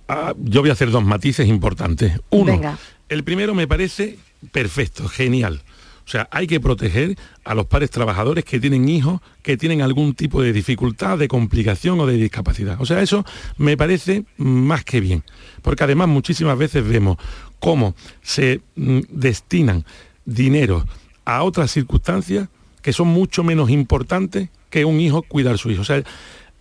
ah, 0.07 0.33
yo 0.37 0.61
voy 0.61 0.69
a 0.69 0.73
hacer 0.73 0.91
dos 0.91 1.03
matices 1.03 1.47
importantes. 1.47 2.19
Uno, 2.29 2.59
el 3.07 3.23
primero 3.23 3.53
me 3.53 3.67
parece 3.67 4.17
perfecto, 4.51 5.07
genial. 5.07 5.61
O 6.09 6.11
sea, 6.11 6.27
hay 6.31 6.47
que 6.47 6.59
proteger 6.59 7.15
a 7.43 7.53
los 7.53 7.67
padres 7.67 7.91
trabajadores 7.91 8.43
que 8.43 8.59
tienen 8.59 8.89
hijos 8.89 9.21
que 9.43 9.57
tienen 9.57 9.83
algún 9.83 10.15
tipo 10.15 10.41
de 10.41 10.51
dificultad, 10.51 11.19
de 11.19 11.27
complicación 11.27 11.99
o 11.99 12.07
de 12.07 12.15
discapacidad. 12.15 12.77
O 12.81 12.85
sea, 12.87 12.99
eso 13.03 13.23
me 13.57 13.77
parece 13.77 14.25
más 14.37 14.83
que 14.83 15.01
bien. 15.01 15.23
Porque 15.61 15.83
además 15.83 16.07
muchísimas 16.07 16.57
veces 16.57 16.83
vemos 16.83 17.17
cómo 17.59 17.93
se 18.23 18.61
mm, 18.75 19.01
destinan 19.09 19.85
dinero 20.25 20.83
a 21.25 21.43
otras 21.43 21.69
circunstancias 21.69 22.49
que 22.81 22.91
son 22.91 23.09
mucho 23.09 23.43
menos 23.43 23.69
importantes 23.69 24.49
que 24.71 24.85
un 24.85 24.99
hijo 24.99 25.21
cuidar 25.21 25.59
su 25.59 25.69
hijo. 25.69 25.83
O 25.83 25.85
sea, 25.85 26.01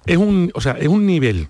es 0.05 0.17
un, 0.19 0.51
o 0.55 0.61
sea, 0.61 0.73
es 0.73 0.89
un 0.89 1.07
nivel 1.07 1.49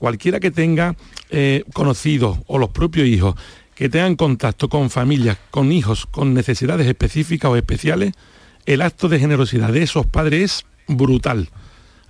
cualquiera 0.00 0.40
que 0.40 0.50
tenga 0.50 0.96
eh, 1.28 1.62
conocidos 1.72 2.38
o 2.46 2.58
los 2.58 2.70
propios 2.70 3.06
hijos 3.06 3.36
que 3.76 3.88
tengan 3.88 4.16
contacto 4.16 4.68
con 4.68 4.90
familias, 4.90 5.38
con 5.50 5.70
hijos 5.70 6.06
con 6.06 6.34
necesidades 6.34 6.88
específicas 6.88 7.50
o 7.50 7.56
especiales, 7.56 8.12
el 8.66 8.82
acto 8.82 9.08
de 9.08 9.20
generosidad 9.20 9.72
de 9.72 9.82
esos 9.82 10.06
padres 10.06 10.42
es 10.42 10.64
brutal. 10.88 11.48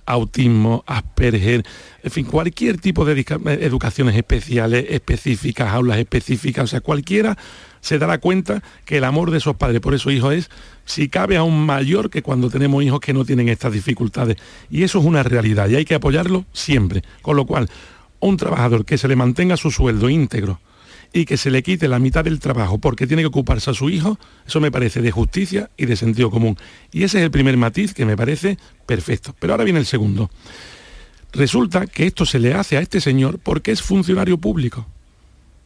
Autismo, 0.05 0.83
Asperger, 0.87 1.63
en 2.03 2.11
fin, 2.11 2.25
cualquier 2.25 2.79
tipo 2.79 3.05
de 3.05 3.25
educaciones 3.61 4.15
especiales, 4.15 4.85
específicas, 4.89 5.69
aulas 5.71 5.99
específicas, 5.99 6.65
o 6.65 6.67
sea, 6.67 6.81
cualquiera 6.81 7.37
se 7.81 7.97
dará 7.97 8.19
cuenta 8.19 8.63
que 8.85 8.97
el 8.97 9.03
amor 9.03 9.31
de 9.31 9.39
esos 9.39 9.55
padres 9.55 9.81
por 9.81 9.93
esos 9.93 10.13
hijos 10.13 10.33
es, 10.33 10.49
si 10.85 11.09
cabe, 11.09 11.37
aún 11.37 11.65
mayor 11.65 12.09
que 12.09 12.21
cuando 12.21 12.49
tenemos 12.49 12.83
hijos 12.83 12.99
que 12.99 13.13
no 13.13 13.25
tienen 13.25 13.49
estas 13.49 13.73
dificultades. 13.73 14.37
Y 14.69 14.83
eso 14.83 14.99
es 14.99 15.05
una 15.05 15.23
realidad 15.23 15.67
y 15.67 15.75
hay 15.75 15.85
que 15.85 15.95
apoyarlo 15.95 16.45
siempre. 16.53 17.03
Con 17.21 17.35
lo 17.35 17.45
cual, 17.45 17.69
un 18.19 18.37
trabajador 18.37 18.85
que 18.85 18.97
se 18.97 19.07
le 19.07 19.15
mantenga 19.15 19.57
su 19.57 19.71
sueldo 19.71 20.09
íntegro, 20.09 20.59
y 21.13 21.25
que 21.25 21.37
se 21.37 21.51
le 21.51 21.61
quite 21.61 21.87
la 21.87 21.99
mitad 21.99 22.23
del 22.23 22.39
trabajo 22.39 22.77
porque 22.77 23.07
tiene 23.07 23.23
que 23.23 23.27
ocuparse 23.27 23.69
a 23.69 23.73
su 23.73 23.89
hijo, 23.89 24.17
eso 24.47 24.61
me 24.61 24.71
parece 24.71 25.01
de 25.01 25.11
justicia 25.11 25.69
y 25.77 25.85
de 25.85 25.95
sentido 25.95 26.31
común. 26.31 26.57
Y 26.91 27.03
ese 27.03 27.19
es 27.19 27.25
el 27.25 27.31
primer 27.31 27.57
matiz 27.57 27.93
que 27.93 28.05
me 28.05 28.15
parece 28.15 28.57
perfecto. 28.85 29.35
Pero 29.39 29.53
ahora 29.53 29.65
viene 29.65 29.79
el 29.79 29.85
segundo. 29.85 30.29
Resulta 31.33 31.85
que 31.85 32.07
esto 32.07 32.25
se 32.25 32.39
le 32.39 32.53
hace 32.53 32.77
a 32.77 32.81
este 32.81 33.01
señor 33.01 33.39
porque 33.39 33.71
es 33.71 33.81
funcionario 33.81 34.37
público. 34.37 34.85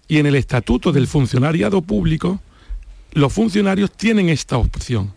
Y 0.08 0.18
en 0.18 0.26
el 0.26 0.36
estatuto 0.36 0.92
del 0.92 1.08
funcionariado 1.08 1.82
público, 1.82 2.40
los 3.14 3.34
funcionarios 3.34 3.92
tienen 3.92 4.30
esta 4.30 4.58
opción, 4.58 5.14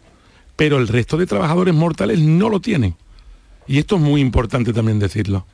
pero 0.57 0.79
el 0.79 0.89
resto 0.89 1.16
de 1.16 1.26
trabajadores 1.26 1.74
mortales 1.74 2.20
no 2.20 2.49
lo 2.49 2.61
tienen. 2.61 2.97
Y 3.66 3.79
esto 3.79 3.97
es 3.97 4.03
muy 4.03 4.20
importante 4.20 4.72
también 4.72 4.99
decirlo. 4.99 5.47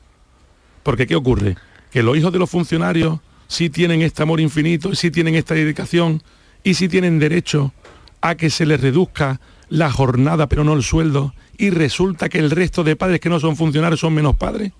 Porque 0.83 1.07
¿qué 1.07 1.15
ocurre? 1.15 1.57
Que 1.91 2.03
los 2.03 2.17
hijos 2.17 2.31
de 2.31 2.39
los 2.39 2.49
funcionarios 2.49 3.19
sí 3.47 3.69
tienen 3.69 4.01
este 4.01 4.23
amor 4.23 4.39
infinito, 4.39 4.95
sí 4.95 5.11
tienen 5.11 5.35
esta 5.35 5.53
dedicación 5.53 6.21
y 6.63 6.73
sí 6.73 6.87
tienen 6.87 7.19
derecho 7.19 7.73
a 8.21 8.35
que 8.35 8.49
se 8.49 8.65
les 8.65 8.81
reduzca 8.81 9.39
la 9.69 9.91
jornada 9.91 10.47
pero 10.47 10.63
no 10.63 10.73
el 10.73 10.83
sueldo 10.83 11.33
y 11.57 11.69
resulta 11.69 12.29
que 12.29 12.39
el 12.39 12.51
resto 12.51 12.83
de 12.83 12.95
padres 12.95 13.19
que 13.19 13.29
no 13.29 13.39
son 13.39 13.55
funcionarios 13.55 13.99
son 13.99 14.13
menos 14.13 14.35
padres 14.35 14.71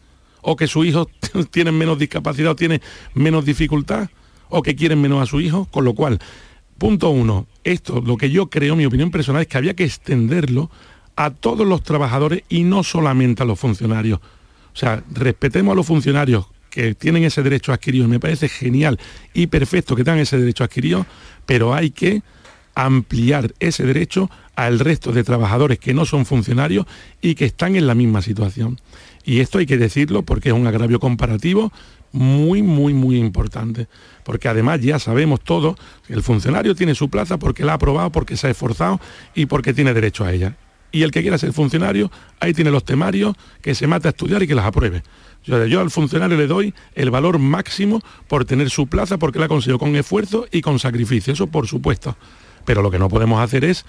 o 0.42 0.56
que 0.56 0.68
sus 0.68 0.86
hijos 0.86 1.08
tienen 1.52 1.78
menos 1.78 1.98
discapacidad 1.98 2.52
o 2.52 2.56
tienen 2.56 2.82
menos 3.14 3.46
dificultad 3.46 4.10
o 4.50 4.62
que 4.62 4.76
quieren 4.76 5.02
menos 5.02 5.22
a 5.22 5.26
su 5.26 5.42
hijo, 5.42 5.66
con 5.72 5.86
lo 5.86 5.94
cual, 5.94 6.20
punto 6.78 7.10
uno, 7.10 7.48
esto, 7.64 8.02
lo 8.02 8.16
que 8.18 8.30
yo 8.30 8.50
creo, 8.50 8.76
mi 8.76 8.86
opinión 8.86 9.12
personal, 9.12 9.42
es 9.42 9.48
que 9.48 9.58
había 9.58 9.74
que 9.74 9.86
extenderlo 9.86 10.70
a 11.16 11.32
todos 11.32 11.66
los 11.66 11.82
trabajadores 11.82 12.44
y 12.50 12.64
no 12.64 12.84
solamente 12.84 13.44
a 13.44 13.46
los 13.46 13.60
funcionarios. 13.60 14.20
O 14.20 14.78
sea, 14.78 15.04
respetemos 15.12 15.72
a 15.72 15.76
los 15.76 15.86
funcionarios 15.86 16.46
que 16.76 16.94
tienen 16.94 17.24
ese 17.24 17.42
derecho 17.42 17.72
adquirido, 17.72 18.06
me 18.10 18.20
parece 18.20 18.50
genial 18.50 19.00
y 19.34 19.48
perfecto 19.48 19.96
que 19.96 20.04
tengan 20.04 20.20
ese 20.20 20.38
derecho 20.38 20.66
adquirido, 20.66 21.06
pero 21.46 21.74
hay 21.74 21.90
que 21.90 22.22
ampliar 22.76 23.54
ese 23.62 23.86
derecho 23.86 24.30
al 24.58 24.80
resto 24.80 25.14
de 25.14 25.24
trabajadores 25.24 25.80
que 25.80 25.94
no 25.94 26.06
son 26.06 26.26
funcionarios 26.26 26.86
y 27.22 27.36
que 27.36 27.46
están 27.46 27.78
en 27.78 27.88
la 27.88 27.96
misma 27.96 28.22
situación. 28.22 28.82
Y 29.24 29.40
esto 29.40 29.58
hay 29.58 29.66
que 29.66 29.78
decirlo 29.78 30.24
porque 30.24 30.50
es 30.50 30.56
un 30.56 30.68
agravio 30.68 31.00
comparativo 31.00 31.72
muy, 32.12 32.62
muy, 32.62 32.94
muy 32.94 33.20
importante. 33.20 33.88
Porque 34.26 34.50
además 34.50 34.82
ya 34.82 35.00
sabemos 35.00 35.40
todos 35.40 35.78
que 36.06 36.14
el 36.14 36.24
funcionario 36.24 36.76
tiene 36.76 36.94
su 36.94 37.10
plaza 37.10 37.38
porque 37.38 37.64
la 37.64 37.72
ha 37.72 37.76
aprobado, 37.76 38.12
porque 38.12 38.36
se 38.36 38.48
ha 38.48 38.50
esforzado 38.50 39.00
y 39.34 39.46
porque 39.46 39.74
tiene 39.74 39.94
derecho 39.94 40.26
a 40.26 40.34
ella. 40.34 40.58
Y 40.92 41.04
el 41.04 41.12
que 41.12 41.22
quiera 41.22 41.38
ser 41.38 41.54
funcionario, 41.54 42.12
ahí 42.42 42.54
tiene 42.54 42.72
los 42.72 42.86
temarios, 42.86 43.36
que 43.62 43.76
se 43.76 43.88
mate 43.88 44.10
a 44.10 44.12
estudiar 44.12 44.44
y 44.44 44.48
que 44.48 44.56
las 44.56 44.66
apruebe. 44.66 45.04
Yo, 45.46 45.80
al 45.80 45.92
funcionario 45.92 46.38
le 46.38 46.48
doy 46.48 46.74
el 46.96 47.12
valor 47.12 47.38
máximo 47.38 48.02
por 48.28 48.46
tener 48.46 48.70
su 48.70 48.88
plaza 48.88 49.18
porque 49.18 49.40
la 49.40 49.46
ha 49.46 49.50
conseguido 49.50 49.78
con 49.78 49.96
esfuerzo 49.96 50.48
y 50.52 50.62
con 50.62 50.80
sacrificio, 50.80 51.34
eso 51.34 51.48
por 51.48 51.68
supuesto. 51.68 52.18
Pero 52.66 52.82
lo 52.82 52.90
que 52.90 52.98
no 52.98 53.10
podemos 53.10 53.40
hacer 53.40 53.64
es 53.64 53.86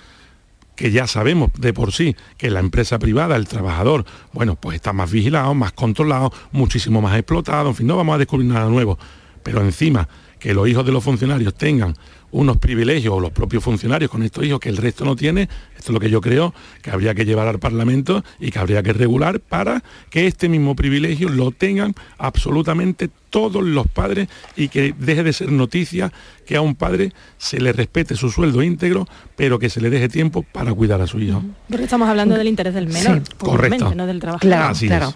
que 0.74 0.90
ya 0.90 1.06
sabemos 1.06 1.50
de 1.58 1.72
por 1.72 1.92
sí 1.92 2.14
que 2.36 2.50
la 2.50 2.60
empresa 2.60 2.98
privada, 2.98 3.36
el 3.36 3.48
trabajador, 3.48 4.04
bueno, 4.32 4.56
pues 4.56 4.76
está 4.76 4.92
más 4.92 5.10
vigilado, 5.10 5.54
más 5.54 5.72
controlado, 5.72 6.30
muchísimo 6.52 7.00
más 7.00 7.16
explotado, 7.16 7.70
en 7.70 7.74
fin, 7.74 7.86
no 7.86 7.96
vamos 7.96 8.14
a 8.14 8.18
descubrir 8.18 8.46
nada 8.46 8.68
nuevo. 8.68 8.98
Pero 9.42 9.62
encima, 9.62 10.06
que 10.38 10.52
los 10.52 10.68
hijos 10.68 10.84
de 10.84 10.92
los 10.92 11.02
funcionarios 11.02 11.54
tengan 11.54 11.96
unos 12.30 12.58
privilegios 12.58 13.14
o 13.14 13.20
los 13.20 13.30
propios 13.30 13.62
funcionarios 13.62 14.10
con 14.10 14.22
estos 14.22 14.44
hijos 14.44 14.60
que 14.60 14.68
el 14.68 14.76
resto 14.76 15.04
no 15.04 15.16
tiene, 15.16 15.48
esto 15.76 15.92
es 15.92 15.94
lo 15.94 16.00
que 16.00 16.10
yo 16.10 16.20
creo 16.20 16.54
que 16.82 16.90
habría 16.90 17.14
que 17.14 17.24
llevar 17.24 17.48
al 17.48 17.58
Parlamento 17.58 18.24
y 18.40 18.50
que 18.50 18.58
habría 18.58 18.82
que 18.82 18.92
regular 18.92 19.40
para 19.40 19.82
que 20.10 20.26
este 20.26 20.48
mismo 20.48 20.76
privilegio 20.76 21.28
lo 21.28 21.50
tengan 21.50 21.94
absolutamente 22.18 23.10
todos 23.30 23.62
los 23.62 23.86
padres 23.86 24.28
y 24.56 24.68
que 24.68 24.94
deje 24.98 25.22
de 25.22 25.32
ser 25.32 25.52
noticia 25.52 26.12
que 26.46 26.56
a 26.56 26.60
un 26.60 26.74
padre 26.74 27.12
se 27.38 27.60
le 27.60 27.72
respete 27.72 28.16
su 28.16 28.30
sueldo 28.30 28.62
íntegro, 28.62 29.06
pero 29.36 29.58
que 29.58 29.68
se 29.68 29.80
le 29.80 29.90
deje 29.90 30.08
tiempo 30.08 30.42
para 30.42 30.72
cuidar 30.72 31.00
a 31.00 31.06
su 31.06 31.20
hijo. 31.20 31.42
Porque 31.68 31.84
estamos 31.84 32.08
hablando 32.08 32.36
del 32.36 32.48
interés 32.48 32.74
del 32.74 32.86
menor, 32.86 33.22
correcto. 33.36 33.94
no 33.94 34.06
del 34.06 34.20
trabajador. 34.20 34.76
claro. 34.78 35.14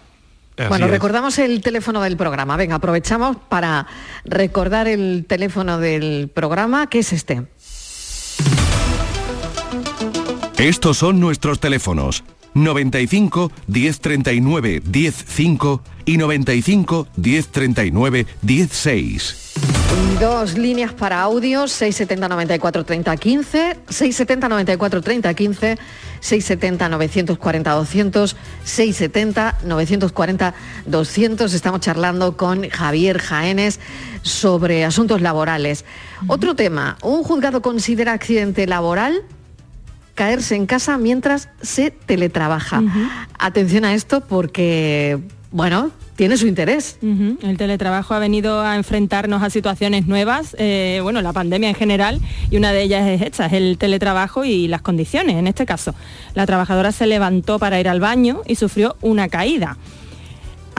Bueno, 0.68 0.88
recordamos 0.88 1.38
el 1.38 1.60
teléfono 1.60 2.02
del 2.02 2.16
programa. 2.16 2.56
Venga, 2.56 2.76
aprovechamos 2.76 3.36
para 3.48 3.86
recordar 4.24 4.88
el 4.88 5.24
teléfono 5.26 5.78
del 5.78 6.30
programa, 6.32 6.88
que 6.88 7.00
es 7.00 7.12
este. 7.12 7.46
Estos 10.58 10.98
son 10.98 11.20
nuestros 11.20 11.60
teléfonos. 11.60 12.22
95 12.54 13.50
1039 13.66 14.82
105 14.92 15.82
y 16.04 16.16
95 16.16 17.06
1039 17.16 18.26
16. 18.42 19.36
Dos 20.20 20.56
líneas 20.58 20.92
para 20.92 21.22
audio, 21.22 21.66
670 21.66 22.28
94 22.28 22.84
30 22.84 23.16
15, 23.16 23.76
670 23.88 24.48
94 24.48 25.00
30 25.00 25.34
15, 25.34 25.78
670 26.20 26.88
940 26.88 27.70
200, 27.72 28.36
670 28.64 29.58
940 29.64 30.54
200. 30.86 31.54
Estamos 31.54 31.80
charlando 31.80 32.36
con 32.36 32.68
Javier 32.68 33.18
Jaénes 33.18 33.80
sobre 34.22 34.84
asuntos 34.84 35.20
laborales. 35.20 35.84
Otro 36.26 36.54
tema, 36.54 36.98
un 37.02 37.22
juzgado 37.22 37.62
considera 37.62 38.12
accidente 38.12 38.66
laboral 38.66 39.24
caerse 40.20 40.54
en 40.54 40.66
casa 40.66 40.98
mientras 40.98 41.48
se 41.62 41.90
teletrabaja. 41.90 42.82
Atención 43.38 43.86
a 43.86 43.94
esto 43.94 44.20
porque, 44.20 45.18
bueno, 45.50 45.92
tiene 46.14 46.36
su 46.36 46.46
interés. 46.46 46.98
El 47.00 47.56
teletrabajo 47.56 48.12
ha 48.12 48.18
venido 48.18 48.60
a 48.60 48.76
enfrentarnos 48.76 49.42
a 49.42 49.48
situaciones 49.48 50.06
nuevas, 50.06 50.54
eh, 50.58 51.00
bueno, 51.02 51.22
la 51.22 51.32
pandemia 51.32 51.70
en 51.70 51.74
general, 51.74 52.20
y 52.50 52.58
una 52.58 52.70
de 52.70 52.82
ellas 52.82 53.08
es 53.08 53.22
esta, 53.22 53.46
es 53.46 53.54
el 53.54 53.78
teletrabajo 53.78 54.44
y 54.44 54.68
las 54.68 54.82
condiciones. 54.82 55.36
En 55.36 55.46
este 55.46 55.64
caso, 55.64 55.94
la 56.34 56.44
trabajadora 56.44 56.92
se 56.92 57.06
levantó 57.06 57.58
para 57.58 57.80
ir 57.80 57.88
al 57.88 58.00
baño 58.00 58.42
y 58.46 58.56
sufrió 58.56 58.96
una 59.00 59.30
caída 59.30 59.78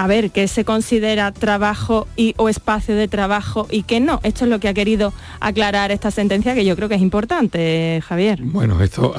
a 0.02 0.08
ver 0.08 0.32
qué 0.32 0.48
se 0.48 0.66
considera 0.66 1.32
trabajo 1.32 2.08
y, 2.16 2.34
o 2.38 2.50
espacio 2.50 2.96
de 2.96 3.08
trabajo 3.08 3.68
y 3.70 3.84
qué 3.84 4.00
no. 4.00 4.20
Esto 4.24 4.46
es 4.46 4.50
lo 4.50 4.60
que 4.60 4.68
ha 4.68 4.74
querido 4.74 5.14
aclarar 5.40 5.92
esta 5.92 6.10
sentencia 6.10 6.56
que 6.56 6.66
yo 6.66 6.76
creo 6.76 6.90
que 6.90 6.96
es 6.96 7.04
importante, 7.04 8.02
Javier. 8.04 8.40
Bueno, 8.42 8.82
esto, 8.82 9.14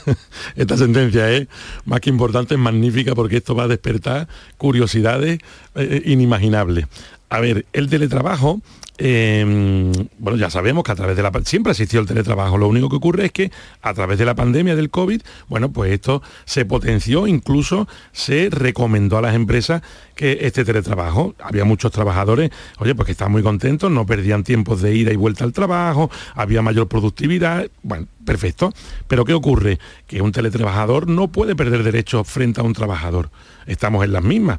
esta 0.54 0.76
sentencia 0.76 1.30
es 1.30 1.48
más 1.86 2.00
que 2.00 2.10
importante, 2.10 2.56
es 2.56 2.60
magnífica 2.60 3.14
porque 3.14 3.38
esto 3.38 3.54
va 3.54 3.62
a 3.62 3.68
despertar 3.68 4.28
curiosidades 4.58 5.38
eh, 5.76 6.02
inimaginables. 6.04 6.84
A 7.28 7.40
ver, 7.40 7.66
el 7.72 7.88
teletrabajo 7.88 8.60
Em, 9.00 9.92
bueno, 10.18 10.36
ya 10.36 10.50
sabemos 10.50 10.82
que 10.82 10.90
a 10.90 10.96
través 10.96 11.16
de 11.16 11.22
la 11.22 11.30
siempre 11.44 11.70
existió 11.70 12.00
el 12.00 12.06
teletrabajo. 12.06 12.58
Lo 12.58 12.66
único 12.66 12.88
que 12.88 12.96
ocurre 12.96 13.26
es 13.26 13.32
que 13.32 13.52
a 13.80 13.94
través 13.94 14.18
de 14.18 14.24
la 14.24 14.34
pandemia 14.34 14.74
del 14.74 14.90
COVID, 14.90 15.22
bueno, 15.48 15.70
pues 15.70 15.92
esto 15.92 16.20
se 16.44 16.64
potenció, 16.64 17.28
incluso 17.28 17.86
se 18.10 18.48
recomendó 18.50 19.16
a 19.16 19.22
las 19.22 19.36
empresas 19.36 19.82
que 20.16 20.38
este 20.42 20.64
teletrabajo, 20.64 21.36
había 21.38 21.64
muchos 21.64 21.92
trabajadores, 21.92 22.50
oye, 22.78 22.96
pues 22.96 23.06
que 23.06 23.28
muy 23.28 23.44
contentos, 23.44 23.88
no 23.88 24.04
perdían 24.04 24.42
tiempos 24.42 24.82
de 24.82 24.96
ida 24.96 25.12
y 25.12 25.16
vuelta 25.16 25.44
al 25.44 25.52
trabajo, 25.52 26.10
había 26.34 26.60
mayor 26.60 26.88
productividad, 26.88 27.68
bueno, 27.84 28.08
perfecto. 28.24 28.72
Pero 29.06 29.24
¿qué 29.24 29.32
ocurre? 29.32 29.78
Que 30.08 30.22
un 30.22 30.32
teletrabajador 30.32 31.08
no 31.08 31.28
puede 31.28 31.54
perder 31.54 31.84
derechos 31.84 32.26
frente 32.26 32.60
a 32.60 32.64
un 32.64 32.72
trabajador. 32.72 33.30
Estamos 33.66 34.04
en 34.04 34.12
las 34.12 34.24
mismas. 34.24 34.58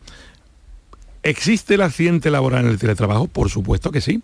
¿Existe 1.22 1.76
el 1.76 1.82
accidente 1.82 2.32
laboral 2.32 2.66
en 2.66 2.72
el 2.72 2.80
teletrabajo? 2.80 3.28
Por 3.28 3.50
supuesto 3.50 3.92
que 3.92 4.02
sí. 4.02 4.22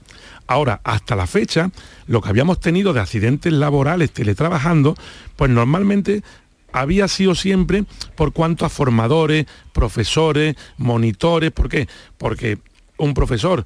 Ahora, 0.48 0.80
hasta 0.84 1.16
la 1.16 1.28
fecha, 1.28 1.72
lo 2.08 2.22
que 2.22 2.30
habíamos 2.30 2.60
tenido 2.60 2.94
de 2.94 3.02
accidentes 3.02 3.52
laborales 3.52 4.12
teletrabajando, 4.12 4.96
pues 5.36 5.52
normalmente 5.52 6.24
había 6.72 7.08
sido 7.08 7.36
siempre 7.36 7.86
por 8.16 8.34
cuanto 8.34 8.66
a 8.66 8.70
formadores, 8.70 9.46
profesores, 9.74 10.56
monitores. 10.78 11.52
¿Por 11.52 11.70
qué? 11.70 11.88
Porque 12.18 12.60
un 12.98 13.14
profesor 13.14 13.66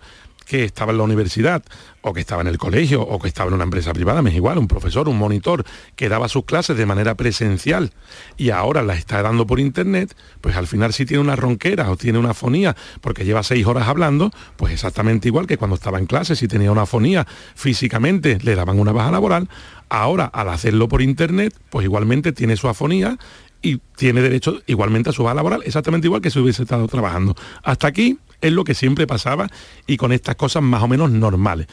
que 0.50 0.64
estaba 0.64 0.92
en 0.92 0.98
la 0.98 1.04
universidad 1.04 1.64
o 2.02 2.12
que 2.12 2.22
estaba 2.22 2.42
en 2.42 2.48
el 2.48 2.58
colegio 2.58 3.04
o 3.04 3.20
que 3.20 3.28
estaba 3.28 3.50
en 3.50 3.54
una 3.54 3.66
empresa 3.66 3.94
privada, 3.94 4.24
me 4.24 4.32
es 4.32 4.36
igual, 4.36 4.58
un 4.58 4.68
profesor, 4.68 5.08
un 5.08 5.20
monitor 5.20 5.64
que 5.96 6.10
daba 6.10 6.28
sus 6.28 6.46
clases 6.46 6.76
de 6.76 6.88
manera 6.88 7.14
presencial 7.14 7.92
y 8.36 8.50
ahora 8.50 8.82
las 8.82 8.98
está 8.98 9.22
dando 9.22 9.46
por 9.46 9.60
internet, 9.60 10.16
pues 10.42 10.56
al 10.56 10.66
final 10.66 10.92
si 10.92 11.06
tiene 11.06 11.22
una 11.22 11.36
ronquera 11.36 11.92
o 11.92 11.98
tiene 11.98 12.18
una 12.18 12.34
fonía 12.34 12.76
porque 13.00 13.26
lleva 13.26 13.44
seis 13.44 13.68
horas 13.68 13.88
hablando, 13.88 14.32
pues 14.58 14.74
exactamente 14.74 15.28
igual 15.28 15.46
que 15.46 15.58
cuando 15.58 15.76
estaba 15.76 16.00
en 16.00 16.08
clase, 16.08 16.36
si 16.36 16.48
tenía 16.48 16.72
una 16.72 16.88
fonía 16.88 17.28
físicamente 17.54 18.40
le 18.42 18.56
daban 18.56 18.80
una 18.80 18.92
baja 18.92 19.12
laboral, 19.12 19.50
ahora 19.88 20.26
al 20.26 20.50
hacerlo 20.50 20.88
por 20.88 21.04
internet, 21.04 21.56
pues 21.70 21.84
igualmente 21.84 22.32
tiene 22.32 22.58
su 22.58 22.68
afonía 22.68 23.20
y 23.62 23.78
tiene 23.96 24.24
derecho 24.24 24.64
igualmente 24.66 25.12
a 25.12 25.14
su 25.14 25.22
baja 25.22 25.36
laboral, 25.36 25.62
exactamente 25.64 26.08
igual 26.08 26.22
que 26.22 26.32
si 26.32 26.40
hubiese 26.40 26.64
estado 26.64 26.88
trabajando. 26.88 27.36
Hasta 27.62 27.86
aquí 27.86 28.18
es 28.42 28.52
lo 28.52 28.64
que 28.64 28.74
siempre 28.74 29.08
pasaba 29.08 29.48
y 29.88 29.98
con 29.98 30.12
estas 30.12 30.36
cosas 30.36 30.64
más 30.64 30.84
o 30.84 30.88
menos 30.88 31.12
normales. 31.12 31.68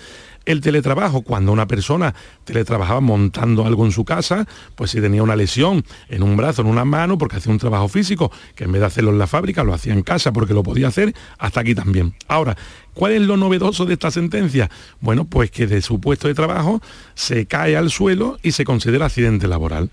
El 0.46 0.60
teletrabajo, 0.60 1.22
cuando 1.22 1.50
una 1.50 1.66
persona 1.66 2.14
teletrabajaba 2.44 3.00
montando 3.00 3.66
algo 3.66 3.84
en 3.84 3.90
su 3.90 4.04
casa, 4.04 4.46
pues 4.76 4.92
si 4.92 5.00
tenía 5.00 5.24
una 5.24 5.34
lesión 5.34 5.84
en 6.08 6.22
un 6.22 6.36
brazo, 6.36 6.62
en 6.62 6.68
una 6.68 6.84
mano, 6.84 7.18
porque 7.18 7.36
hacía 7.36 7.50
un 7.50 7.58
trabajo 7.58 7.88
físico, 7.88 8.30
que 8.54 8.64
en 8.64 8.72
vez 8.72 8.80
de 8.80 8.86
hacerlo 8.86 9.10
en 9.10 9.18
la 9.18 9.26
fábrica, 9.26 9.64
lo 9.64 9.74
hacía 9.74 9.92
en 9.92 10.02
casa 10.02 10.32
porque 10.32 10.54
lo 10.54 10.62
podía 10.62 10.86
hacer, 10.86 11.14
hasta 11.38 11.60
aquí 11.60 11.74
también. 11.74 12.14
Ahora, 12.28 12.56
¿cuál 12.94 13.12
es 13.12 13.22
lo 13.22 13.36
novedoso 13.36 13.86
de 13.86 13.94
esta 13.94 14.12
sentencia? 14.12 14.70
Bueno, 15.00 15.24
pues 15.24 15.50
que 15.50 15.66
de 15.66 15.82
su 15.82 16.00
puesto 16.00 16.28
de 16.28 16.34
trabajo 16.34 16.80
se 17.14 17.46
cae 17.46 17.76
al 17.76 17.90
suelo 17.90 18.38
y 18.40 18.52
se 18.52 18.64
considera 18.64 19.06
accidente 19.06 19.48
laboral. 19.48 19.90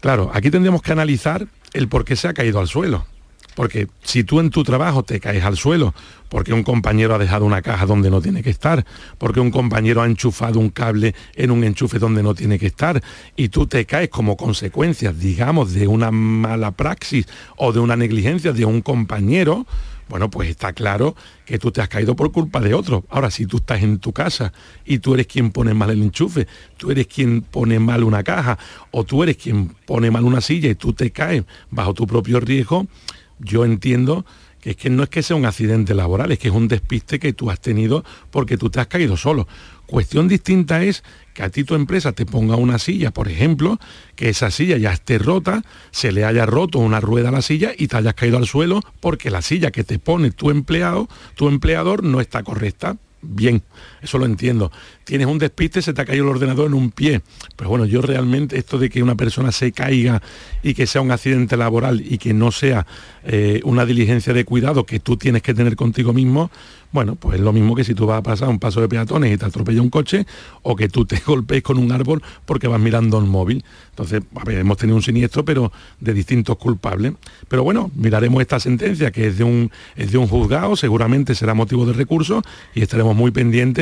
Claro, 0.00 0.30
aquí 0.32 0.50
tendríamos 0.50 0.80
que 0.80 0.92
analizar 0.92 1.46
el 1.74 1.88
por 1.88 2.06
qué 2.06 2.16
se 2.16 2.28
ha 2.28 2.32
caído 2.32 2.58
al 2.58 2.68
suelo 2.68 3.06
Porque 3.56 3.88
si 4.04 4.22
tú 4.22 4.38
en 4.38 4.50
tu 4.50 4.62
trabajo 4.62 5.02
te 5.02 5.18
caes 5.18 5.42
al 5.42 5.56
suelo 5.56 5.94
porque 6.28 6.52
un 6.52 6.62
compañero 6.62 7.14
ha 7.14 7.18
dejado 7.18 7.44
una 7.44 7.62
caja 7.62 7.86
donde 7.86 8.10
no 8.10 8.20
tiene 8.20 8.42
que 8.42 8.50
estar, 8.50 8.84
porque 9.18 9.40
un 9.40 9.50
compañero 9.50 10.02
ha 10.02 10.06
enchufado 10.06 10.58
un 10.58 10.70
cable 10.70 11.14
en 11.34 11.50
un 11.50 11.64
enchufe 11.64 11.98
donde 11.98 12.22
no 12.22 12.34
tiene 12.34 12.58
que 12.58 12.66
estar, 12.66 13.02
y 13.36 13.48
tú 13.48 13.66
te 13.66 13.86
caes 13.86 14.10
como 14.10 14.36
consecuencia, 14.36 15.12
digamos, 15.12 15.72
de 15.72 15.86
una 15.86 16.10
mala 16.10 16.72
praxis 16.72 17.26
o 17.56 17.72
de 17.72 17.80
una 17.80 17.96
negligencia 17.96 18.52
de 18.52 18.64
un 18.64 18.82
compañero, 18.82 19.66
bueno, 20.08 20.30
pues 20.30 20.48
está 20.48 20.72
claro 20.72 21.16
que 21.44 21.58
tú 21.58 21.72
te 21.72 21.80
has 21.80 21.88
caído 21.88 22.14
por 22.14 22.30
culpa 22.30 22.60
de 22.60 22.74
otro. 22.74 23.04
Ahora, 23.08 23.28
si 23.30 23.44
tú 23.44 23.56
estás 23.56 23.82
en 23.82 23.98
tu 23.98 24.12
casa 24.12 24.52
y 24.84 24.98
tú 24.98 25.14
eres 25.14 25.26
quien 25.26 25.50
pone 25.50 25.74
mal 25.74 25.90
el 25.90 26.00
enchufe, 26.00 26.46
tú 26.76 26.92
eres 26.92 27.08
quien 27.08 27.42
pone 27.42 27.80
mal 27.80 28.04
una 28.04 28.22
caja, 28.22 28.56
o 28.92 29.02
tú 29.02 29.24
eres 29.24 29.36
quien 29.36 29.68
pone 29.84 30.12
mal 30.12 30.24
una 30.24 30.40
silla 30.40 30.70
y 30.70 30.76
tú 30.76 30.92
te 30.92 31.10
caes 31.10 31.44
bajo 31.70 31.92
tu 31.92 32.06
propio 32.06 32.38
riesgo, 32.38 32.86
yo 33.38 33.64
entiendo 33.64 34.24
que 34.60 34.70
es 34.70 34.76
que 34.76 34.90
no 34.90 35.04
es 35.04 35.08
que 35.08 35.22
sea 35.22 35.36
un 35.36 35.46
accidente 35.46 35.94
laboral, 35.94 36.32
es 36.32 36.38
que 36.38 36.48
es 36.48 36.54
un 36.54 36.66
despiste 36.66 37.20
que 37.20 37.32
tú 37.32 37.50
has 37.50 37.60
tenido 37.60 38.04
porque 38.30 38.56
tú 38.56 38.68
te 38.68 38.80
has 38.80 38.88
caído 38.88 39.16
solo. 39.16 39.46
Cuestión 39.86 40.26
distinta 40.26 40.82
es 40.82 41.04
que 41.34 41.44
a 41.44 41.50
ti 41.50 41.62
tu 41.62 41.76
empresa 41.76 42.10
te 42.10 42.26
ponga 42.26 42.56
una 42.56 42.80
silla, 42.80 43.12
por 43.12 43.28
ejemplo, 43.28 43.78
que 44.16 44.28
esa 44.28 44.50
silla 44.50 44.76
ya 44.76 44.92
esté 44.92 45.18
rota, 45.18 45.62
se 45.92 46.10
le 46.10 46.24
haya 46.24 46.46
roto 46.46 46.80
una 46.80 47.00
rueda 47.00 47.28
a 47.28 47.32
la 47.32 47.42
silla 47.42 47.72
y 47.78 47.86
te 47.86 47.96
hayas 47.96 48.14
caído 48.14 48.38
al 48.38 48.46
suelo 48.46 48.80
porque 48.98 49.30
la 49.30 49.42
silla 49.42 49.70
que 49.70 49.84
te 49.84 50.00
pone 50.00 50.32
tu 50.32 50.50
empleado, 50.50 51.08
tu 51.36 51.46
empleador, 51.46 52.02
no 52.02 52.20
está 52.20 52.42
correcta. 52.42 52.96
Bien, 53.22 53.62
eso 54.02 54.18
lo 54.18 54.26
entiendo. 54.26 54.70
Tienes 55.04 55.26
un 55.26 55.38
despiste, 55.38 55.82
se 55.82 55.92
te 55.92 56.02
ha 56.02 56.04
caído 56.04 56.24
el 56.24 56.30
ordenador 56.30 56.66
en 56.66 56.74
un 56.74 56.90
pie. 56.90 57.22
Pues 57.56 57.68
bueno, 57.68 57.84
yo 57.84 58.02
realmente 58.02 58.58
esto 58.58 58.78
de 58.78 58.90
que 58.90 59.02
una 59.02 59.14
persona 59.14 59.52
se 59.52 59.72
caiga 59.72 60.22
y 60.62 60.74
que 60.74 60.86
sea 60.86 61.00
un 61.00 61.10
accidente 61.10 61.56
laboral 61.56 62.02
y 62.04 62.18
que 62.18 62.34
no 62.34 62.52
sea 62.52 62.86
eh, 63.24 63.60
una 63.64 63.84
diligencia 63.84 64.32
de 64.32 64.44
cuidado 64.44 64.86
que 64.86 65.00
tú 65.00 65.16
tienes 65.16 65.42
que 65.42 65.54
tener 65.54 65.76
contigo 65.76 66.12
mismo, 66.12 66.50
bueno, 66.92 67.16
pues 67.16 67.36
es 67.36 67.42
lo 67.42 67.52
mismo 67.52 67.74
que 67.74 67.84
si 67.84 67.94
tú 67.94 68.06
vas 68.06 68.20
a 68.20 68.22
pasar 68.22 68.48
un 68.48 68.58
paso 68.58 68.80
de 68.80 68.88
peatones 68.88 69.30
y 69.30 69.36
te 69.36 69.44
atropella 69.44 69.82
un 69.82 69.90
coche 69.90 70.26
o 70.62 70.76
que 70.76 70.88
tú 70.88 71.04
te 71.04 71.18
golpees 71.26 71.62
con 71.62 71.78
un 71.78 71.92
árbol 71.92 72.22
porque 72.46 72.68
vas 72.68 72.80
mirando 72.80 73.18
el 73.18 73.26
móvil. 73.26 73.64
Entonces, 73.90 74.22
hemos 74.46 74.76
tenido 74.78 74.96
un 74.96 75.02
siniestro, 75.02 75.44
pero 75.44 75.72
de 76.00 76.14
distintos 76.14 76.56
culpables. 76.56 77.12
Pero 77.48 77.64
bueno, 77.64 77.90
miraremos 77.94 78.40
esta 78.40 78.60
sentencia 78.60 79.10
que 79.10 79.26
es 79.26 79.36
de 79.36 79.44
un, 79.44 79.70
es 79.96 80.10
de 80.10 80.18
un 80.18 80.26
juzgado, 80.26 80.74
seguramente 80.74 81.34
será 81.34 81.52
motivo 81.52 81.84
de 81.84 81.92
recurso 81.92 82.42
y 82.74 82.80
estaremos 82.80 83.14
muy 83.14 83.30
pendientes 83.30 83.75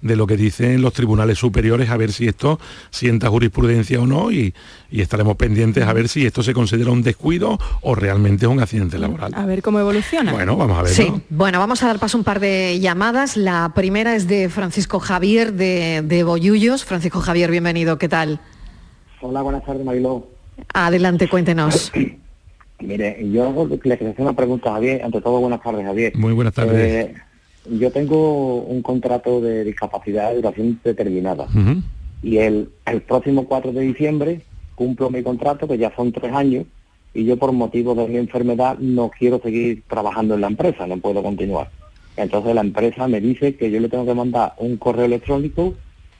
de 0.00 0.16
lo 0.16 0.26
que 0.26 0.36
dicen 0.36 0.82
los 0.82 0.92
tribunales 0.92 1.38
superiores 1.38 1.90
a 1.90 1.96
ver 1.96 2.12
si 2.12 2.26
esto 2.26 2.58
sienta 2.90 3.28
jurisprudencia 3.28 4.00
o 4.00 4.06
no 4.06 4.30
y, 4.30 4.54
y 4.90 5.00
estaremos 5.00 5.36
pendientes 5.36 5.84
a 5.84 5.92
ver 5.92 6.08
si 6.08 6.26
esto 6.26 6.42
se 6.42 6.52
considera 6.52 6.90
un 6.90 7.02
descuido 7.02 7.58
o 7.82 7.94
realmente 7.94 8.46
es 8.46 8.50
un 8.50 8.60
accidente 8.60 8.98
laboral. 8.98 9.32
A 9.34 9.46
ver 9.46 9.62
cómo 9.62 9.80
evoluciona. 9.80 10.32
Bueno, 10.32 10.56
vamos 10.56 10.78
a 10.78 10.82
ver. 10.82 10.92
Sí, 10.92 11.12
bueno, 11.28 11.58
vamos 11.58 11.82
a 11.82 11.86
dar 11.86 11.98
paso 11.98 12.16
a 12.16 12.20
un 12.20 12.24
par 12.24 12.40
de 12.40 12.78
llamadas. 12.80 13.36
La 13.36 13.72
primera 13.74 14.14
es 14.14 14.26
de 14.28 14.48
Francisco 14.48 15.00
Javier 15.00 15.52
de, 15.52 16.02
de 16.04 16.22
Boyullos. 16.22 16.84
Francisco 16.84 17.20
Javier, 17.20 17.50
bienvenido, 17.50 17.98
¿qué 17.98 18.08
tal? 18.08 18.40
Hola, 19.20 19.42
buenas 19.42 19.64
tardes, 19.64 19.84
Mariló. 19.84 20.26
Adelante, 20.72 21.28
cuéntenos. 21.28 21.92
Mire, 22.80 23.18
yo 23.30 23.68
le 23.68 23.78
quería 23.78 24.10
hacer 24.10 24.22
una 24.22 24.32
pregunta 24.32 24.70
a 24.70 24.72
Javier. 24.74 25.02
Ante 25.04 25.20
todo, 25.20 25.40
buenas 25.40 25.62
tardes, 25.62 25.84
Javier. 25.84 26.16
Muy 26.16 26.32
buenas 26.32 26.54
tardes. 26.54 27.10
Eh, 27.10 27.14
yo 27.68 27.90
tengo 27.90 28.62
un 28.62 28.82
contrato 28.82 29.40
de 29.40 29.64
discapacidad 29.64 30.30
de 30.30 30.36
duración 30.36 30.80
determinada. 30.82 31.46
Y 32.22 32.38
el, 32.38 32.70
el 32.86 33.02
próximo 33.02 33.46
4 33.46 33.72
de 33.72 33.80
diciembre 33.82 34.40
cumplo 34.74 35.10
mi 35.10 35.22
contrato, 35.22 35.68
que 35.68 35.78
ya 35.78 35.94
son 35.94 36.12
tres 36.12 36.32
años, 36.32 36.66
y 37.12 37.24
yo 37.24 37.36
por 37.36 37.52
motivo 37.52 37.94
de 37.94 38.06
mi 38.08 38.16
enfermedad 38.16 38.78
no 38.78 39.10
quiero 39.10 39.40
seguir 39.40 39.82
trabajando 39.88 40.34
en 40.34 40.42
la 40.42 40.46
empresa, 40.46 40.86
no 40.86 40.96
puedo 40.98 41.22
continuar. 41.22 41.70
Entonces 42.16 42.54
la 42.54 42.60
empresa 42.60 43.08
me 43.08 43.20
dice 43.20 43.56
que 43.56 43.70
yo 43.70 43.80
le 43.80 43.88
tengo 43.88 44.06
que 44.06 44.14
mandar 44.14 44.54
un 44.58 44.76
correo 44.76 45.04
electrónico 45.04 45.74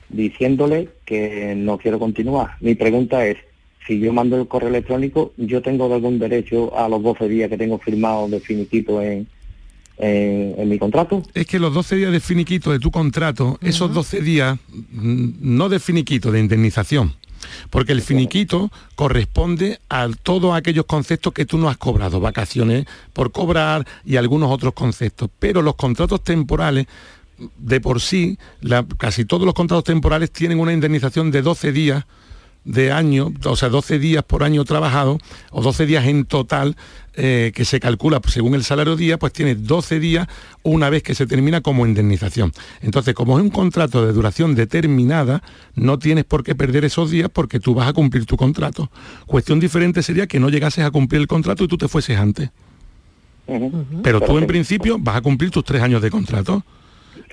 diciéndole 0.09 0.89
que 1.05 1.55
no 1.55 1.77
quiero 1.77 1.99
continuar. 1.99 2.51
Mi 2.59 2.75
pregunta 2.75 3.25
es, 3.25 3.37
si 3.87 3.99
yo 3.99 4.13
mando 4.13 4.37
el 4.37 4.47
correo 4.47 4.69
electrónico, 4.69 5.33
¿yo 5.37 5.61
tengo 5.61 5.91
algún 5.93 6.19
derecho 6.19 6.77
a 6.77 6.87
los 6.87 7.01
12 7.01 7.27
días 7.29 7.49
que 7.49 7.57
tengo 7.57 7.77
firmado 7.77 8.27
de 8.27 8.39
finiquito 8.39 9.01
en, 9.01 9.27
en, 9.97 10.55
en 10.57 10.69
mi 10.69 10.77
contrato? 10.79 11.23
Es 11.33 11.45
que 11.47 11.59
los 11.59 11.73
12 11.73 11.95
días 11.95 12.11
de 12.11 12.19
finiquito 12.19 12.71
de 12.71 12.79
tu 12.79 12.91
contrato, 12.91 13.57
esos 13.61 13.93
12 13.93 14.21
días, 14.21 14.57
mm, 14.91 15.29
no 15.41 15.69
de 15.69 15.79
finiquito, 15.79 16.31
de 16.31 16.39
indemnización, 16.39 17.15
porque 17.69 17.91
el 17.91 18.01
finiquito 18.01 18.71
corresponde 18.95 19.79
a 19.89 20.07
todos 20.23 20.55
aquellos 20.55 20.85
conceptos 20.85 21.33
que 21.33 21.45
tú 21.45 21.57
no 21.57 21.69
has 21.69 21.77
cobrado, 21.77 22.19
vacaciones 22.19 22.85
por 23.13 23.31
cobrar 23.31 23.85
y 24.05 24.15
algunos 24.17 24.51
otros 24.51 24.73
conceptos. 24.73 25.29
Pero 25.39 25.61
los 25.61 25.75
contratos 25.75 26.23
temporales, 26.23 26.85
de 27.57 27.81
por 27.81 27.99
sí, 28.01 28.37
la- 28.61 28.85
casi 28.97 29.25
todos 29.25 29.45
los 29.45 29.53
contratos 29.55 29.83
temporales 29.83 30.31
tienen 30.31 30.59
una 30.59 30.73
indemnización 30.73 31.31
de 31.31 31.41
12 31.41 31.71
días 31.71 32.05
de 32.63 32.91
año, 32.91 33.33
o 33.45 33.55
sea, 33.55 33.69
12 33.69 33.99
días 33.99 34.23
por 34.23 34.43
año 34.43 34.63
trabajado, 34.65 35.19
o 35.51 35.61
12 35.61 35.85
días 35.85 36.05
en 36.05 36.25
total, 36.25 36.75
eh, 37.13 37.51
que 37.53 37.65
se 37.65 37.79
calcula 37.79 38.21
pues, 38.21 38.33
según 38.33 38.55
el 38.55 38.63
salario 38.63 38.95
día, 38.95 39.17
pues 39.17 39.33
tiene 39.33 39.55
12 39.55 39.99
días 39.99 40.27
una 40.63 40.89
vez 40.89 41.03
que 41.03 41.15
se 41.15 41.25
termina 41.25 41.61
como 41.61 41.85
indemnización. 41.85 42.53
Entonces, 42.81 43.13
como 43.15 43.37
es 43.37 43.43
un 43.43 43.49
contrato 43.49 44.05
de 44.05 44.13
duración 44.13 44.55
determinada, 44.55 45.43
no 45.75 45.99
tienes 45.99 46.23
por 46.23 46.43
qué 46.43 46.55
perder 46.55 46.85
esos 46.85 47.11
días 47.11 47.29
porque 47.31 47.59
tú 47.59 47.73
vas 47.73 47.87
a 47.87 47.93
cumplir 47.93 48.25
tu 48.25 48.37
contrato. 48.37 48.89
Cuestión 49.25 49.59
diferente 49.59 50.03
sería 50.03 50.27
que 50.27 50.39
no 50.39 50.49
llegases 50.49 50.85
a 50.85 50.91
cumplir 50.91 51.21
el 51.21 51.27
contrato 51.27 51.63
y 51.63 51.67
tú 51.67 51.77
te 51.77 51.87
fueses 51.87 52.17
antes. 52.17 52.49
Pero 54.03 54.21
tú 54.21 54.37
en 54.37 54.47
principio 54.47 54.97
vas 54.97 55.17
a 55.17 55.21
cumplir 55.21 55.51
tus 55.51 55.65
tres 55.65 55.81
años 55.81 56.01
de 56.01 56.09
contrato. 56.09 56.63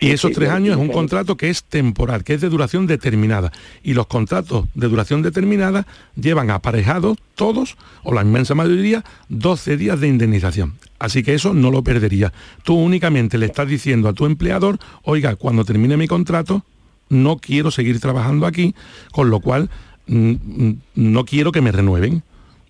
Y 0.01 0.11
esos 0.11 0.33
tres 0.33 0.51
años 0.51 0.77
es 0.77 0.81
un 0.81 0.89
contrato 0.89 1.37
que 1.37 1.51
es 1.51 1.65
temporal, 1.65 2.25
que 2.25 2.35
es 2.35 2.41
de 2.41 2.49
duración 2.49 2.87
determinada. 2.87 3.53
Y 3.83 3.95
los 3.95 4.07
contratos 4.07 4.67
de 4.75 4.89
duración 4.89 5.23
determinada 5.23 5.87
llevan 6.15 6.51
aparejados 6.51 7.19
todos, 7.35 7.77
o 8.03 8.15
la 8.15 8.23
inmensa 8.23 8.55
mayoría, 8.55 9.05
12 9.29 9.77
días 9.77 10.01
de 10.01 10.09
indemnización. 10.09 10.75
Así 10.99 11.23
que 11.23 11.35
eso 11.35 11.55
no 11.55 11.71
lo 11.71 11.83
perdería. 11.83 12.33
Tú 12.65 12.75
únicamente 12.75 13.39
le 13.39 13.47
estás 13.47 13.69
diciendo 13.69 14.09
a 14.09 14.13
tu 14.13 14.27
empleador, 14.27 14.79
oiga, 15.03 15.37
cuando 15.37 15.65
termine 15.65 15.97
mi 15.97 16.09
contrato, 16.09 16.65
no 17.09 17.39
quiero 17.39 17.71
seguir 17.71 18.01
trabajando 18.01 18.47
aquí, 18.47 18.75
con 19.13 19.31
lo 19.31 19.41
cual 19.41 19.71
mm, 20.07 20.31
mm, 20.31 20.79
no 20.95 21.25
quiero 21.25 21.53
que 21.53 21.61
me 21.61 21.73
renueven. 21.73 22.23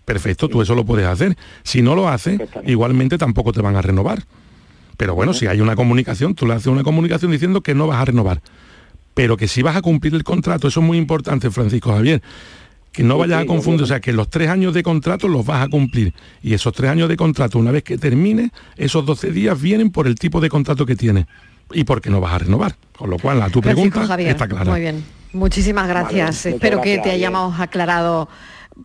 Perfecto, 0.05 0.49
tú 0.49 0.63
eso 0.63 0.75
lo 0.75 0.85
puedes 0.85 1.07
hacer. 1.07 1.37
Si 1.63 1.83
no 1.83 1.95
lo 1.95 2.09
haces, 2.09 2.41
igualmente 2.65 3.19
tampoco 3.19 3.53
te 3.53 3.61
van 3.61 3.77
a 3.77 3.83
renovar. 3.83 4.25
Pero 4.99 5.15
bueno, 5.15 5.33
si 5.33 5.47
hay 5.47 5.61
una 5.61 5.77
comunicación, 5.77 6.35
tú 6.35 6.45
le 6.45 6.55
haces 6.55 6.67
una 6.67 6.83
comunicación 6.83 7.31
diciendo 7.31 7.63
que 7.63 7.73
no 7.73 7.87
vas 7.87 8.03
a 8.03 8.05
renovar. 8.05 8.43
Pero 9.15 9.37
que 9.37 9.47
si 9.47 9.63
vas 9.63 9.77
a 9.77 9.81
cumplir 9.81 10.13
el 10.15 10.25
contrato, 10.25 10.69
eso 10.69 10.81
es 10.81 10.87
muy 10.87 10.99
importante, 10.99 11.51
Francisco 11.51 11.93
Javier. 11.93 12.21
Que 12.91 13.05
no 13.05 13.17
vayas 13.17 13.43
a 13.43 13.47
confundir, 13.47 13.85
o 13.85 13.87
sea, 13.87 14.01
que 14.01 14.13
los 14.13 14.29
tres 14.29 14.49
años 14.49 14.75
de 14.75 14.83
contrato 14.83 15.29
los 15.29 15.47
vas 15.47 15.65
a 15.65 15.69
cumplir. 15.69 16.15
Y 16.43 16.53
esos 16.53 16.73
tres 16.73 16.91
años 16.91 17.09
de 17.09 17.17
contrato, 17.17 17.61
una 17.61 17.71
vez 17.71 17.85
que 17.85 17.97
termine, 17.97 18.51
esos 18.77 19.07
12 19.07 19.31
días 19.31 19.61
vienen 19.61 19.91
por 19.91 20.09
el 20.09 20.17
tipo 20.17 20.41
de 20.41 20.49
contrato 20.49 20.85
que 20.85 20.97
tienes. 20.97 21.27
Y 21.73 21.85
porque 21.85 22.11
no 22.11 22.21
vas 22.21 22.33
a 22.33 22.39
renovar. 22.39 22.75
Con 22.97 23.09
lo 23.09 23.19
cual, 23.19 23.41
a 23.41 23.51
tu 23.51 23.63
Francisco 23.63 23.91
pregunta 23.91 24.07
Javier, 24.09 24.31
está 24.31 24.49
clara. 24.49 24.69
Muy 24.69 24.81
bien. 24.81 25.05
Muchísimas 25.33 25.87
gracias. 25.87 26.45
Espero 26.45 26.81
que 26.81 26.99
te 26.99 27.13
hayamos 27.13 27.61
aclarado 27.61 28.29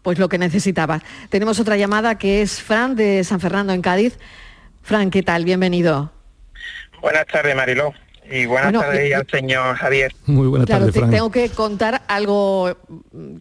pues 0.03 0.19
lo 0.19 0.29
que 0.29 0.37
necesitabas. 0.37 1.01
Tenemos 1.29 1.59
otra 1.59 1.75
llamada 1.75 2.19
que 2.19 2.43
es 2.43 2.61
Fran 2.61 2.95
de 2.95 3.23
San 3.23 3.39
Fernando 3.39 3.73
en 3.73 3.81
Cádiz. 3.81 4.19
Fran, 4.83 5.09
¿qué 5.11 5.23
tal? 5.23 5.45
Bienvenido. 5.45 6.11
Buenas 7.01 7.25
tardes, 7.27 7.55
Mariló. 7.55 7.93
Y 8.29 8.45
buenas 8.45 8.71
Bueno, 8.71 8.79
tardes 8.81 9.11
eh, 9.11 9.15
al 9.15 9.27
señor 9.29 9.75
Javier. 9.75 10.13
Muy 10.25 10.47
buenas 10.47 10.65
Claro, 10.65 10.85
te- 10.91 11.01
tengo 11.01 11.29
que 11.29 11.49
contar 11.49 12.03
algo 12.07 12.77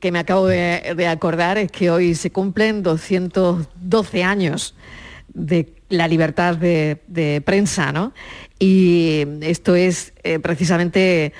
que 0.01 0.11
me 0.11 0.19
acabo 0.19 0.47
de, 0.49 0.95
de 0.97 1.07
acordar, 1.07 1.57
es 1.59 1.71
que 1.71 1.91
hoy 1.91 2.15
se 2.17 2.31
cumplen 2.33 2.83
212 2.83 4.25
años 4.25 4.75
de 5.33 5.73
la 5.89 6.09
libertad 6.09 6.57
de, 6.57 7.01
de 7.07 7.41
prensa, 7.43 7.93
¿no? 7.93 8.13
Y 8.59 9.25
esto 9.43 9.77
es 9.77 10.15
eh, 10.25 10.41
precisamente, 10.41 11.33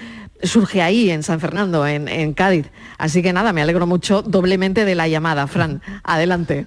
surge 0.43 0.81
ahí, 0.81 1.11
en 1.11 1.23
San 1.25 1.41
Fernando, 1.41 1.85
en, 1.87 2.07
en 2.07 2.33
Cádiz. 2.35 2.67
Así 2.97 3.23
que 3.23 3.33
nada, 3.33 3.53
me 3.53 3.63
alegro 3.63 3.87
mucho 3.89 4.23
doblemente 4.23 4.85
de 4.85 4.95
la 4.95 5.09
llamada. 5.09 5.47
Fran, 5.49 5.83
adelante. 6.05 6.67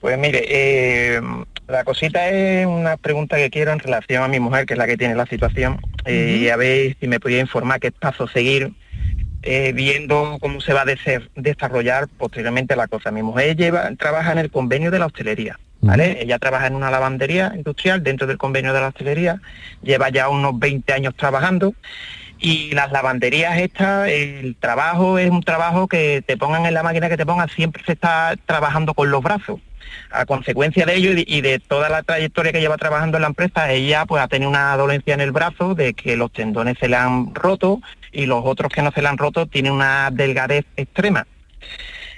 Pues 0.00 0.18
mire, 0.18 0.44
eh, 0.48 1.20
la 1.66 1.84
cosita 1.84 2.28
es 2.28 2.66
una 2.66 2.96
pregunta 2.96 3.36
que 3.36 3.50
quiero 3.50 3.72
en 3.72 3.78
relación 3.78 4.22
a 4.22 4.28
mi 4.28 4.40
mujer, 4.40 4.66
que 4.66 4.74
es 4.74 4.78
la 4.78 4.86
que 4.86 4.96
tiene 4.96 5.14
la 5.14 5.26
situación, 5.26 5.80
eh, 6.04 6.38
y 6.40 6.48
a 6.48 6.56
ver 6.56 6.96
si 7.00 7.08
me 7.08 7.20
podía 7.20 7.40
informar 7.40 7.80
qué 7.80 7.90
paso 7.90 8.28
seguir, 8.28 8.72
eh, 9.42 9.72
viendo 9.74 10.38
cómo 10.40 10.60
se 10.60 10.72
va 10.72 10.82
a 10.82 11.20
desarrollar 11.34 12.08
posteriormente 12.08 12.76
la 12.76 12.86
cosa. 12.86 13.10
Mi 13.10 13.22
mujer 13.22 13.56
lleva, 13.56 13.90
trabaja 13.96 14.32
en 14.32 14.38
el 14.38 14.50
convenio 14.50 14.90
de 14.90 14.98
la 14.98 15.06
hostelería, 15.06 15.58
¿vale? 15.80 16.22
Ella 16.22 16.38
trabaja 16.38 16.66
en 16.66 16.74
una 16.74 16.90
lavandería 16.90 17.52
industrial 17.54 18.02
dentro 18.02 18.26
del 18.26 18.38
convenio 18.38 18.72
de 18.72 18.80
la 18.80 18.88
hostelería, 18.88 19.40
lleva 19.82 20.10
ya 20.10 20.28
unos 20.28 20.58
20 20.58 20.92
años 20.92 21.14
trabajando, 21.16 21.74
y 22.38 22.72
las 22.72 22.92
lavanderías 22.92 23.58
estas, 23.58 24.08
el 24.08 24.56
trabajo 24.60 25.18
es 25.18 25.30
un 25.30 25.42
trabajo 25.42 25.88
que 25.88 26.22
te 26.26 26.36
pongan 26.36 26.66
en 26.66 26.74
la 26.74 26.82
máquina 26.82 27.08
que 27.08 27.16
te 27.16 27.24
pongan, 27.24 27.48
siempre 27.48 27.82
se 27.84 27.92
está 27.92 28.34
trabajando 28.44 28.92
con 28.92 29.10
los 29.10 29.22
brazos. 29.22 29.60
A 30.10 30.26
consecuencia 30.26 30.86
de 30.86 30.96
ello 30.96 31.10
y 31.14 31.40
de, 31.40 31.58
toda 31.58 31.88
la 31.88 32.02
trayectoria 32.02 32.52
que 32.52 32.60
lleva 32.60 32.76
trabajando 32.76 33.18
en 33.18 33.22
la 33.22 33.28
empresa, 33.28 33.70
ella 33.70 34.04
pues 34.06 34.22
ha 34.22 34.28
tenido 34.28 34.50
una 34.50 34.76
dolencia 34.76 35.14
en 35.14 35.20
el 35.20 35.32
brazo 35.32 35.74
de 35.74 35.94
que 35.94 36.16
los 36.16 36.32
tendones 36.32 36.78
se 36.78 36.88
le 36.88 36.96
han 36.96 37.34
roto 37.34 37.80
y 38.12 38.26
los 38.26 38.42
otros 38.44 38.72
que 38.72 38.82
no 38.82 38.92
se 38.92 39.02
le 39.02 39.08
han 39.08 39.18
roto 39.18 39.46
tienen 39.46 39.72
una 39.72 40.10
delgadez 40.12 40.64
extrema. 40.76 41.26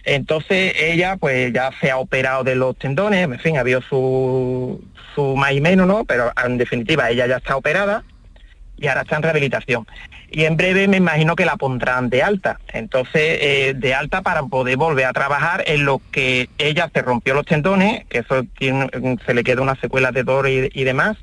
Entonces 0.04 0.74
ella 0.80 1.16
pues 1.16 1.52
ya 1.52 1.70
se 1.80 1.90
ha 1.90 1.98
operado 1.98 2.44
de 2.44 2.54
los 2.54 2.76
tendones, 2.76 3.24
en 3.24 3.38
fin, 3.40 3.56
ha 3.56 3.60
habido 3.60 3.82
su, 3.82 4.82
su 5.14 5.34
más 5.36 5.52
y 5.52 5.60
menos, 5.60 5.86
¿no? 5.86 6.04
Pero 6.04 6.32
en 6.44 6.58
definitiva 6.58 7.10
ella 7.10 7.26
ya 7.26 7.38
está 7.38 7.56
operada 7.56 8.04
y 8.76 8.86
ahora 8.88 9.02
está 9.02 9.16
en 9.16 9.22
rehabilitación. 9.22 9.86
Y 10.30 10.44
en 10.44 10.56
breve 10.56 10.88
me 10.88 10.96
imagino 10.96 11.36
que 11.36 11.44
la 11.44 11.56
pondrán 11.56 12.10
de 12.10 12.22
alta. 12.22 12.58
Entonces, 12.72 13.38
eh, 13.40 13.74
de 13.76 13.94
alta 13.94 14.22
para 14.22 14.42
poder 14.42 14.76
volver 14.76 15.06
a 15.06 15.12
trabajar 15.12 15.64
en 15.66 15.84
lo 15.84 16.00
que 16.10 16.48
ella 16.58 16.90
se 16.92 17.02
rompió 17.02 17.34
los 17.34 17.46
tendones, 17.46 18.04
que 18.06 18.18
eso 18.18 18.44
se 18.58 19.34
le 19.34 19.44
queda 19.44 19.62
una 19.62 19.76
secuela 19.76 20.12
de 20.12 20.24
dolor 20.24 20.48
y, 20.48 20.84
demás. 20.84 21.16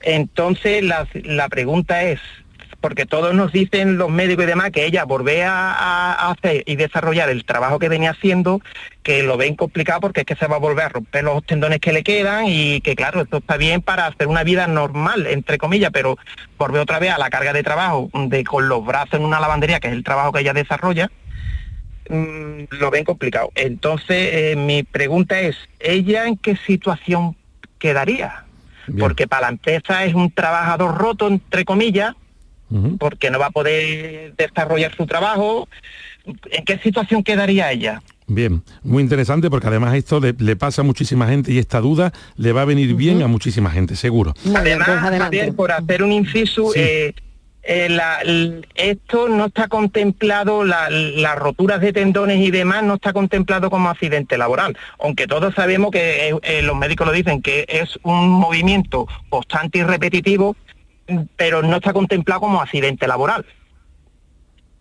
Entonces, 0.00 0.82
la, 0.82 1.06
la 1.14 1.48
pregunta 1.48 2.02
es, 2.04 2.20
porque 2.82 3.06
todos 3.06 3.32
nos 3.32 3.52
dicen 3.52 3.96
los 3.96 4.10
médicos 4.10 4.44
y 4.44 4.48
demás 4.48 4.72
que 4.72 4.84
ella 4.84 5.04
volvía 5.04 5.52
a, 5.52 6.30
hacer 6.30 6.64
y 6.66 6.76
desarrollar 6.76 7.30
el 7.30 7.44
trabajo 7.44 7.78
que 7.78 7.88
venía 7.88 8.10
haciendo, 8.10 8.60
que 9.04 9.22
lo 9.22 9.36
ven 9.36 9.54
complicado 9.54 10.00
porque 10.00 10.20
es 10.20 10.26
que 10.26 10.34
se 10.34 10.48
va 10.48 10.56
a 10.56 10.58
volver 10.58 10.86
a 10.86 10.88
romper 10.88 11.24
los 11.24 11.44
tendones 11.46 11.78
que 11.78 11.92
le 11.92 12.02
quedan 12.02 12.44
y 12.48 12.80
que 12.80 12.96
claro, 12.96 13.22
esto 13.22 13.38
está 13.38 13.56
bien 13.56 13.80
para 13.80 14.06
hacer 14.06 14.26
una 14.26 14.42
vida 14.42 14.66
normal, 14.66 15.28
entre 15.28 15.58
comillas, 15.58 15.92
pero 15.92 16.18
volver 16.58 16.82
otra 16.82 16.98
vez 16.98 17.12
a 17.12 17.18
la 17.18 17.30
carga 17.30 17.52
de 17.52 17.62
trabajo 17.62 18.10
de 18.12 18.44
con 18.44 18.68
los 18.68 18.84
brazos 18.84 19.14
en 19.14 19.24
una 19.24 19.40
lavandería, 19.40 19.78
que 19.78 19.86
es 19.86 19.94
el 19.94 20.04
trabajo 20.04 20.32
que 20.32 20.40
ella 20.40 20.52
desarrolla, 20.52 21.08
mm, 22.10 22.64
lo 22.70 22.90
ven 22.90 23.04
complicado. 23.04 23.52
Entonces, 23.54 24.28
eh, 24.32 24.56
mi 24.56 24.82
pregunta 24.82 25.40
es, 25.40 25.56
¿ella 25.78 26.26
en 26.26 26.36
qué 26.36 26.56
situación 26.56 27.36
quedaría? 27.78 28.44
Porque 28.98 29.28
para 29.28 29.42
la 29.42 29.48
empresa 29.50 30.04
es 30.04 30.14
un 30.14 30.32
trabajador 30.32 30.98
roto, 30.98 31.28
entre 31.28 31.64
comillas, 31.64 32.16
porque 32.98 33.30
no 33.30 33.38
va 33.38 33.46
a 33.46 33.50
poder 33.50 34.34
desarrollar 34.36 34.94
su 34.96 35.06
trabajo. 35.06 35.68
¿En 36.24 36.64
qué 36.64 36.78
situación 36.78 37.22
quedaría 37.22 37.72
ella? 37.72 38.02
Bien, 38.26 38.62
muy 38.82 39.02
interesante 39.02 39.50
porque 39.50 39.66
además 39.66 39.94
esto 39.94 40.20
le, 40.20 40.56
pasa 40.56 40.82
a 40.82 40.84
muchísima 40.84 41.26
gente 41.26 41.52
y 41.52 41.58
esta 41.58 41.80
duda 41.80 42.12
le 42.36 42.52
va 42.52 42.62
a 42.62 42.64
venir 42.64 42.94
bien 42.94 43.22
a 43.22 43.26
muchísima 43.26 43.70
gente, 43.70 43.96
seguro. 43.96 44.34
Además, 44.54 44.88
pues 45.28 45.54
por 45.54 45.72
hacer 45.72 46.02
un 46.02 46.12
inciso, 46.12 46.72
eh, 46.74 47.14
eh, 47.64 48.60
esto 48.74 49.28
no 49.28 49.46
está 49.46 49.68
contemplado, 49.68 50.64
las 50.64 51.36
roturas 51.36 51.80
de 51.80 51.92
tendones 51.92 52.38
y 52.38 52.50
demás 52.50 52.82
no 52.84 52.94
está 52.94 53.12
contemplado 53.12 53.70
como 53.70 53.90
accidente 53.90 54.38
laboral, 54.38 54.76
aunque 54.98 55.26
todos 55.26 55.54
sabemos 55.54 55.90
que 55.90 56.34
eh, 56.42 56.62
los 56.62 56.76
médicos 56.76 57.06
lo 57.06 57.12
dicen, 57.12 57.42
que 57.42 57.66
es 57.68 57.98
un 58.02 58.30
movimiento 58.30 59.06
constante 59.28 59.78
y 59.78 59.82
repetitivo 59.82 60.56
pero 61.36 61.62
no 61.62 61.76
está 61.76 61.92
contemplado 61.92 62.40
como 62.40 62.60
accidente 62.60 63.06
laboral. 63.06 63.44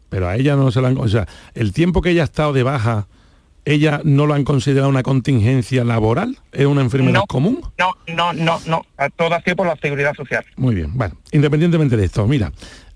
Pero 0.10 0.28
a 0.28 0.36
ella 0.36 0.56
no 0.56 0.72
se 0.72 0.82
la 0.82 0.90
han... 0.90 0.98
O 0.98 1.08
sea, 1.08 1.28
el 1.54 1.72
tiempo 1.72 2.02
que 2.02 2.10
ella 2.10 2.24
ha 2.24 2.26
estado 2.26 2.52
de 2.52 2.64
baja, 2.64 3.08
¿ella 3.64 4.02
no 4.04 4.26
lo 4.26 4.34
han 4.34 4.44
considerado 4.44 4.90
una 4.90 5.04
contingencia 5.04 5.84
laboral? 5.84 6.38
¿Es 6.52 6.66
una 6.66 6.82
enfermedad 6.82 7.22
común? 7.28 7.62
No, 7.78 7.96
no, 8.14 8.34
no, 8.34 8.60
no. 8.66 8.86
Todo 9.16 9.34
ha 9.34 9.42
sido 9.42 9.56
por 9.56 9.68
la 9.68 9.78
seguridad 9.78 10.14
social. 10.14 10.44
Muy 10.58 10.76
bien. 10.76 10.92
Bueno, 10.94 11.16
independientemente 11.32 11.96
de 11.96 12.06
esto, 12.06 12.28
mira, 12.28 12.52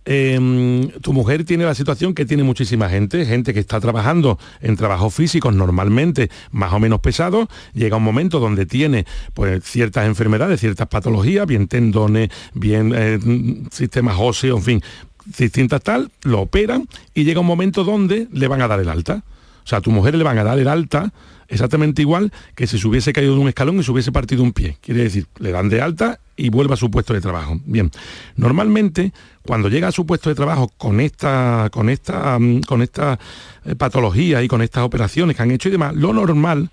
Em, 0.05 0.89
tu 1.01 1.13
mujer 1.13 1.45
tiene 1.45 1.65
la 1.65 1.73
situación 1.73 2.13
que 2.13 2.25
tiene 2.25 2.43
muchísima 2.43 2.89
gente, 2.89 3.25
gente 3.25 3.55
que 3.55 3.59
está 3.59 3.79
trabajando 3.79 4.37
en 4.61 4.75
trabajos 4.75 5.15
físicos 5.15 5.55
normalmente 5.55 6.29
más 6.51 6.73
o 6.73 6.79
menos 6.79 6.99
pesados, 6.99 7.47
llega 7.73 7.97
un 7.97 8.03
momento 8.03 8.39
donde 8.39 8.67
tiene 8.67 9.05
pues 9.33 9.63
ciertas 9.63 10.05
enfermedades, 10.05 10.59
ciertas 10.59 10.87
patologías, 10.87 11.47
bien 11.47 11.67
tendones, 11.67 12.29
bien 12.53 12.93
eh, 12.95 13.19
sistemas 13.71 14.17
óseos, 14.19 14.59
en 14.59 14.63
fin, 14.63 14.81
distintas 15.37 15.81
tal, 15.81 16.11
lo 16.21 16.41
operan 16.41 16.87
y 17.15 17.23
llega 17.23 17.39
un 17.39 17.47
momento 17.47 17.83
donde 17.83 18.27
le 18.31 18.47
van 18.47 18.61
a 18.61 18.67
dar 18.67 18.79
el 18.79 18.89
alta. 18.89 19.23
O 19.65 19.67
sea, 19.67 19.79
a 19.79 19.81
tu 19.81 19.89
mujer 19.89 20.13
le 20.15 20.23
van 20.23 20.37
a 20.37 20.43
dar 20.43 20.59
el 20.59 20.67
alta 20.67 21.11
exactamente 21.47 22.01
igual 22.01 22.31
que 22.55 22.67
si 22.67 22.77
se 22.79 22.87
hubiese 22.87 23.13
caído 23.13 23.33
de 23.35 23.41
un 23.41 23.47
escalón 23.47 23.79
y 23.79 23.83
se 23.83 23.91
hubiese 23.91 24.11
partido 24.11 24.43
un 24.43 24.53
pie. 24.53 24.77
Quiere 24.81 25.03
decir, 25.03 25.27
le 25.39 25.51
dan 25.51 25.69
de 25.69 25.81
alta 25.81 26.19
y 26.35 26.49
vuelve 26.49 26.73
a 26.73 26.77
su 26.77 26.91
puesto 26.91 27.13
de 27.13 27.21
trabajo. 27.21 27.59
Bien, 27.65 27.91
normalmente 28.35 29.11
cuando 29.43 29.69
llega 29.69 29.87
a 29.87 29.91
su 29.91 30.05
puesto 30.05 30.29
de 30.29 30.35
trabajo 30.35 30.71
con 30.77 30.99
esta, 30.99 31.69
con 31.71 31.89
esta, 31.89 32.37
mm, 32.39 32.61
con 32.61 32.81
esta 32.81 33.19
eh, 33.65 33.75
patología 33.75 34.43
y 34.43 34.47
con 34.47 34.61
estas 34.61 34.83
operaciones 34.83 35.35
que 35.35 35.43
han 35.43 35.51
hecho 35.51 35.69
y 35.69 35.73
demás, 35.73 35.95
lo 35.95 36.13
normal 36.13 36.69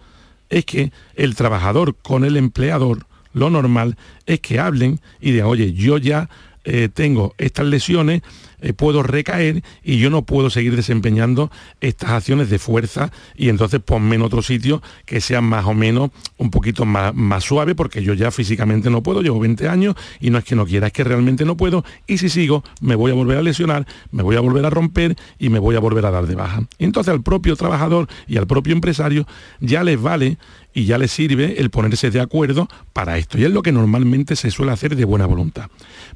es 0.48 0.64
que 0.64 0.92
el 1.14 1.34
trabajador 1.34 1.96
con 1.96 2.24
el 2.24 2.36
empleador, 2.36 3.06
lo 3.32 3.48
normal 3.48 3.96
es 4.26 4.40
que 4.40 4.58
hablen 4.58 5.00
y 5.20 5.32
digan, 5.32 5.46
oye, 5.46 5.72
yo 5.72 5.96
ya 5.96 6.28
eh, 6.64 6.88
tengo 6.92 7.34
estas 7.38 7.66
lesiones, 7.66 8.22
eh, 8.60 8.72
puedo 8.72 9.02
recaer 9.02 9.62
y 9.82 9.98
yo 9.98 10.10
no 10.10 10.22
puedo 10.22 10.48
seguir 10.48 10.76
desempeñando 10.76 11.50
estas 11.80 12.10
acciones 12.10 12.50
de 12.50 12.60
fuerza 12.60 13.10
y 13.34 13.48
entonces 13.48 13.80
ponme 13.80 14.14
en 14.14 14.22
otro 14.22 14.42
sitio 14.42 14.80
que 15.04 15.20
sea 15.20 15.40
más 15.40 15.66
o 15.66 15.74
menos 15.74 16.10
un 16.38 16.50
poquito 16.50 16.84
más, 16.84 17.12
más 17.14 17.42
suave 17.42 17.74
porque 17.74 18.04
yo 18.04 18.14
ya 18.14 18.30
físicamente 18.30 18.90
no 18.90 19.02
puedo, 19.02 19.22
llevo 19.22 19.40
20 19.40 19.68
años 19.68 19.96
y 20.20 20.30
no 20.30 20.38
es 20.38 20.44
que 20.44 20.54
no 20.54 20.64
quiera, 20.64 20.86
es 20.86 20.92
que 20.92 21.02
realmente 21.02 21.44
no 21.44 21.56
puedo 21.56 21.84
y 22.06 22.18
si 22.18 22.28
sigo 22.28 22.62
me 22.80 22.94
voy 22.94 23.10
a 23.10 23.14
volver 23.14 23.38
a 23.38 23.42
lesionar, 23.42 23.86
me 24.12 24.22
voy 24.22 24.36
a 24.36 24.40
volver 24.40 24.64
a 24.64 24.70
romper 24.70 25.16
y 25.40 25.48
me 25.48 25.58
voy 25.58 25.74
a 25.74 25.80
volver 25.80 26.06
a 26.06 26.12
dar 26.12 26.26
de 26.26 26.36
baja. 26.36 26.62
entonces 26.78 27.12
al 27.12 27.22
propio 27.22 27.56
trabajador 27.56 28.06
y 28.28 28.36
al 28.36 28.46
propio 28.46 28.72
empresario 28.72 29.26
ya 29.60 29.82
les 29.82 30.00
vale 30.00 30.38
y 30.74 30.84
ya 30.84 30.98
les 30.98 31.10
sirve 31.10 31.60
el 31.60 31.70
ponerse 31.70 32.10
de 32.10 32.20
acuerdo 32.20 32.68
para 32.92 33.18
esto. 33.18 33.38
Y 33.38 33.44
es 33.44 33.50
lo 33.50 33.62
que 33.62 33.72
normalmente 33.72 34.36
se 34.36 34.50
suele 34.50 34.72
hacer 34.72 34.96
de 34.96 35.04
buena 35.04 35.26
voluntad. 35.26 35.68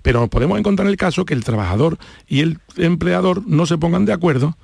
Pero 0.02 0.28
podemos 0.28 0.58
encontrar 0.58 0.88
el 0.88 0.96
caso 0.96 1.24
que 1.24 1.34
el 1.34 1.44
trabajador 1.44 1.98
y 2.26 2.40
el 2.40 2.58
empleador 2.76 3.46
no 3.46 3.66
se 3.66 3.78
pongan 3.78 4.04
de 4.04 4.12
acuerdo 4.12 4.56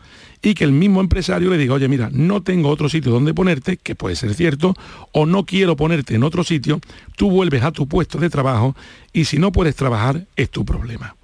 y 0.43 0.55
que 0.55 0.65
el 0.65 0.73
mismo 0.73 1.01
empresario 1.01 1.51
le 1.51 1.59
diga, 1.59 1.75
oye, 1.75 1.89
mira, 1.89 2.11
no 2.13 2.43
tengo 2.43 2.69
otro 2.69 2.89
sitio 2.89 3.13
donde 3.13 3.33
ponerte, 3.33 3.77
que 3.77 3.95
puede 3.95 4.17
ser 4.17 4.35
cierto, 4.35 4.75
o 5.13 5.25
no 5.25 5.47
quiero 5.47 5.77
ponerte 5.77 6.17
en 6.17 6.25
otro 6.25 6.43
sitio, 6.43 6.81
tú 7.17 7.31
vuelves 7.31 7.63
a 7.63 7.71
tu 7.71 7.87
puesto 7.87 8.19
de 8.19 8.29
trabajo 8.29 8.75
y 9.13 9.27
si 9.27 9.39
no 9.39 9.53
puedes 9.53 9.77
trabajar 9.77 10.27
es 10.35 10.51
tu 10.51 10.65
problema. 10.65 11.15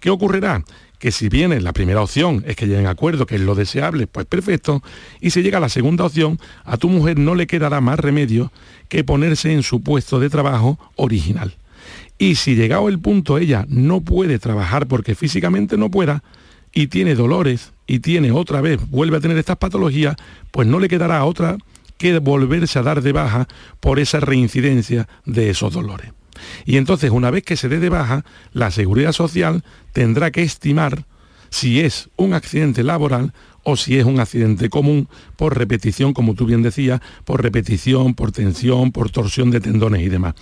¿Qué 0.00 0.10
ocurrirá? 0.10 0.64
Que 0.98 1.12
si 1.12 1.28
viene 1.28 1.60
la 1.60 1.72
primera 1.72 2.02
opción 2.02 2.42
es 2.46 2.56
que 2.56 2.66
lleguen 2.66 2.86
a 2.86 2.90
acuerdo, 2.90 3.26
que 3.26 3.36
es 3.36 3.40
lo 3.40 3.54
deseable, 3.54 4.06
pues 4.06 4.26
perfecto, 4.26 4.82
y 5.20 5.30
si 5.30 5.42
llega 5.42 5.60
la 5.60 5.68
segunda 5.68 6.04
opción, 6.04 6.38
a 6.64 6.76
tu 6.76 6.88
mujer 6.88 7.18
no 7.18 7.34
le 7.34 7.46
quedará 7.46 7.80
más 7.80 7.98
remedio 7.98 8.52
que 8.88 9.04
ponerse 9.04 9.52
en 9.52 9.62
su 9.62 9.82
puesto 9.82 10.20
de 10.20 10.30
trabajo 10.30 10.78
original. 10.96 11.54
Y 12.18 12.36
si 12.36 12.54
llegado 12.54 12.88
el 12.88 12.98
punto 12.98 13.38
ella 13.38 13.66
no 13.68 14.00
puede 14.00 14.38
trabajar 14.38 14.86
porque 14.86 15.14
físicamente 15.14 15.76
no 15.76 15.90
pueda, 15.90 16.22
y 16.72 16.88
tiene 16.88 17.14
dolores, 17.14 17.72
y 17.86 18.00
tiene 18.00 18.32
otra 18.32 18.60
vez, 18.60 18.78
vuelve 18.90 19.16
a 19.16 19.20
tener 19.20 19.38
estas 19.38 19.56
patologías, 19.56 20.16
pues 20.50 20.66
no 20.68 20.78
le 20.78 20.88
quedará 20.88 21.24
otra 21.24 21.56
que 21.96 22.18
volverse 22.18 22.78
a 22.78 22.82
dar 22.82 23.02
de 23.02 23.12
baja 23.12 23.48
por 23.80 23.98
esa 23.98 24.20
reincidencia 24.20 25.08
de 25.24 25.50
esos 25.50 25.72
dolores. 25.72 26.15
Y 26.64 26.76
entonces, 26.76 27.10
una 27.10 27.30
vez 27.30 27.42
que 27.44 27.56
se 27.56 27.68
dé 27.68 27.78
de 27.78 27.88
baja, 27.88 28.24
la 28.52 28.70
seguridad 28.70 29.12
social 29.12 29.64
tendrá 29.92 30.30
que 30.30 30.42
estimar 30.42 31.04
si 31.50 31.80
es 31.80 32.08
un 32.16 32.34
accidente 32.34 32.82
laboral 32.82 33.32
o 33.62 33.76
si 33.76 33.98
es 33.98 34.04
un 34.04 34.20
accidente 34.20 34.68
común 34.68 35.08
por 35.36 35.58
repetición, 35.58 36.12
como 36.12 36.34
tú 36.34 36.46
bien 36.46 36.62
decías, 36.62 37.00
por 37.24 37.42
repetición, 37.42 38.14
por 38.14 38.30
tensión, 38.30 38.92
por 38.92 39.10
torsión 39.10 39.50
de 39.50 39.60
tendones 39.60 40.02
y 40.02 40.08
demás. 40.08 40.34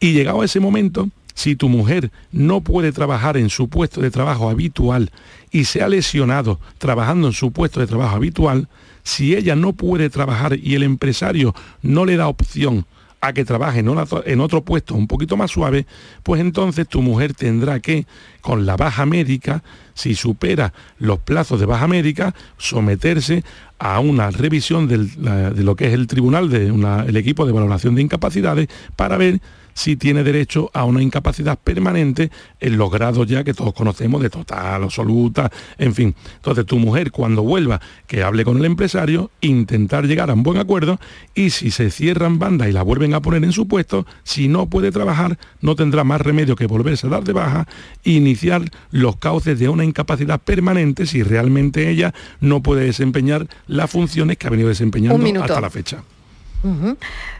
Y 0.00 0.12
llegado 0.12 0.40
a 0.40 0.44
ese 0.44 0.58
momento, 0.58 1.10
si 1.34 1.56
tu 1.56 1.68
mujer 1.68 2.10
no 2.30 2.60
puede 2.60 2.92
trabajar 2.92 3.36
en 3.36 3.50
su 3.50 3.68
puesto 3.68 4.00
de 4.00 4.10
trabajo 4.10 4.48
habitual 4.48 5.10
y 5.50 5.64
se 5.64 5.82
ha 5.82 5.88
lesionado 5.88 6.60
trabajando 6.78 7.26
en 7.26 7.32
su 7.32 7.52
puesto 7.52 7.80
de 7.80 7.86
trabajo 7.86 8.16
habitual, 8.16 8.68
si 9.02 9.34
ella 9.34 9.56
no 9.56 9.72
puede 9.72 10.10
trabajar 10.10 10.58
y 10.58 10.74
el 10.74 10.82
empresario 10.82 11.54
no 11.82 12.04
le 12.04 12.16
da 12.16 12.28
opción 12.28 12.86
a 13.22 13.32
que 13.32 13.44
trabaje 13.44 13.78
en, 13.78 14.40
otro 14.40 14.64
puesto 14.64 14.96
un 14.96 15.06
poquito 15.06 15.36
más 15.36 15.52
suave, 15.52 15.86
pues 16.24 16.40
entonces 16.40 16.88
tu 16.88 17.02
mujer 17.02 17.34
tendrá 17.34 17.78
que, 17.78 18.04
con 18.40 18.66
la 18.66 18.76
baja 18.76 19.06
médica, 19.06 19.62
si 19.94 20.16
supera 20.16 20.74
los 20.98 21.20
plazos 21.20 21.60
de 21.60 21.66
baja 21.66 21.86
médica, 21.86 22.34
someterse 22.58 23.44
a 23.78 24.00
una 24.00 24.32
revisión 24.32 24.88
de 24.88 25.62
lo 25.62 25.76
que 25.76 25.86
es 25.86 25.94
el 25.94 26.08
tribunal, 26.08 26.50
del 26.50 27.16
equipo 27.16 27.46
de 27.46 27.52
valoración 27.52 27.94
de 27.94 28.02
incapacidades, 28.02 28.68
para 28.96 29.16
ver 29.16 29.40
si 29.74 29.96
tiene 29.96 30.22
derecho 30.22 30.70
a 30.72 30.84
una 30.84 31.02
incapacidad 31.02 31.58
permanente 31.58 32.30
en 32.60 32.76
los 32.76 32.90
grados 32.90 33.26
ya 33.26 33.44
que 33.44 33.54
todos 33.54 33.72
conocemos 33.72 34.22
de 34.22 34.30
total, 34.30 34.84
absoluta, 34.84 35.50
en 35.78 35.94
fin. 35.94 36.14
Entonces 36.36 36.66
tu 36.66 36.78
mujer 36.78 37.10
cuando 37.10 37.42
vuelva, 37.42 37.80
que 38.06 38.22
hable 38.22 38.44
con 38.44 38.58
el 38.58 38.64
empresario, 38.64 39.30
intentar 39.40 40.06
llegar 40.06 40.30
a 40.30 40.34
un 40.34 40.42
buen 40.42 40.58
acuerdo 40.58 40.98
y 41.34 41.50
si 41.50 41.70
se 41.70 41.90
cierran 41.90 42.38
bandas 42.38 42.68
y 42.68 42.72
la 42.72 42.82
vuelven 42.82 43.14
a 43.14 43.20
poner 43.20 43.44
en 43.44 43.52
su 43.52 43.66
puesto, 43.68 44.06
si 44.24 44.48
no 44.48 44.66
puede 44.66 44.92
trabajar, 44.92 45.38
no 45.60 45.76
tendrá 45.76 46.04
más 46.04 46.20
remedio 46.20 46.56
que 46.56 46.66
volverse 46.66 47.06
a 47.06 47.10
dar 47.10 47.24
de 47.24 47.32
baja 47.32 47.66
e 48.04 48.12
iniciar 48.12 48.62
los 48.90 49.16
cauces 49.16 49.58
de 49.58 49.68
una 49.68 49.84
incapacidad 49.84 50.40
permanente 50.40 51.06
si 51.06 51.22
realmente 51.22 51.88
ella 51.88 52.14
no 52.40 52.62
puede 52.62 52.84
desempeñar 52.84 53.46
las 53.66 53.90
funciones 53.90 54.36
que 54.36 54.46
ha 54.46 54.50
venido 54.50 54.68
desempeñando 54.68 55.42
hasta 55.42 55.60
la 55.60 55.70
fecha. 55.70 56.02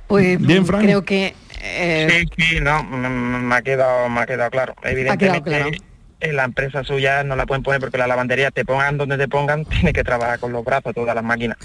Pues 0.06 0.40
Bien, 0.40 0.64
creo 0.64 1.04
que... 1.04 1.34
Eh, 1.62 2.26
sí, 2.36 2.44
sí, 2.44 2.60
no, 2.60 2.82
me, 2.82 3.54
ha 3.54 3.62
quedado, 3.62 4.08
me 4.08 4.20
ha 4.20 4.26
quedado 4.26 4.50
claro. 4.50 4.74
Evidentemente, 4.82 5.78
en 6.20 6.36
la 6.36 6.44
empresa 6.44 6.82
suya 6.84 7.22
no 7.24 7.36
la 7.36 7.46
pueden 7.46 7.62
poner 7.62 7.80
porque 7.80 7.98
la 7.98 8.06
lavandería 8.06 8.50
te 8.50 8.64
pongan 8.64 8.98
donde 8.98 9.16
te 9.16 9.28
pongan, 9.28 9.64
tiene 9.66 9.92
que 9.92 10.04
trabajar 10.04 10.40
con 10.40 10.52
los 10.52 10.64
brazos 10.64 10.94
todas 10.94 11.14
las 11.14 11.24
máquinas. 11.24 11.58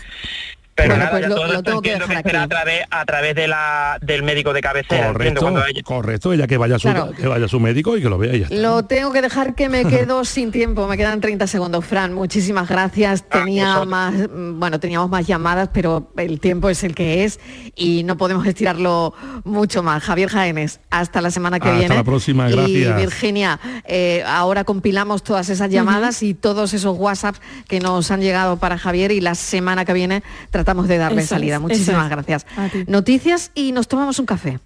Pero 0.78 0.95
nada, 0.95 1.09
pues 1.09 1.28
lo, 1.28 1.63
tengo 1.63 1.82
que 1.82 1.93
dejar 1.93 2.17
aquí. 2.17 2.36
a 2.36 2.47
través, 2.47 2.84
a 2.91 3.05
través 3.05 3.36
de 3.36 3.47
la, 3.47 3.97
del 3.99 4.21
médico 4.21 4.53
de 4.53 4.61
cabecera. 4.61 5.07
Correcto, 5.07 5.49
ella... 5.49 5.84
correcto, 5.84 6.34
ella 6.34 6.45
que 6.45 6.57
vaya, 6.57 6.78
su, 6.78 6.88
que 7.19 7.28
vaya 7.28 7.45
a 7.45 7.47
su 7.47 7.59
médico 7.59 7.97
y 7.97 8.01
que 8.03 8.09
lo 8.09 8.19
vea 8.19 8.32
ella. 8.32 8.47
Lo 8.51 8.86
tengo 8.86 9.11
que 9.11 9.23
dejar 9.23 9.55
que 9.55 9.69
me 9.69 9.86
quedo 9.89 10.23
sin 10.23 10.51
tiempo, 10.51 10.88
me 10.88 10.95
quedan 10.95 11.19
30 11.19 11.47
segundos. 11.47 11.84
Fran, 11.84 12.13
muchísimas 12.13 12.69
gracias. 12.69 13.25
Ah, 13.32 13.39
Tenía 13.39 13.86
más, 13.86 14.13
bueno, 14.30 14.80
teníamos 14.80 15.09
más 15.09 15.25
llamadas, 15.25 15.69
pero 15.73 16.11
el 16.15 16.39
tiempo 16.39 16.69
es 16.69 16.84
el 16.84 16.93
que 16.93 17.23
es 17.23 17.39
y 17.75 18.03
no 18.03 18.15
podemos 18.15 18.45
estirarlo 18.45 19.15
mucho 19.45 19.82
más. 19.82 20.03
Javier 20.03 20.30
Jaénes, 20.30 20.80
hasta 20.91 21.21
la 21.21 21.32
semana 21.32 21.59
que 21.59 21.71
viene. 21.71 21.86
Hasta 21.86 21.95
la 21.95 22.03
próxima, 22.03 22.49
gracias. 22.49 22.99
Y 22.99 23.01
Virginia, 23.01 23.59
eh, 23.86 24.23
ahora 24.28 24.63
compilamos 24.63 25.23
todas 25.23 25.49
esas 25.49 25.71
llamadas 25.71 26.21
y 26.21 26.36
todos 26.36 26.75
esos 26.75 26.95
WhatsApps 26.95 27.41
que 27.67 27.80
nos 27.80 28.11
han 28.11 28.21
llegado 28.21 28.57
para 28.57 28.78
Javier 28.78 29.11
y 29.11 29.21
la 29.21 29.34
semana 29.34 29.84
que 29.84 29.93
viene 29.93 30.21
tratamos 30.51 30.66
de 30.88 30.97
darle 30.97 31.26
salida. 31.26 31.59
Muchísimas 31.59 32.09
gracias. 32.09 32.45
Noticias 32.88 33.51
y 33.55 33.72
nos 33.72 33.88
tomamos 33.88 34.20
un 34.20 34.26
café. 34.26 34.59